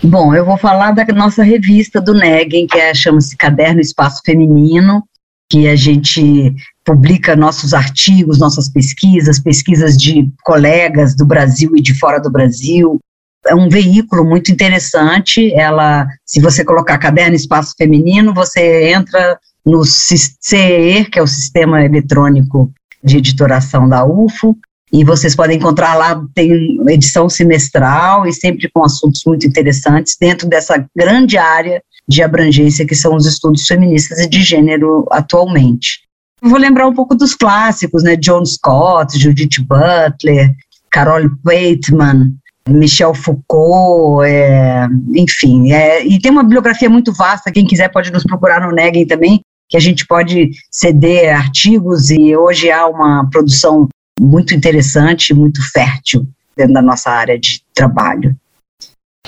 Bom, 0.03 0.35
eu 0.35 0.45
vou 0.45 0.57
falar 0.57 0.93
da 0.93 1.05
nossa 1.15 1.43
revista 1.43 2.01
do 2.01 2.15
Negem, 2.15 2.67
que 2.67 2.79
é, 2.79 2.95
chama-se 2.95 3.37
Caderno 3.37 3.81
Espaço 3.81 4.21
Feminino, 4.25 5.03
que 5.49 5.69
a 5.69 5.77
gente 5.77 6.55
publica 6.85 7.37
nossos 7.37 7.75
artigos, 7.75 8.39
nossas 8.39 8.69
pesquisas, 8.69 9.39
pesquisas 9.39 9.97
de 9.97 10.29
colegas 10.43 11.15
do 11.15 11.25
Brasil 11.25 11.77
e 11.77 11.81
de 11.81 11.97
fora 11.99 12.19
do 12.19 12.31
Brasil, 12.31 12.99
é 13.47 13.55
um 13.55 13.69
veículo 13.69 14.25
muito 14.25 14.51
interessante. 14.51 15.53
Ela, 15.55 16.07
se 16.25 16.41
você 16.41 16.65
colocar 16.65 16.99
caderno 16.99 17.35
espaço 17.35 17.75
feminino, 17.77 18.35
você 18.35 18.91
entra 18.91 19.39
no 19.65 19.85
CER, 19.85 21.11
que 21.11 21.19
é 21.19 21.23
o 21.23 21.27
Sistema 21.27 21.85
Eletrônico 21.85 22.73
de 23.03 23.19
Editoração 23.19 23.89
da 23.89 24.05
UFO, 24.05 24.57
e 24.93 25.05
vocês 25.05 25.35
podem 25.35 25.57
encontrar 25.57 25.95
lá, 25.95 26.23
tem 26.35 26.79
edição 26.89 27.29
semestral 27.29 28.27
e 28.27 28.33
sempre 28.33 28.71
com 28.71 28.85
assuntos 28.85 29.23
muito 29.27 29.47
interessantes 29.47 30.17
dentro 30.21 30.47
dessa 30.47 30.87
grande 30.95 31.39
área 31.39 31.83
de 32.07 32.23
abrangência 32.23 32.87
que 32.87 32.95
são 32.95 33.17
os 33.17 33.25
estudos 33.25 33.67
feministas 33.67 34.19
e 34.19 34.29
de 34.29 34.43
gênero 34.43 35.07
atualmente. 35.11 36.01
Vou 36.43 36.59
lembrar 36.59 36.87
um 36.87 36.95
pouco 36.95 37.15
dos 37.15 37.35
clássicos, 37.35 38.03
né? 38.03 38.17
John 38.17 38.45
Scott, 38.45 39.19
Judith 39.19 39.63
Butler, 39.63 40.53
Carol 40.91 41.31
Bateman, 41.43 42.35
Michel 42.69 43.15
Foucault, 43.15 44.25
é, 44.25 44.87
enfim, 45.15 45.73
é, 45.73 46.05
e 46.05 46.21
tem 46.21 46.31
uma 46.31 46.43
bibliografia 46.43 46.89
muito 46.89 47.13
vasta, 47.13 47.51
quem 47.51 47.67
quiser 47.67 47.89
pode 47.89 48.13
nos 48.13 48.25
procurar 48.25 48.61
no 48.61 48.75
Negem 48.75 49.07
também, 49.07 49.41
que 49.69 49.77
a 49.77 49.81
gente 49.81 50.07
pode 50.07 50.51
ceder 50.71 51.35
artigos 51.35 52.11
e 52.11 52.37
hoje 52.37 52.71
há 52.71 52.87
uma 52.87 53.29
produção 53.31 53.89
muito 54.21 54.55
interessante, 54.55 55.35
muito 55.35 55.61
fértil 55.73 56.27
dentro 56.57 56.75
da 56.75 56.83
nossa 56.83 57.11
área 57.11 57.39
de 57.39 57.63
trabalho. 57.75 58.37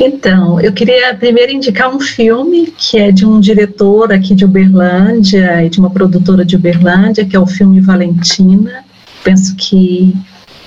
Então, 0.01 0.61
eu 0.61 0.72
queria 0.72 1.14
primeiro 1.14 1.53
indicar 1.53 1.95
um 1.95 2.01
filme 2.01 2.66
que 2.76 2.99
é 2.99 3.12
de 3.12 3.24
um 3.24 3.39
diretor 3.39 4.12
aqui 4.12 4.35
de 4.35 4.45
Uberlândia 4.45 5.64
e 5.64 5.70
de 5.70 5.78
uma 5.78 5.89
produtora 5.89 6.45
de 6.45 6.57
Uberlândia, 6.57 7.24
que 7.24 7.37
é 7.37 7.41
o 7.41 7.47
filme 7.47 7.80
Valentina. 7.80 8.85
Penso 9.22 9.55
que 9.57 10.12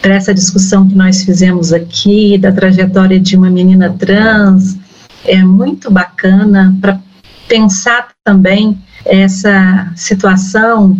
para 0.08 0.16
essa 0.16 0.34
discussão 0.34 0.88
que 0.88 0.95
nós 0.95 1.22
fizemos 1.24 1.74
aqui, 1.74 2.38
da 2.38 2.49
trajetória 2.49 3.20
de 3.20 3.36
uma 3.36 3.49
menina 3.49 3.93
trans, 3.99 4.78
é 5.26 5.43
muito 5.43 5.91
bacana 5.91 6.74
para 6.80 6.97
pensar 7.45 8.08
também 8.24 8.78
essa 9.03 9.91
situação 9.97 10.97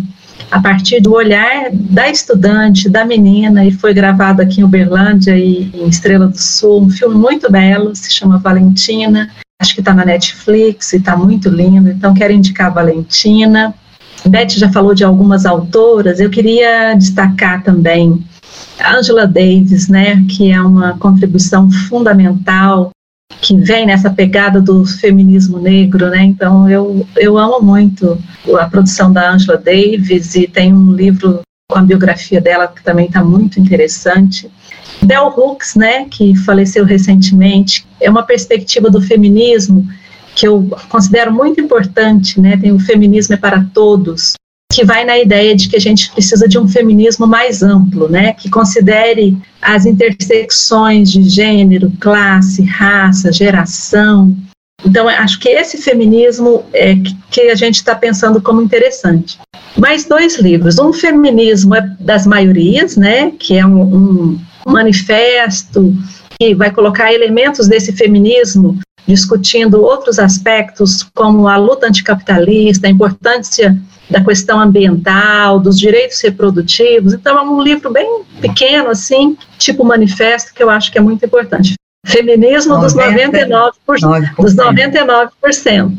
a 0.50 0.60
partir 0.60 1.00
do 1.00 1.14
olhar 1.14 1.70
da 1.72 2.10
estudante, 2.10 2.90
da 2.90 3.02
menina, 3.02 3.64
e 3.64 3.70
foi 3.70 3.94
gravado 3.94 4.42
aqui 4.42 4.60
em 4.60 4.64
Uberlândia 4.64 5.38
e 5.38 5.70
em 5.72 5.88
Estrela 5.88 6.28
do 6.28 6.38
Sul, 6.38 6.82
um 6.82 6.90
filme 6.90 7.14
muito 7.14 7.50
belo, 7.50 7.96
se 7.96 8.12
chama 8.12 8.36
Valentina, 8.36 9.30
acho 9.58 9.72
que 9.72 9.80
está 9.80 9.94
na 9.94 10.04
Netflix 10.04 10.92
e 10.92 10.96
está 10.98 11.16
muito 11.16 11.48
lindo, 11.48 11.88
então 11.88 12.12
quero 12.12 12.34
indicar 12.34 12.74
Valentina. 12.74 13.74
Beth 14.26 14.50
já 14.50 14.70
falou 14.70 14.94
de 14.94 15.02
algumas 15.02 15.46
autoras, 15.46 16.20
eu 16.20 16.28
queria 16.28 16.92
destacar 16.92 17.62
também 17.62 18.22
Angela 18.84 19.26
Davis, 19.26 19.88
né, 19.88 20.24
que 20.28 20.50
é 20.50 20.60
uma 20.60 20.96
contribuição 20.98 21.70
fundamental 21.70 22.90
que 23.40 23.56
vem 23.56 23.86
nessa 23.86 24.10
pegada 24.10 24.60
do 24.60 24.84
feminismo 24.84 25.58
negro, 25.58 26.08
né? 26.08 26.24
Então 26.24 26.68
eu 26.68 27.06
eu 27.16 27.38
amo 27.38 27.60
muito 27.60 28.18
a 28.58 28.68
produção 28.68 29.12
da 29.12 29.32
Angela 29.32 29.58
Davis 29.58 30.34
e 30.34 30.46
tem 30.46 30.72
um 30.72 30.92
livro 30.92 31.40
com 31.70 31.78
a 31.78 31.82
biografia 31.82 32.40
dela 32.40 32.66
que 32.66 32.82
também 32.82 33.06
está 33.06 33.22
muito 33.22 33.60
interessante. 33.60 34.50
Bell 35.02 35.26
Hooks, 35.36 35.74
né, 35.76 36.06
que 36.06 36.34
faleceu 36.34 36.84
recentemente, 36.84 37.86
é 38.00 38.10
uma 38.10 38.22
perspectiva 38.22 38.90
do 38.90 39.00
feminismo 39.00 39.86
que 40.34 40.48
eu 40.48 40.68
considero 40.88 41.32
muito 41.32 41.60
importante, 41.60 42.40
né? 42.40 42.56
Tem 42.56 42.72
o 42.72 42.80
feminismo 42.80 43.34
é 43.34 43.38
para 43.38 43.64
todos, 43.74 44.32
que 44.72 44.84
vai 44.84 45.04
na 45.04 45.18
ideia 45.18 45.56
de 45.56 45.68
que 45.68 45.76
a 45.76 45.80
gente 45.80 46.10
precisa 46.12 46.46
de 46.46 46.58
um 46.58 46.68
feminismo 46.68 47.26
mais 47.26 47.62
amplo, 47.62 48.08
né, 48.08 48.34
que 48.34 48.50
considere 48.50 49.36
as 49.62 49.86
intersecções 49.86 51.10
de 51.10 51.22
gênero, 51.22 51.90
classe, 51.98 52.62
raça, 52.62 53.32
geração. 53.32 54.36
Então, 54.84 55.08
acho 55.08 55.40
que 55.40 55.48
esse 55.48 55.78
feminismo 55.78 56.64
é 56.72 56.94
que 57.30 57.40
a 57.50 57.54
gente 57.54 57.76
está 57.76 57.94
pensando 57.94 58.40
como 58.40 58.62
interessante. 58.62 59.38
Mais 59.76 60.04
dois 60.04 60.38
livros. 60.38 60.78
Um 60.78 60.92
feminismo 60.92 61.74
é 61.74 61.80
das 61.98 62.26
maiorias, 62.26 62.96
né, 62.96 63.32
que 63.38 63.56
é 63.56 63.66
um, 63.66 63.82
um 63.84 64.38
manifesto 64.66 65.94
que 66.38 66.54
vai 66.54 66.70
colocar 66.70 67.12
elementos 67.12 67.66
desse 67.66 67.92
feminismo 67.92 68.78
discutindo 69.06 69.82
outros 69.82 70.18
aspectos 70.18 71.02
como 71.14 71.48
a 71.48 71.56
luta 71.56 71.86
anticapitalista, 71.86 72.86
a 72.86 72.90
importância 72.90 73.76
da 74.10 74.24
questão 74.24 74.60
ambiental, 74.60 75.60
dos 75.60 75.78
direitos 75.78 76.20
reprodutivos. 76.20 77.12
Então, 77.12 77.38
é 77.38 77.42
um 77.42 77.62
livro 77.62 77.90
bem 77.90 78.22
pequeno, 78.40 78.90
assim, 78.90 79.36
tipo 79.58 79.84
manifesto, 79.84 80.54
que 80.54 80.62
eu 80.62 80.70
acho 80.70 80.90
que 80.90 80.98
é 80.98 81.00
muito 81.00 81.24
importante. 81.24 81.74
Feminismo 82.06 82.74
90, 82.74 82.82
dos 82.82 82.94
99%. 82.94 84.34
Dos 84.38 84.54
99%. 84.54 85.92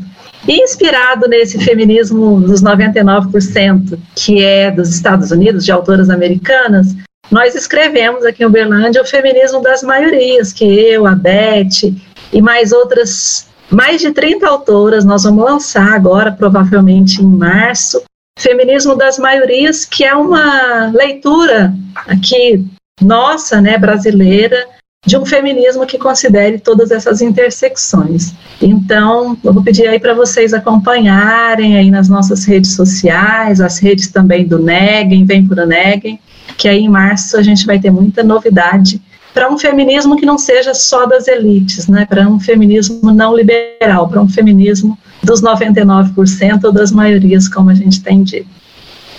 E 0.48 0.62
inspirado 0.62 1.28
nesse 1.28 1.58
feminismo 1.58 2.40
dos 2.40 2.62
99%, 2.62 3.98
que 4.14 4.42
é 4.42 4.70
dos 4.70 4.88
Estados 4.88 5.30
Unidos, 5.30 5.64
de 5.64 5.70
autoras 5.70 6.08
americanas, 6.08 6.96
nós 7.30 7.54
escrevemos 7.54 8.24
aqui 8.24 8.42
em 8.42 8.46
Uberlândia 8.46 9.02
o 9.02 9.06
feminismo 9.06 9.62
das 9.62 9.82
maiorias, 9.82 10.52
que 10.52 10.64
eu, 10.64 11.06
a 11.06 11.14
Beth 11.14 11.94
e 12.32 12.42
mais 12.42 12.72
outras, 12.72 13.46
mais 13.70 14.00
de 14.00 14.10
30 14.10 14.46
autoras, 14.46 15.04
nós 15.04 15.22
vamos 15.22 15.44
lançar 15.44 15.92
agora, 15.92 16.32
provavelmente 16.32 17.22
em 17.22 17.26
março, 17.26 18.02
Feminismo 18.38 18.96
das 18.96 19.18
Maiorias, 19.18 19.84
que 19.84 20.02
é 20.02 20.14
uma 20.14 20.86
leitura 20.86 21.74
aqui 22.06 22.64
nossa, 23.00 23.60
né, 23.60 23.76
brasileira, 23.76 24.66
de 25.06 25.16
um 25.16 25.24
feminismo 25.24 25.86
que 25.86 25.98
considere 25.98 26.58
todas 26.58 26.90
essas 26.90 27.22
intersecções. 27.22 28.34
Então, 28.60 29.36
eu 29.42 29.52
vou 29.52 29.62
pedir 29.62 29.86
aí 29.88 29.98
para 29.98 30.14
vocês 30.14 30.52
acompanharem 30.52 31.76
aí 31.76 31.90
nas 31.90 32.08
nossas 32.08 32.44
redes 32.44 32.74
sociais, 32.74 33.60
as 33.60 33.78
redes 33.78 34.08
também 34.08 34.46
do 34.46 34.58
Neguem, 34.58 35.24
Vem 35.24 35.46
por 35.46 35.56
Neguem, 35.66 36.20
que 36.56 36.68
aí 36.68 36.80
em 36.80 36.88
março 36.88 37.36
a 37.36 37.42
gente 37.42 37.64
vai 37.64 37.78
ter 37.78 37.90
muita 37.90 38.22
novidade 38.22 39.00
para 39.32 39.50
um 39.50 39.58
feminismo 39.58 40.16
que 40.16 40.26
não 40.26 40.38
seja 40.38 40.74
só 40.74 41.06
das 41.06 41.28
elites, 41.28 41.86
né? 41.86 42.04
Para 42.06 42.28
um 42.28 42.40
feminismo 42.40 43.12
não 43.12 43.34
liberal, 43.36 44.08
para 44.08 44.20
um 44.20 44.28
feminismo 44.28 44.98
dos 45.22 45.42
99% 45.42 46.64
ou 46.64 46.72
das 46.72 46.90
maiorias, 46.90 47.48
como 47.48 47.70
a 47.70 47.74
gente 47.74 48.02
tem 48.02 48.22
dito. 48.22 48.48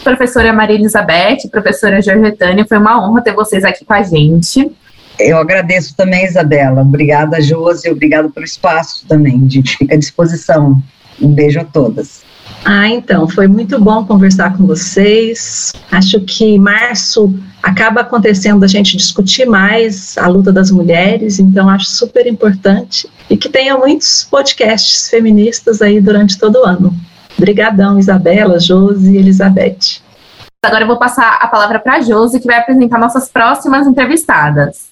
Professora 0.04 0.52
Maria 0.52 0.76
Elizabeth, 0.76 1.48
professora 1.52 2.02
Georgetânia, 2.02 2.66
foi 2.68 2.78
uma 2.78 3.08
honra 3.08 3.22
ter 3.22 3.34
vocês 3.34 3.64
aqui 3.64 3.86
com 3.86 3.94
a 3.94 4.02
gente. 4.02 4.72
Eu 5.20 5.38
agradeço 5.38 5.96
também, 5.96 6.26
Isabela. 6.26 6.82
Obrigada, 6.82 7.40
Josi. 7.40 7.90
Obrigada 7.90 8.30
pelo 8.30 8.46
espaço 8.46 9.06
também. 9.08 9.36
A 9.46 9.50
gente 9.50 9.78
fica 9.78 9.94
à 9.94 9.98
disposição. 9.98 10.82
Um 11.22 11.32
beijo 11.32 11.60
a 11.60 11.64
todas. 11.64 12.24
Ah, 12.64 12.88
então, 12.88 13.28
foi 13.28 13.48
muito 13.48 13.80
bom 13.80 14.06
conversar 14.06 14.56
com 14.56 14.66
vocês. 14.66 15.74
Acho 15.92 16.20
que 16.22 16.60
março 16.60 17.34
acaba 17.62 18.02
acontecendo 18.02 18.64
a 18.64 18.68
gente 18.68 18.98
discutir 18.98 19.46
mais 19.46 20.18
a 20.18 20.28
luta 20.28 20.52
das 20.52 20.72
mulheres, 20.72 21.40
então 21.40 21.70
acho 21.70 21.86
super 21.86 22.28
importante 22.28 23.10
e 23.30 23.38
que 23.38 23.50
tenha 23.50 23.78
muitos 23.78 24.28
podcasts 24.30 25.10
feministas 25.10 25.82
aí 25.82 26.00
durante 26.00 26.38
todo 26.38 26.60
o 26.60 26.66
ano. 26.66 26.94
Obrigadão, 27.38 27.98
Isabela, 27.98 28.60
Josi 28.60 29.14
e 29.14 29.18
Elizabeth. 29.18 30.02
Agora 30.64 30.84
eu 30.84 30.88
vou 30.88 31.00
passar 31.00 31.40
a 31.42 31.48
palavra 31.48 31.80
para 31.80 31.96
a 31.96 32.02
Josi, 32.02 32.40
que 32.40 32.46
vai 32.46 32.60
apresentar 32.60 33.00
nossas 33.00 33.28
próximas 33.28 33.88
entrevistadas. 33.88 34.90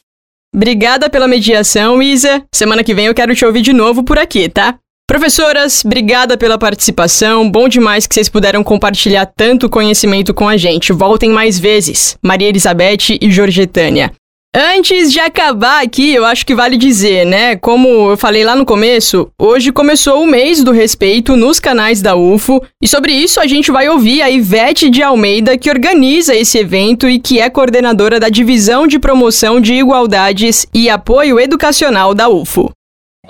Obrigada 0.54 1.10
pela 1.10 1.28
mediação, 1.28 2.02
Isa. 2.02 2.44
Semana 2.54 2.84
que 2.84 2.96
vem 2.96 3.06
eu 3.06 3.14
quero 3.14 3.36
te 3.36 3.46
ouvir 3.46 3.62
de 3.62 3.72
novo 3.72 4.04
por 4.04 4.18
aqui, 4.18 4.50
tá? 4.50 4.76
Professoras, 5.10 5.84
obrigada 5.84 6.38
pela 6.38 6.56
participação. 6.56 7.50
Bom 7.50 7.68
demais 7.68 8.06
que 8.06 8.14
vocês 8.14 8.30
puderam 8.30 8.64
compartilhar 8.64 9.26
tanto 9.26 9.68
conhecimento 9.68 10.36
com 10.36 10.48
a 10.48 10.56
gente. 10.56 10.94
Voltem 10.94 11.32
mais 11.32 11.58
vezes. 11.58 12.16
Maria 12.22 12.48
Elizabeth 12.48 13.18
e 13.20 13.32
Georgetânia. 13.32 14.12
Antes 14.56 15.12
de 15.12 15.20
acabar 15.20 15.84
aqui, 15.84 16.14
eu 16.14 16.24
acho 16.24 16.46
que 16.46 16.54
vale 16.54 16.78
dizer, 16.78 17.26
né? 17.26 17.56
Como 17.56 18.12
eu 18.12 18.18
falei 18.18 18.44
lá 18.44 18.56
no 18.56 18.68
começo, 18.68 19.32
hoje 19.42 19.72
começou 19.72 20.22
o 20.22 20.28
mês 20.28 20.64
do 20.64 20.72
respeito 20.72 21.36
nos 21.36 21.60
canais 21.60 22.04
da 22.04 22.16
UFO, 22.16 22.62
e 22.80 22.88
sobre 22.88 23.12
isso 23.12 23.40
a 23.40 23.48
gente 23.48 23.72
vai 23.72 23.90
ouvir 23.90 24.22
a 24.22 24.30
Ivete 24.30 24.92
de 24.92 25.02
Almeida, 25.02 25.58
que 25.58 25.72
organiza 25.72 26.36
esse 26.36 26.60
evento 26.60 27.10
e 27.10 27.18
que 27.18 27.40
é 27.40 27.50
coordenadora 27.50 28.20
da 28.20 28.30
Divisão 28.30 28.86
de 28.86 29.00
Promoção 29.00 29.60
de 29.60 29.74
Igualdades 29.74 30.68
e 30.72 30.88
Apoio 30.88 31.40
Educacional 31.40 32.14
da 32.14 32.30
UFO. 32.30 32.72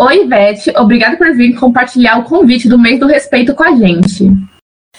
Oi, 0.01 0.23
Ivete, 0.23 0.71
obrigada 0.77 1.17
por 1.17 1.35
vir 1.35 1.59
compartilhar 1.59 2.19
o 2.19 2.23
convite 2.23 2.69
do 2.69 2.79
mês 2.79 3.01
do 3.01 3.05
respeito 3.05 3.53
com 3.53 3.63
a 3.63 3.75
gente. 3.75 4.29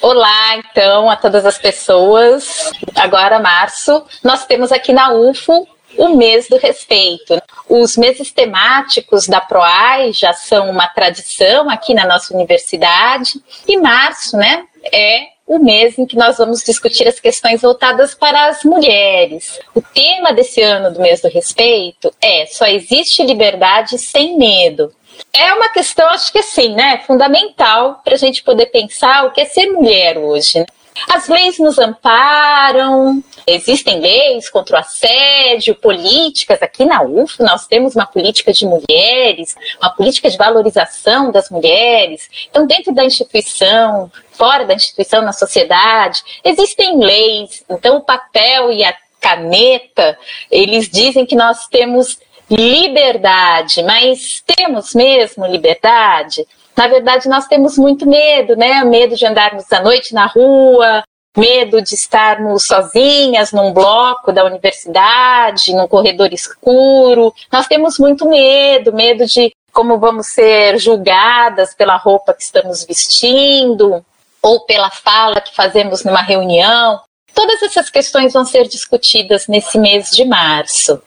Olá, 0.02 0.58
então, 0.58 1.08
a 1.08 1.16
todas 1.16 1.46
as 1.46 1.56
pessoas. 1.56 2.70
Agora, 2.94 3.40
março, 3.40 4.04
nós 4.22 4.44
temos 4.44 4.70
aqui 4.70 4.92
na 4.92 5.10
UFO 5.10 5.66
o 5.96 6.16
mês 6.16 6.48
do 6.50 6.58
respeito. 6.58 7.40
Os 7.66 7.96
meses 7.96 8.30
temáticos 8.30 9.26
da 9.26 9.40
PROAI 9.40 10.12
já 10.12 10.34
são 10.34 10.68
uma 10.68 10.86
tradição 10.88 11.70
aqui 11.70 11.94
na 11.94 12.04
nossa 12.04 12.34
universidade, 12.34 13.42
e 13.66 13.78
março, 13.78 14.36
né, 14.36 14.64
é 14.92 15.28
o 15.50 15.58
em 15.98 16.06
que 16.06 16.16
nós 16.16 16.38
vamos 16.38 16.62
discutir 16.62 17.08
as 17.08 17.18
questões 17.18 17.60
voltadas 17.60 18.14
para 18.14 18.46
as 18.46 18.62
mulheres. 18.62 19.58
O 19.74 19.82
tema 19.82 20.32
desse 20.32 20.62
ano 20.62 20.94
do 20.94 21.00
mês 21.00 21.20
do 21.20 21.28
respeito 21.28 22.14
é 22.22 22.46
Só 22.46 22.66
existe 22.66 23.24
liberdade 23.24 23.98
sem 23.98 24.38
medo. 24.38 24.92
É 25.32 25.52
uma 25.52 25.68
questão, 25.70 26.08
acho 26.10 26.30
que 26.30 26.38
assim, 26.38 26.72
né, 26.76 27.02
fundamental 27.04 28.00
para 28.04 28.14
a 28.14 28.18
gente 28.18 28.44
poder 28.44 28.66
pensar 28.66 29.26
o 29.26 29.32
que 29.32 29.40
é 29.40 29.44
ser 29.44 29.66
mulher 29.66 30.18
hoje. 30.18 30.64
As 31.08 31.28
leis 31.28 31.58
nos 31.58 31.78
amparam, 31.78 33.22
existem 33.46 34.00
leis 34.00 34.48
contra 34.48 34.76
o 34.76 34.78
assédio, 34.78 35.74
políticas. 35.74 36.60
Aqui 36.62 36.84
na 36.84 37.02
UF 37.02 37.40
nós 37.42 37.66
temos 37.66 37.94
uma 37.94 38.06
política 38.06 38.52
de 38.52 38.66
mulheres, 38.66 39.56
uma 39.80 39.90
política 39.90 40.30
de 40.30 40.36
valorização 40.36 41.30
das 41.30 41.48
mulheres. 41.50 42.28
Então, 42.50 42.66
dentro 42.66 42.92
da 42.92 43.04
instituição, 43.04 44.10
fora 44.32 44.64
da 44.64 44.74
instituição, 44.74 45.22
na 45.22 45.32
sociedade, 45.32 46.22
existem 46.44 46.98
leis. 46.98 47.64
Então, 47.68 47.98
o 47.98 48.04
papel 48.04 48.72
e 48.72 48.84
a 48.84 48.94
caneta, 49.20 50.18
eles 50.50 50.88
dizem 50.88 51.26
que 51.26 51.36
nós 51.36 51.66
temos 51.68 52.18
liberdade, 52.50 53.82
mas 53.82 54.42
temos 54.44 54.92
mesmo 54.94 55.46
liberdade? 55.46 56.46
Na 56.80 56.88
verdade, 56.88 57.28
nós 57.28 57.46
temos 57.46 57.76
muito 57.76 58.08
medo, 58.08 58.56
né? 58.56 58.82
Medo 58.84 59.14
de 59.14 59.26
andarmos 59.26 59.70
à 59.70 59.82
noite 59.82 60.14
na 60.14 60.24
rua, 60.24 61.02
medo 61.36 61.82
de 61.82 61.94
estarmos 61.94 62.62
sozinhas 62.66 63.52
num 63.52 63.70
bloco 63.70 64.32
da 64.32 64.46
universidade, 64.46 65.74
num 65.74 65.86
corredor 65.86 66.32
escuro. 66.32 67.34
Nós 67.52 67.66
temos 67.66 67.98
muito 67.98 68.26
medo, 68.26 68.94
medo 68.94 69.26
de 69.26 69.52
como 69.70 69.98
vamos 69.98 70.28
ser 70.28 70.78
julgadas 70.78 71.74
pela 71.74 71.98
roupa 71.98 72.32
que 72.32 72.44
estamos 72.44 72.82
vestindo 72.86 74.02
ou 74.42 74.60
pela 74.60 74.88
fala 74.88 75.42
que 75.42 75.54
fazemos 75.54 76.02
numa 76.02 76.22
reunião. 76.22 76.98
Todas 77.34 77.62
essas 77.62 77.90
questões 77.90 78.32
vão 78.32 78.46
ser 78.46 78.66
discutidas 78.66 79.46
nesse 79.48 79.78
mês 79.78 80.08
de 80.12 80.24
março. 80.24 80.98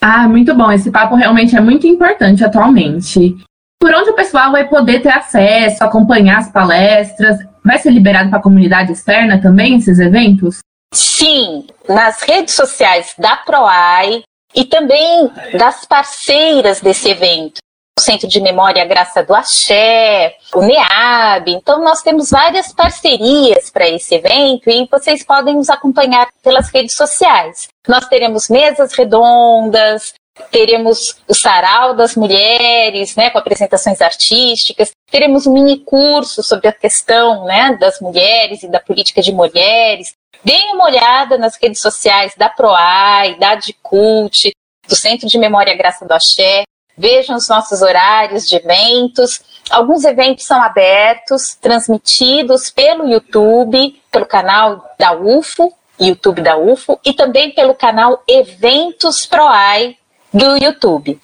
Ah, 0.00 0.26
muito 0.26 0.52
bom. 0.52 0.72
Esse 0.72 0.90
papo 0.90 1.14
realmente 1.14 1.54
é 1.54 1.60
muito 1.60 1.86
importante 1.86 2.44
atualmente. 2.44 3.36
Por 3.82 3.92
onde 3.92 4.10
o 4.10 4.14
pessoal 4.14 4.52
vai 4.52 4.68
poder 4.68 5.02
ter 5.02 5.08
acesso, 5.08 5.82
acompanhar 5.82 6.38
as 6.38 6.52
palestras? 6.52 7.36
Vai 7.64 7.80
ser 7.80 7.90
liberado 7.90 8.30
para 8.30 8.38
a 8.38 8.42
comunidade 8.42 8.92
externa 8.92 9.42
também 9.42 9.76
esses 9.76 9.98
eventos? 9.98 10.58
Sim, 10.94 11.66
nas 11.88 12.22
redes 12.22 12.54
sociais 12.54 13.12
da 13.18 13.36
PROAI 13.38 14.22
e 14.54 14.64
também 14.66 15.28
das 15.58 15.84
parceiras 15.84 16.80
desse 16.80 17.10
evento. 17.10 17.58
O 17.98 18.00
Centro 18.00 18.28
de 18.28 18.40
Memória 18.40 18.84
Graça 18.84 19.20
do 19.24 19.34
Axé, 19.34 20.36
o 20.54 20.62
NEAB. 20.62 21.48
Então, 21.48 21.82
nós 21.82 22.02
temos 22.02 22.30
várias 22.30 22.72
parcerias 22.72 23.68
para 23.68 23.88
esse 23.88 24.14
evento 24.14 24.70
e 24.70 24.86
vocês 24.88 25.24
podem 25.24 25.56
nos 25.56 25.68
acompanhar 25.68 26.28
pelas 26.40 26.68
redes 26.68 26.94
sociais. 26.94 27.66
Nós 27.88 28.06
teremos 28.06 28.48
mesas 28.48 28.92
redondas, 28.92 30.14
teremos 30.50 30.98
o 31.28 31.34
sarau 31.34 31.94
das 31.94 32.16
mulheres, 32.16 33.14
né, 33.16 33.30
com 33.30 33.38
apresentações 33.38 34.00
artísticas, 34.00 34.90
teremos 35.10 35.46
um 35.46 35.52
mini 35.52 35.78
curso 35.78 36.42
sobre 36.42 36.68
a 36.68 36.72
questão, 36.72 37.44
né, 37.44 37.76
das 37.78 38.00
mulheres 38.00 38.62
e 38.62 38.68
da 38.68 38.80
política 38.80 39.20
de 39.22 39.32
mulheres. 39.32 40.14
Deem 40.44 40.74
uma 40.74 40.86
olhada 40.86 41.38
nas 41.38 41.56
redes 41.56 41.80
sociais 41.80 42.34
da 42.36 42.48
Proai, 42.48 43.38
da 43.38 43.54
Dicult, 43.54 44.52
do 44.88 44.96
Centro 44.96 45.28
de 45.28 45.38
Memória 45.38 45.76
Graça 45.76 46.04
do 46.04 46.12
Axé. 46.12 46.64
Vejam 46.96 47.36
os 47.36 47.48
nossos 47.48 47.80
horários 47.80 48.46
de 48.46 48.56
eventos. 48.56 49.40
Alguns 49.70 50.04
eventos 50.04 50.44
são 50.44 50.62
abertos, 50.62 51.54
transmitidos 51.54 52.70
pelo 52.70 53.08
YouTube, 53.08 54.00
pelo 54.10 54.26
canal 54.26 54.84
da 54.98 55.12
UFO, 55.12 55.72
YouTube 55.98 56.42
da 56.42 56.56
UFO, 56.56 56.98
e 57.04 57.12
também 57.12 57.52
pelo 57.52 57.74
canal 57.74 58.22
Eventos 58.26 59.24
Proai 59.24 59.96
do 60.32 60.56
YouTube. 60.56 61.20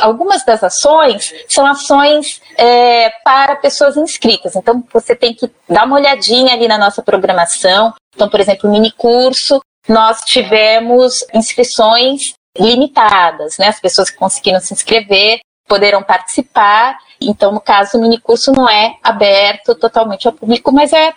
Algumas 0.00 0.42
das 0.44 0.64
ações 0.64 1.32
são 1.48 1.66
ações 1.66 2.40
é, 2.56 3.10
para 3.22 3.56
pessoas 3.56 3.96
inscritas, 3.96 4.56
então 4.56 4.82
você 4.90 5.14
tem 5.14 5.34
que 5.34 5.50
dar 5.68 5.84
uma 5.84 5.96
olhadinha 5.96 6.54
ali 6.54 6.66
na 6.66 6.78
nossa 6.78 7.02
programação. 7.02 7.92
Então, 8.14 8.28
por 8.28 8.40
exemplo, 8.40 8.68
o 8.68 8.72
mini 8.72 8.90
curso, 8.90 9.60
nós 9.88 10.22
tivemos 10.22 11.24
inscrições 11.34 12.34
limitadas, 12.58 13.58
né? 13.58 13.68
As 13.68 13.80
pessoas 13.80 14.08
que 14.10 14.16
conseguiram 14.16 14.60
se 14.60 14.72
inscrever 14.72 15.40
poderão 15.68 16.02
participar. 16.02 16.98
Então, 17.20 17.52
no 17.52 17.60
caso, 17.60 17.96
o 17.96 18.00
mini 18.00 18.18
curso 18.18 18.52
não 18.52 18.68
é 18.68 18.96
aberto 19.02 19.74
totalmente 19.74 20.26
ao 20.26 20.32
público, 20.32 20.72
mas 20.72 20.92
é 20.92 21.12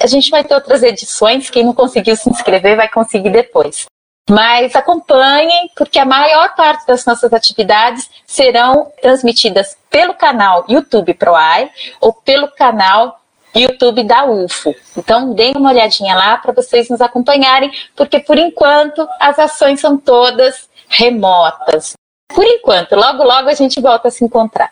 A 0.00 0.06
gente 0.06 0.30
vai 0.30 0.44
ter 0.44 0.54
outras 0.54 0.82
edições. 0.82 1.50
Quem 1.50 1.64
não 1.64 1.74
conseguiu 1.74 2.14
se 2.16 2.30
inscrever 2.30 2.76
vai 2.76 2.88
conseguir 2.88 3.30
depois. 3.30 3.86
Mas 4.30 4.76
acompanhem, 4.76 5.68
porque 5.76 5.98
a 5.98 6.04
maior 6.04 6.54
parte 6.54 6.86
das 6.86 7.04
nossas 7.04 7.32
atividades 7.32 8.08
serão 8.24 8.92
transmitidas 9.02 9.76
pelo 9.90 10.14
canal 10.14 10.64
YouTube 10.68 11.14
ProAI 11.14 11.68
ou 12.00 12.12
pelo 12.12 12.46
canal 12.46 13.20
YouTube 13.52 14.04
da 14.04 14.24
UFO. 14.24 14.72
Então, 14.96 15.34
deem 15.34 15.54
uma 15.56 15.70
olhadinha 15.70 16.14
lá 16.14 16.36
para 16.36 16.52
vocês 16.52 16.88
nos 16.88 17.00
acompanharem, 17.00 17.72
porque 17.96 18.20
por 18.20 18.38
enquanto 18.38 19.04
as 19.18 19.36
ações 19.36 19.80
são 19.80 19.98
todas 19.98 20.68
remotas. 20.88 21.94
Por 22.32 22.44
enquanto, 22.44 22.94
logo 22.94 23.24
logo 23.24 23.48
a 23.48 23.54
gente 23.54 23.80
volta 23.80 24.06
a 24.06 24.10
se 24.12 24.24
encontrar. 24.24 24.70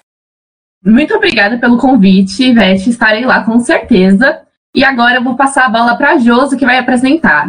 Muito 0.85 1.17
obrigada 1.17 1.59
pelo 1.59 1.79
convite, 1.79 2.45
Ivete. 2.45 2.91
Estarei 2.91 3.25
lá 3.25 3.45
com 3.45 3.59
certeza. 3.59 4.43
E 4.73 4.85
agora 4.85 5.17
eu 5.17 5.25
vou 5.25 5.35
passar 5.35 5.67
a 5.67 5.69
bola 5.69 5.97
para 5.97 6.13
a 6.13 6.19
Josi, 6.19 6.57
que 6.57 6.65
vai 6.65 6.79
apresentar. 6.79 7.49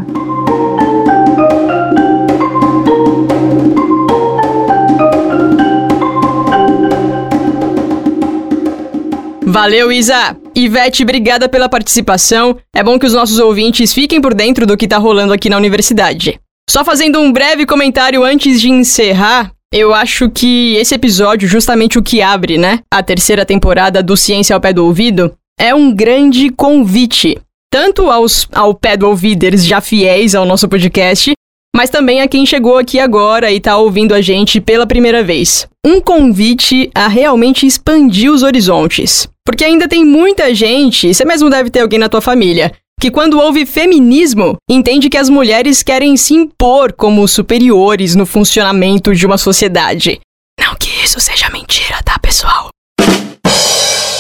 Valeu, 9.50 9.91
Isa! 9.91 10.38
Ivete, 10.54 11.02
obrigada 11.02 11.50
pela 11.50 11.68
participação. 11.68 12.56
É 12.72 12.84
bom 12.84 13.00
que 13.00 13.08
os 13.08 13.14
nossos 13.14 13.39
ouvintes 13.39 13.91
fiquem 13.91 14.22
por 14.22 14.36
dentro 14.36 14.64
do 14.64 14.78
que 14.78 14.88
tá 14.88 15.00
rolando 15.00 15.34
aqui 15.34 15.50
na 15.50 15.58
universidade. 15.58 16.39
Só 16.70 16.86
fazendo 16.86 17.20
um 17.20 17.32
breve 17.32 17.66
comentário 17.66 18.24
antes 18.24 18.62
de 18.62 18.70
encerrar, 18.70 19.52
eu 19.74 19.91
acho 19.91 20.30
que 20.30 20.76
esse 20.76 20.93
episódio, 20.93 21.47
justamente 21.47 21.97
o 21.97 22.04
que 22.04 22.22
abre, 22.22 22.60
né, 22.60 22.82
a 22.93 23.02
terceira 23.02 23.43
temporada 23.43 24.04
do 24.04 24.16
Ciência 24.16 24.54
ao 24.54 24.62
Pé 24.62 24.72
do 24.72 24.86
Ouvido, 24.86 25.34
é 25.60 25.74
um 25.74 25.91
grande 25.91 26.52
convite. 26.52 27.36
Tanto 27.72 28.12
aos 28.12 28.47
ao 28.52 28.76
pé 28.76 28.95
do 28.95 29.08
ouviders 29.08 29.66
já 29.66 29.82
fiéis 29.82 30.36
ao 30.36 30.45
nosso 30.45 30.70
podcast, 30.70 31.34
mas 31.76 31.89
também 31.89 32.22
a 32.22 32.28
quem 32.28 32.45
chegou 32.45 32.78
aqui 32.78 32.99
agora 32.99 33.51
e 33.51 33.57
está 33.57 33.78
ouvindo 33.78 34.13
a 34.13 34.22
gente 34.22 34.59
pela 34.59 34.88
primeira 34.88 35.24
vez. 35.24 35.67
Um 35.86 36.01
convite 36.01 36.89
a 36.93 37.07
realmente 37.07 37.65
expandir 37.65 38.32
os 38.32 38.43
horizontes. 38.43 39.28
Porque 39.45 39.63
ainda 39.63 39.88
tem 39.88 40.05
muita 40.05 40.53
gente, 40.53 41.13
você 41.13 41.26
mesmo 41.26 41.49
deve 41.49 41.70
ter 41.70 41.82
alguém 41.82 41.97
na 41.97 42.09
tua 42.09 42.22
família, 42.22 42.72
que 42.99 43.09
quando 43.09 43.39
ouve 43.39 43.65
feminismo, 43.65 44.57
entende 44.70 45.09
que 45.09 45.17
as 45.17 45.30
mulheres 45.30 45.82
querem 45.82 46.17
se 46.17 46.34
impor 46.34 46.91
como 46.93 47.28
superiores 47.28 48.13
no 48.13 48.26
funcionamento 48.26 49.15
de 49.15 49.26
uma 49.26 49.38
sociedade. 49.38 50.20
Não 50.59 50.76
que 50.76 50.89
isso 51.03 51.20
seja 51.20 51.49
mentira, 51.49 52.01
tá, 52.03 52.20
pessoal? 52.20 52.70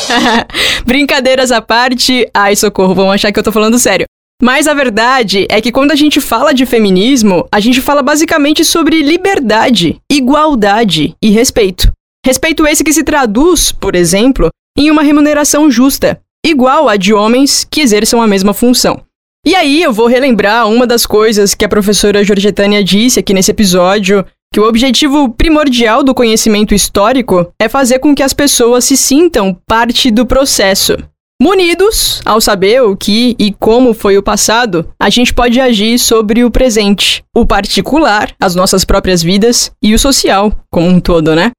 Brincadeiras 0.85 1.51
à 1.51 1.61
parte. 1.61 2.27
Ai, 2.33 2.55
socorro, 2.55 2.95
vão 2.95 3.11
achar 3.11 3.31
que 3.31 3.39
eu 3.39 3.43
tô 3.43 3.51
falando 3.51 3.77
sério. 3.77 4.05
Mas 4.41 4.67
a 4.67 4.73
verdade 4.73 5.45
é 5.49 5.59
que 5.59 5.71
quando 5.71 5.91
a 5.91 5.95
gente 5.95 6.21
fala 6.21 6.53
de 6.53 6.65
feminismo, 6.65 7.45
a 7.51 7.59
gente 7.59 7.81
fala 7.81 8.01
basicamente 8.01 8.63
sobre 8.63 9.01
liberdade, 9.01 9.99
igualdade 10.09 11.13
e 11.21 11.29
respeito. 11.29 11.91
Respeito 12.25 12.65
esse 12.65 12.83
que 12.83 12.93
se 12.93 13.03
traduz, 13.03 13.71
por 13.71 13.95
exemplo, 13.95 14.49
em 14.77 14.89
uma 14.89 15.03
remuneração 15.03 15.69
justa, 15.69 16.21
igual 16.45 16.87
a 16.87 16.95
de 16.95 17.13
homens 17.13 17.67
que 17.69 17.81
exerçam 17.81 18.21
a 18.21 18.27
mesma 18.27 18.53
função. 18.53 19.01
E 19.45 19.55
aí 19.55 19.83
eu 19.83 19.91
vou 19.91 20.07
relembrar 20.07 20.69
uma 20.69 20.87
das 20.87 21.05
coisas 21.05 21.53
que 21.53 21.65
a 21.65 21.69
professora 21.69 22.23
Georgetânia 22.23 22.81
disse 22.83 23.19
aqui 23.19 23.33
nesse 23.33 23.51
episódio, 23.51 24.25
que 24.53 24.59
o 24.59 24.67
objetivo 24.67 25.29
primordial 25.29 26.01
do 26.01 26.15
conhecimento 26.15 26.73
histórico 26.73 27.51
é 27.61 27.67
fazer 27.67 27.99
com 27.99 28.15
que 28.15 28.23
as 28.23 28.33
pessoas 28.33 28.85
se 28.85 28.95
sintam 28.95 29.55
parte 29.67 30.09
do 30.09 30.25
processo, 30.25 30.97
Munidos, 31.41 32.21
ao 32.25 32.41
saber 32.41 32.81
o 32.81 32.97
que 32.97 33.33
e 33.39 33.53
como 33.53 33.93
foi 33.93 34.17
o 34.17 34.23
passado, 34.23 34.93
a 34.99 35.09
gente 35.09 35.33
pode 35.33 35.57
agir 35.57 35.97
sobre 35.97 36.43
o 36.43 36.51
presente, 36.51 37.23
o 37.33 37.45
particular, 37.45 38.35
as 38.41 38.55
nossas 38.55 38.83
próprias 38.83 39.23
vidas 39.23 39.71
e 39.81 39.93
o 39.93 39.99
social, 39.99 40.51
como 40.69 40.89
um 40.89 40.99
todo, 40.99 41.33
né? 41.33 41.51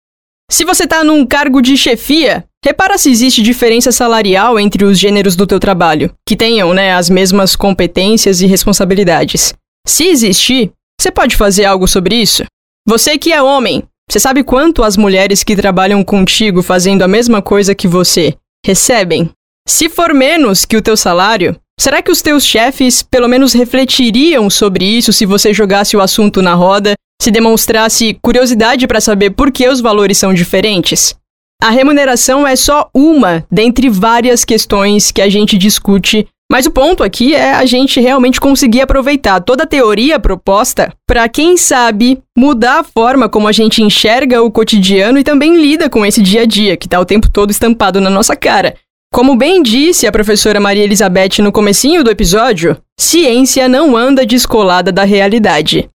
Se 0.51 0.67
você 0.67 0.85
está 0.85 1.03
num 1.03 1.25
cargo 1.25 1.63
de 1.63 1.79
chefia, 1.79 2.45
repara 2.63 2.99
se 2.99 3.11
existe 3.11 3.41
diferença 3.41 3.91
salarial 3.91 4.61
entre 4.61 4.85
os 4.85 4.99
gêneros 4.99 5.35
do 5.35 5.47
teu 5.47 5.59
trabalho, 5.59 6.13
que 6.29 6.37
tenham, 6.37 6.75
né, 6.75 6.93
as 6.93 7.09
mesmas 7.09 7.57
competências 7.57 8.43
e 8.43 8.47
responsabilidades. 8.47 9.55
Se 9.87 10.05
existir, 10.05 10.73
você 11.01 11.11
pode 11.11 11.37
fazer 11.37 11.65
algo 11.65 11.89
sobre 11.89 12.17
isso? 12.17 12.45
Você 12.87 13.17
que 13.17 13.33
é 13.33 13.41
homem, 13.41 13.83
você 14.11 14.21
sabe 14.21 14.45
quanto 14.45 14.83
as 14.83 14.99
mulheres 14.99 15.43
que 15.43 15.57
trabalham 15.57 16.05
contigo 16.05 16.63
fazendo 16.63 17.01
a 17.01 17.09
mesma 17.09 17.41
coisa 17.41 17.75
que 17.75 17.89
você 17.89 18.35
recebem? 18.67 19.31
Se 19.71 19.89
for 19.89 20.13
menos 20.13 20.65
que 20.65 20.77
o 20.77 20.83
teu 20.83 20.97
salário, 20.97 21.57
será 21.79 22.03
que 22.03 22.11
os 22.11 22.21
teus 22.21 22.45
chefes 22.45 23.05
pelo 23.05 23.29
menos 23.29 23.53
refletiriam 23.53 24.51
sobre 24.51 24.85
isso 24.85 25.13
se 25.13 25.25
você 25.25 25.55
jogasse 25.55 25.97
o 25.97 26.01
assunto 26.01 26.43
na 26.43 26.55
roda, 26.55 26.95
se 27.23 27.31
demonstrasse 27.31 28.19
curiosidade 28.21 28.89
para 28.89 29.01
saber 29.01 29.31
por 29.31 29.53
que 29.53 29.69
os 29.69 29.81
valores 29.81 30.19
são 30.19 30.35
diferentes? 30.35 31.15
A 31.63 31.71
remuneração 31.71 32.45
é 32.45 32.57
só 32.57 32.91
uma 32.93 33.47
dentre 33.49 33.89
várias 33.89 34.45
questões 34.45 35.13
que 35.13 35.23
a 35.23 35.29
gente 35.29 35.57
discute, 35.57 36.27
mas 36.51 36.67
o 36.67 36.73
ponto 36.73 37.05
aqui 37.05 37.33
é 37.37 37.55
a 37.55 37.65
gente 37.65 38.01
realmente 38.01 38.41
conseguir 38.41 38.81
aproveitar 38.81 39.41
toda 39.41 39.63
a 39.63 39.69
teoria 39.69 40.19
proposta 40.19 40.93
para, 41.07 41.29
quem 41.29 41.57
sabe, 41.57 42.21
mudar 42.37 42.81
a 42.81 42.85
forma 42.85 43.29
como 43.29 43.47
a 43.47 43.53
gente 43.53 43.85
enxerga 43.85 44.43
o 44.43 44.51
cotidiano 44.51 45.17
e 45.17 45.25
também 45.25 45.57
lida 45.57 45.89
com 45.89 46.05
esse 46.05 46.21
dia 46.21 46.43
a 46.43 46.45
dia 46.45 46.77
que 46.77 46.89
está 46.89 46.99
o 46.99 47.07
tempo 47.07 47.31
todo 47.31 47.53
estampado 47.53 48.01
na 48.01 48.11
nossa 48.11 48.35
cara. 48.35 48.75
Como 49.13 49.35
bem 49.35 49.61
disse 49.61 50.07
a 50.07 50.13
professora 50.13 50.61
Maria 50.61 50.85
Elizabeth 50.85 51.43
no 51.43 51.51
comecinho 51.51 52.05
do 52.05 52.11
episódio, 52.11 52.77
ciência 52.97 53.69
não 53.69 53.97
anda 53.97 54.25
descolada 54.25 54.93
da 54.93 55.03
realidade. 55.03 55.91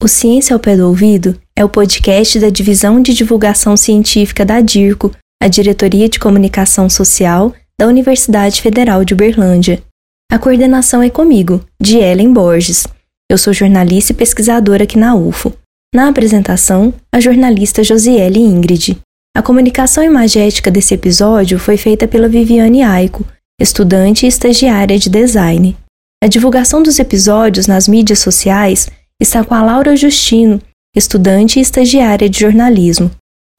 O 0.00 0.06
Ciência 0.06 0.54
ao 0.54 0.60
Pé 0.60 0.76
do 0.76 0.86
Ouvido 0.86 1.36
é 1.56 1.64
o 1.64 1.68
podcast 1.68 2.38
da 2.38 2.48
Divisão 2.50 3.02
de 3.02 3.12
Divulgação 3.12 3.76
Científica 3.76 4.44
da 4.46 4.60
DIRCO, 4.60 5.10
a 5.42 5.48
Diretoria 5.48 6.08
de 6.08 6.20
Comunicação 6.20 6.88
Social 6.88 7.52
da 7.76 7.88
Universidade 7.88 8.62
Federal 8.62 9.04
de 9.04 9.12
Uberlândia. 9.12 9.82
A 10.30 10.38
coordenação 10.38 11.02
é 11.02 11.10
comigo, 11.10 11.64
de 11.82 11.96
Ellen 11.96 12.32
Borges. 12.32 12.86
Eu 13.28 13.36
sou 13.36 13.52
jornalista 13.52 14.12
e 14.12 14.14
pesquisadora 14.14 14.84
aqui 14.84 14.96
na 14.96 15.16
UFO. 15.16 15.52
Na 15.92 16.08
apresentação, 16.08 16.94
a 17.12 17.18
jornalista 17.18 17.82
Josiele 17.82 18.38
Ingrid. 18.38 18.98
A 19.36 19.42
comunicação 19.42 20.04
imagética 20.04 20.70
desse 20.70 20.94
episódio 20.94 21.58
foi 21.58 21.76
feita 21.76 22.06
pela 22.06 22.28
Viviane 22.28 22.84
Aiko, 22.84 23.26
estudante 23.60 24.26
e 24.26 24.28
estagiária 24.28 24.96
de 24.96 25.10
design. 25.10 25.76
A 26.22 26.28
divulgação 26.28 26.84
dos 26.84 27.00
episódios 27.00 27.66
nas 27.66 27.88
mídias 27.88 28.20
sociais 28.20 28.88
está 29.20 29.44
com 29.44 29.54
a 29.54 29.62
Laura 29.62 29.96
Justino, 29.96 30.60
estudante 30.94 31.58
e 31.58 31.62
estagiária 31.62 32.28
de 32.28 32.38
jornalismo. 32.38 33.10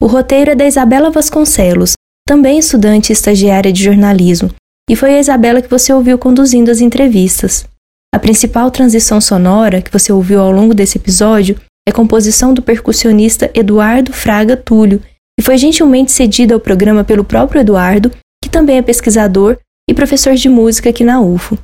O 0.02 0.06
roteiro 0.06 0.52
é 0.52 0.54
da 0.54 0.66
Isabela 0.66 1.10
Vasconcelos, 1.10 1.92
também 2.26 2.58
estudante 2.58 3.10
e 3.10 3.12
estagiária 3.12 3.70
de 3.70 3.84
jornalismo, 3.84 4.50
e 4.88 4.96
foi 4.96 5.14
a 5.14 5.20
Isabela 5.20 5.60
que 5.60 5.68
você 5.68 5.92
ouviu 5.92 6.16
conduzindo 6.16 6.70
as 6.70 6.80
entrevistas. 6.80 7.66
A 8.14 8.18
principal 8.18 8.70
transição 8.70 9.20
sonora 9.20 9.82
que 9.82 9.92
você 9.92 10.10
ouviu 10.10 10.40
ao 10.40 10.50
longo 10.50 10.72
desse 10.72 10.96
episódio 10.96 11.60
é 11.86 11.92
composição 11.92 12.54
do 12.54 12.62
percussionista 12.62 13.50
Eduardo 13.52 14.12
Fraga 14.12 14.56
Túlio, 14.56 15.02
e 15.38 15.42
foi 15.42 15.58
gentilmente 15.58 16.10
cedida 16.10 16.54
ao 16.54 16.60
programa 16.60 17.04
pelo 17.04 17.24
próprio 17.24 17.60
Eduardo, 17.60 18.10
que 18.42 18.50
também 18.50 18.78
é 18.78 18.82
pesquisador 18.82 19.58
e 19.88 19.92
professor 19.92 20.34
de 20.34 20.48
música 20.48 20.88
aqui 20.88 21.04
na 21.04 21.20
UFO. 21.20 21.58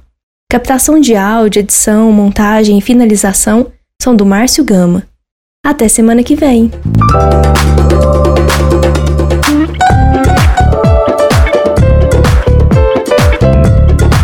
Captação 0.50 1.00
de 1.00 1.16
áudio, 1.16 1.60
edição, 1.60 2.12
montagem 2.12 2.78
e 2.78 2.82
finalização 2.82 3.72
são 4.02 4.14
do 4.14 4.24
Márcio 4.24 4.64
Gama. 4.64 5.02
Até 5.64 5.88
semana 5.88 6.22
que 6.22 6.36
vem! 6.36 6.70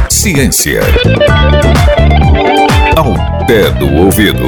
Ciência. 0.08 0.80
Ao 2.96 3.12
pé 3.46 3.70
do 3.72 3.92
ouvido. 4.04 4.44